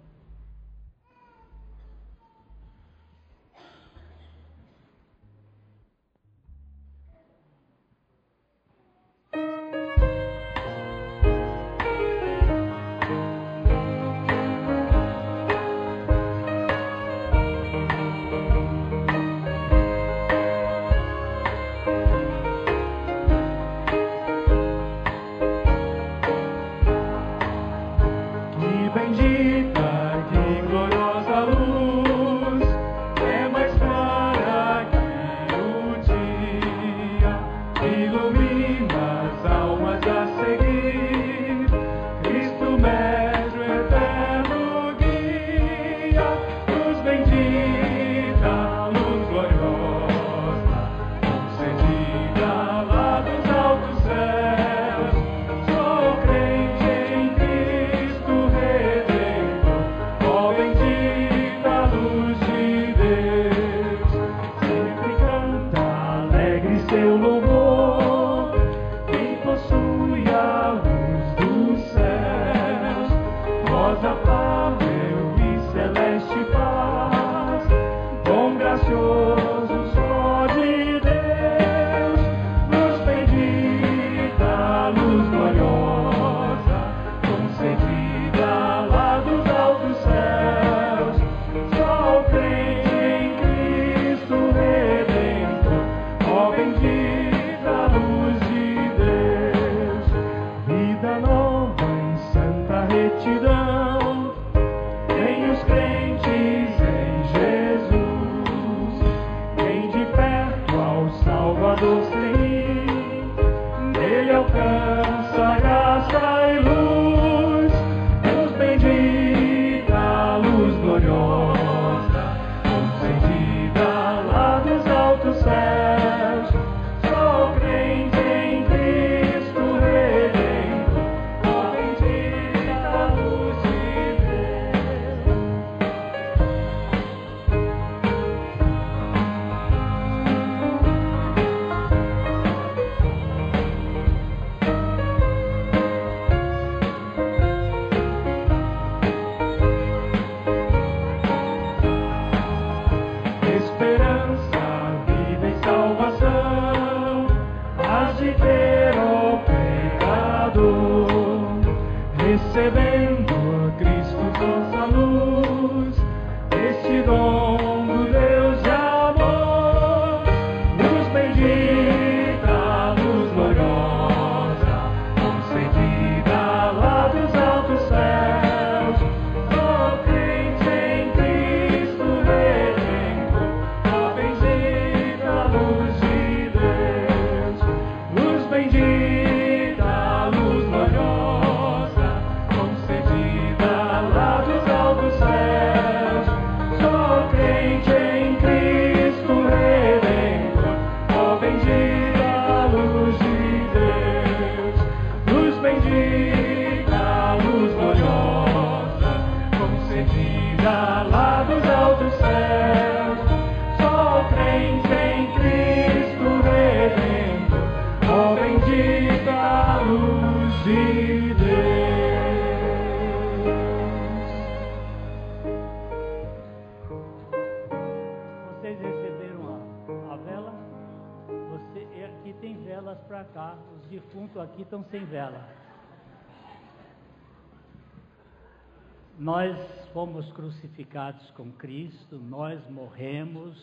Crucificados 240.77 241.31
com 241.31 241.51
Cristo, 241.53 242.17
nós 242.17 242.63
morremos 242.69 243.57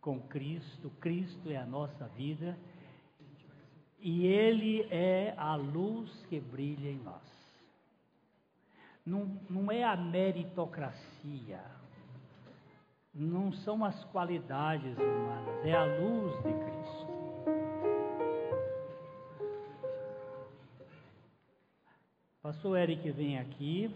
com 0.00 0.20
Cristo, 0.20 0.90
Cristo 1.00 1.50
é 1.50 1.56
a 1.56 1.66
nossa 1.66 2.06
vida 2.16 2.56
e 3.98 4.26
Ele 4.26 4.86
é 4.90 5.34
a 5.36 5.56
luz 5.56 6.10
que 6.28 6.38
brilha 6.38 6.90
em 6.90 6.98
nós. 6.98 7.22
Não, 9.04 9.40
não 9.50 9.72
é 9.72 9.82
a 9.82 9.96
meritocracia, 9.96 11.60
não 13.12 13.52
são 13.52 13.84
as 13.84 14.04
qualidades 14.06 14.96
humanas, 14.96 15.64
é 15.64 15.72
a 15.72 15.84
luz 15.84 16.36
de 16.44 16.52
Cristo. 16.52 17.16
Pastor 22.40 22.78
Eric 22.78 23.10
vem 23.10 23.38
aqui. 23.38 23.90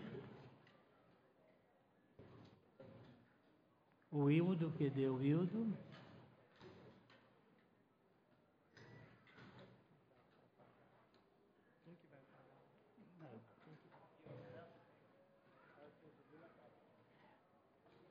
O 4.12 4.28
Hildo, 4.28 4.73
que 4.73 4.91
deu 4.91 5.23
Hildo. 5.23 5.73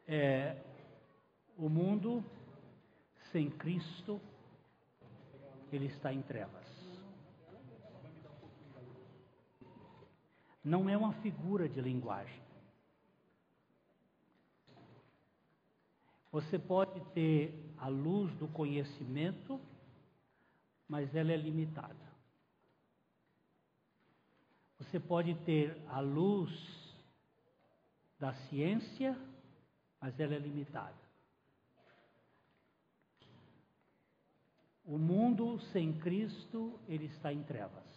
É, 0.07 0.57
o 1.57 1.69
mundo 1.69 2.23
sem 3.31 3.49
Cristo, 3.49 4.19
ele 5.71 5.85
está 5.85 6.11
em 6.13 6.21
trevas. 6.21 6.67
Não 10.63 10.89
é 10.89 10.97
uma 10.97 11.13
figura 11.13 11.67
de 11.67 11.81
linguagem. 11.81 12.38
Você 16.31 16.59
pode 16.59 16.99
ter 17.13 17.73
a 17.77 17.87
luz 17.87 18.31
do 18.35 18.47
conhecimento, 18.47 19.59
mas 20.87 21.13
ela 21.15 21.31
é 21.31 21.37
limitada. 21.37 22.09
Você 24.77 24.99
pode 24.99 25.33
ter 25.43 25.81
a 25.87 25.99
luz 25.99 26.51
da 28.19 28.33
ciência, 28.33 29.17
mas 29.99 30.19
ela 30.19 30.35
é 30.35 30.39
limitada. 30.39 31.09
O 34.85 34.97
mundo 34.97 35.59
sem 35.71 35.97
Cristo, 35.99 36.79
ele 36.87 37.05
está 37.05 37.31
em 37.33 37.43
trevas. 37.43 37.88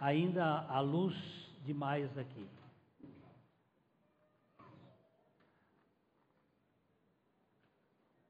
Ainda 0.00 0.60
há 0.66 0.80
luz 0.80 1.14
demais 1.62 2.16
aqui. 2.16 2.48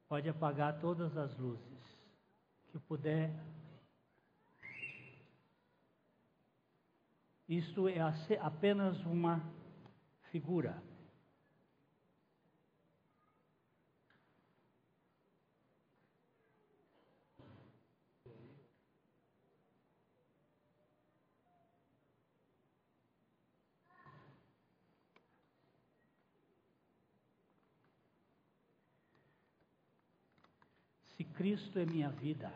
Pode 0.09 0.29
apagar 0.29 0.81
todas 0.81 1.17
as 1.17 1.39
luzes 1.39 1.71
que 2.73 2.79
puder. 2.81 3.31
Isto 7.49 7.89
é 7.89 8.01
apenas 8.41 8.99
uma 9.07 9.41
figura. 10.33 10.83
Se 31.17 31.25
Cristo 31.41 31.79
é 31.79 31.87
minha 31.87 32.11
vida, 32.11 32.53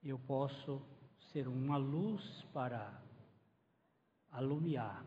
eu 0.00 0.16
posso 0.16 0.80
ser 1.32 1.48
uma 1.48 1.76
luz 1.76 2.22
para 2.52 3.02
alumiar 4.30 5.04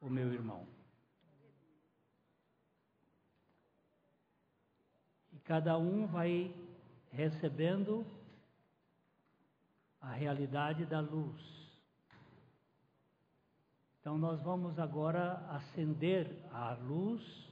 o 0.00 0.10
meu 0.10 0.32
irmão. 0.32 0.66
E 5.32 5.38
cada 5.44 5.78
um 5.78 6.08
vai 6.08 6.52
recebendo 7.12 8.04
a 10.00 10.10
realidade 10.10 10.84
da 10.84 10.98
luz. 10.98 11.40
Então 14.00 14.18
nós 14.18 14.42
vamos 14.42 14.80
agora 14.80 15.34
acender 15.48 16.26
a 16.50 16.72
luz 16.72 17.49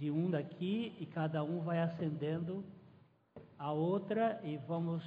de 0.00 0.10
um 0.10 0.30
daqui 0.30 0.96
e 0.98 1.04
cada 1.04 1.44
um 1.44 1.60
vai 1.60 1.78
acendendo 1.78 2.64
a 3.58 3.70
outra 3.70 4.40
e 4.42 4.56
vamos 4.56 5.04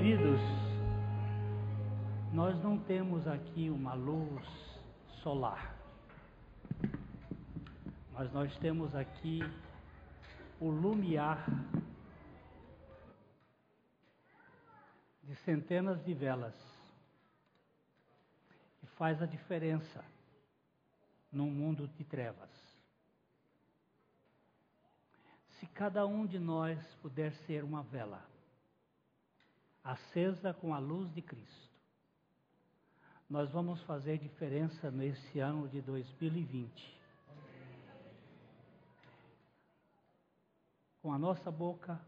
queridos, 0.00 0.40
nós 2.32 2.58
não 2.62 2.78
temos 2.78 3.26
aqui 3.26 3.68
uma 3.68 3.92
luz 3.92 4.42
solar, 5.22 5.76
mas 8.14 8.32
nós 8.32 8.56
temos 8.60 8.94
aqui 8.94 9.40
o 10.58 10.70
lumiar 10.70 11.46
de 15.22 15.34
centenas 15.44 16.02
de 16.02 16.14
velas 16.14 16.54
que 18.80 18.86
faz 18.96 19.20
a 19.20 19.26
diferença 19.26 20.02
num 21.30 21.50
mundo 21.50 21.86
de 21.86 22.04
trevas. 22.04 22.48
Se 25.58 25.66
cada 25.66 26.06
um 26.06 26.24
de 26.24 26.38
nós 26.38 26.82
puder 27.02 27.34
ser 27.44 27.62
uma 27.62 27.82
vela, 27.82 28.29
acesa 29.90 30.52
com 30.54 30.74
a 30.74 30.78
luz 30.78 31.12
de 31.12 31.22
Cristo, 31.22 31.70
nós 33.28 33.50
vamos 33.50 33.80
fazer 33.82 34.18
diferença 34.18 34.90
nesse 34.90 35.38
ano 35.38 35.68
de 35.68 35.80
2020. 35.80 37.00
Com 41.02 41.12
a 41.12 41.18
nossa 41.18 41.50
boca, 41.50 42.00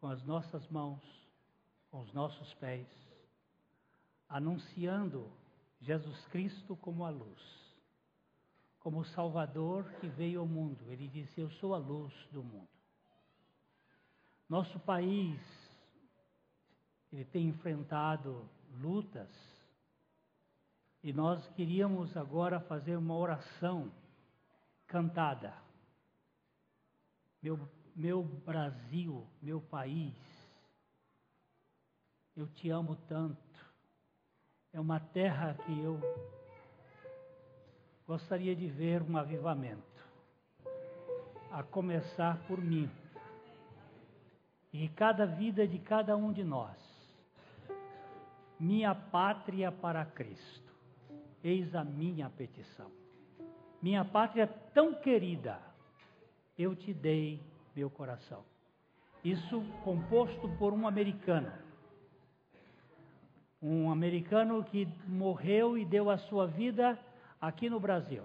com 0.00 0.08
as 0.08 0.22
nossas 0.24 0.66
mãos, 0.68 1.02
com 1.90 2.00
os 2.00 2.12
nossos 2.12 2.54
pés, 2.54 2.86
anunciando 4.28 5.30
Jesus 5.80 6.24
Cristo 6.28 6.76
como 6.76 7.04
a 7.04 7.10
luz 7.10 7.60
como 8.80 9.00
o 9.00 9.04
Salvador 9.04 9.84
que 10.00 10.08
veio 10.08 10.40
ao 10.40 10.46
mundo. 10.46 10.90
Ele 10.90 11.06
disse: 11.06 11.40
Eu 11.40 11.50
sou 11.52 11.74
a 11.74 11.78
luz 11.78 12.12
do 12.32 12.42
mundo. 12.42 12.68
Nosso 14.48 14.80
país, 14.80 15.38
ele 17.12 17.24
tem 17.24 17.48
enfrentado 17.48 18.48
lutas 18.80 19.28
e 21.02 21.12
nós 21.12 21.46
queríamos 21.54 22.14
agora 22.16 22.60
fazer 22.60 22.96
uma 22.96 23.16
oração 23.16 23.90
cantada. 24.86 25.54
Meu, 27.42 27.58
meu 27.96 28.22
Brasil, 28.22 29.26
meu 29.40 29.62
país, 29.62 30.14
eu 32.36 32.46
te 32.48 32.68
amo 32.68 32.96
tanto. 33.08 33.40
É 34.72 34.78
uma 34.78 35.00
terra 35.00 35.54
que 35.64 35.80
eu 35.80 35.98
gostaria 38.06 38.54
de 38.54 38.66
ver 38.66 39.02
um 39.02 39.16
avivamento, 39.16 40.04
a 41.50 41.62
começar 41.62 42.38
por 42.46 42.60
mim. 42.60 42.90
E 44.72 44.88
cada 44.90 45.24
vida 45.24 45.66
de 45.66 45.78
cada 45.78 46.16
um 46.16 46.32
de 46.32 46.44
nós, 46.44 46.76
minha 48.60 48.94
pátria 48.94 49.72
para 49.72 50.04
Cristo, 50.04 50.72
eis 51.42 51.74
a 51.74 51.82
minha 51.82 52.28
petição. 52.28 52.90
Minha 53.80 54.04
pátria 54.04 54.46
tão 54.74 54.92
querida, 54.92 55.58
eu 56.58 56.76
te 56.76 56.92
dei 56.92 57.42
meu 57.74 57.88
coração. 57.88 58.44
Isso 59.24 59.62
composto 59.82 60.46
por 60.58 60.74
um 60.74 60.86
americano. 60.86 61.50
Um 63.62 63.90
americano 63.90 64.62
que 64.62 64.86
morreu 65.06 65.78
e 65.78 65.84
deu 65.86 66.10
a 66.10 66.18
sua 66.18 66.46
vida 66.46 66.98
aqui 67.40 67.70
no 67.70 67.80
Brasil, 67.80 68.22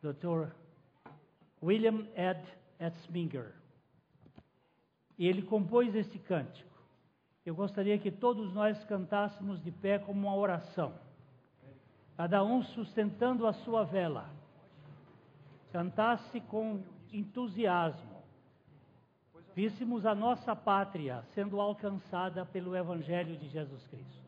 Dr. 0.00 0.52
William 1.60 2.06
Ed 2.14 2.40
Etzminger. 2.78 3.52
E 5.18 5.26
ele 5.26 5.42
compôs 5.42 5.94
esse 5.94 6.18
cântico. 6.18 6.75
Eu 7.46 7.54
gostaria 7.54 7.96
que 7.96 8.10
todos 8.10 8.52
nós 8.52 8.82
cantássemos 8.84 9.62
de 9.62 9.70
pé 9.70 10.00
como 10.00 10.26
uma 10.26 10.34
oração, 10.34 10.92
cada 12.16 12.42
um 12.42 12.60
sustentando 12.60 13.46
a 13.46 13.52
sua 13.52 13.84
vela. 13.84 14.28
Cantasse 15.70 16.40
com 16.40 16.82
entusiasmo. 17.12 18.16
Víssemos 19.54 20.04
a 20.04 20.14
nossa 20.14 20.56
pátria 20.56 21.22
sendo 21.34 21.60
alcançada 21.60 22.44
pelo 22.44 22.74
Evangelho 22.74 23.36
de 23.36 23.48
Jesus 23.48 23.86
Cristo. 23.86 24.25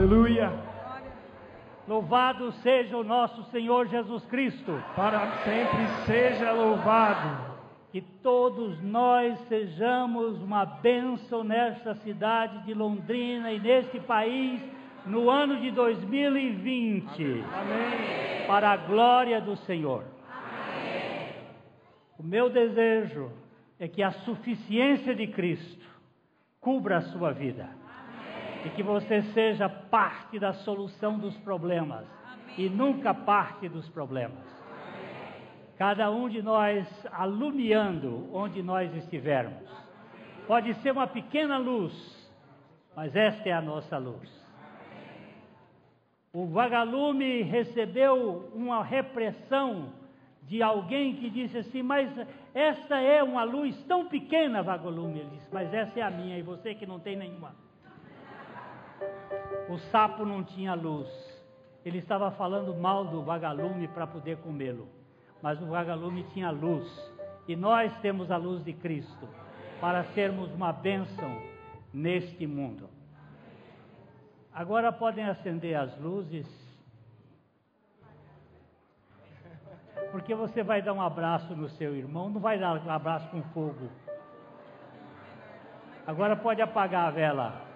Aleluia. 0.00 0.50
Louvado 1.86 2.50
seja 2.62 2.96
o 2.96 3.04
nosso 3.04 3.44
Senhor 3.50 3.86
Jesus 3.86 4.24
Cristo. 4.24 4.82
Para 4.96 5.30
sempre 5.44 5.86
seja 6.06 6.52
louvado. 6.52 7.50
que 7.92 8.00
todos 8.00 8.80
nós 8.82 9.38
sejamos 9.48 10.40
uma 10.40 10.64
bênção 10.64 11.44
nesta 11.44 11.96
cidade 11.96 12.64
de 12.64 12.72
Londrina 12.72 13.52
e 13.52 13.60
neste 13.60 14.00
país 14.00 14.62
no 15.04 15.28
ano 15.28 15.60
de 15.60 15.70
2020. 15.70 17.44
Amém. 17.52 18.46
Para 18.46 18.70
a 18.70 18.76
glória 18.78 19.38
do 19.38 19.54
Senhor. 19.66 20.04
O 22.18 22.22
meu 22.22 22.48
desejo 22.48 23.30
é 23.78 23.86
que 23.86 24.02
a 24.02 24.12
suficiência 24.12 25.14
de 25.14 25.26
Cristo 25.26 25.84
cubra 26.58 26.98
a 26.98 27.02
sua 27.02 27.32
vida. 27.32 27.79
E 28.64 28.70
que 28.70 28.82
você 28.82 29.22
seja 29.32 29.68
parte 29.68 30.38
da 30.38 30.52
solução 30.52 31.18
dos 31.18 31.36
problemas 31.38 32.06
e 32.58 32.68
nunca 32.68 33.14
parte 33.14 33.68
dos 33.68 33.88
problemas. 33.88 34.44
Cada 35.78 36.10
um 36.10 36.28
de 36.28 36.42
nós 36.42 36.86
alumiando 37.10 38.28
onde 38.34 38.62
nós 38.62 38.94
estivermos. 38.94 39.68
Pode 40.46 40.74
ser 40.74 40.92
uma 40.92 41.06
pequena 41.06 41.56
luz, 41.56 41.92
mas 42.94 43.16
esta 43.16 43.48
é 43.48 43.52
a 43.52 43.62
nossa 43.62 43.96
luz. 43.96 44.28
O 46.32 46.46
vagalume 46.46 47.42
recebeu 47.42 48.50
uma 48.54 48.84
repressão 48.84 49.92
de 50.42 50.62
alguém 50.62 51.16
que 51.16 51.30
disse 51.30 51.58
assim: 51.58 51.82
Mas 51.82 52.08
esta 52.52 53.00
é 53.00 53.22
uma 53.22 53.42
luz 53.42 53.76
tão 53.84 54.06
pequena, 54.06 54.62
vagalume. 54.62 55.20
Ele 55.20 55.30
disse: 55.30 55.48
Mas 55.52 55.72
essa 55.72 55.98
é 55.98 56.02
a 56.02 56.10
minha 56.10 56.38
e 56.38 56.42
você 56.42 56.74
que 56.74 56.86
não 56.86 57.00
tem 57.00 57.16
nenhuma. 57.16 57.54
O 59.68 59.78
sapo 59.90 60.24
não 60.24 60.42
tinha 60.42 60.74
luz. 60.74 61.08
Ele 61.84 61.98
estava 61.98 62.30
falando 62.32 62.74
mal 62.74 63.04
do 63.04 63.22
vagalume 63.22 63.88
para 63.88 64.06
poder 64.06 64.38
comê-lo. 64.38 64.88
Mas 65.40 65.60
o 65.62 65.66
vagalume 65.66 66.24
tinha 66.32 66.50
luz. 66.50 66.86
E 67.46 67.56
nós 67.56 67.92
temos 68.00 68.30
a 68.30 68.36
luz 68.36 68.62
de 68.64 68.72
Cristo 68.72 69.28
para 69.80 70.04
sermos 70.04 70.52
uma 70.52 70.72
bênção 70.72 71.40
neste 71.92 72.46
mundo. 72.46 72.88
Agora 74.52 74.92
podem 74.92 75.24
acender 75.24 75.74
as 75.76 75.96
luzes. 75.98 76.46
Porque 80.12 80.34
você 80.34 80.62
vai 80.62 80.82
dar 80.82 80.92
um 80.92 81.00
abraço 81.00 81.54
no 81.54 81.68
seu 81.68 81.94
irmão, 81.94 82.28
não 82.28 82.40
vai 82.40 82.58
dar 82.58 82.84
um 82.84 82.90
abraço 82.90 83.28
com 83.30 83.42
fogo. 83.54 83.88
Agora 86.06 86.34
pode 86.34 86.60
apagar 86.60 87.06
a 87.06 87.10
vela. 87.10 87.69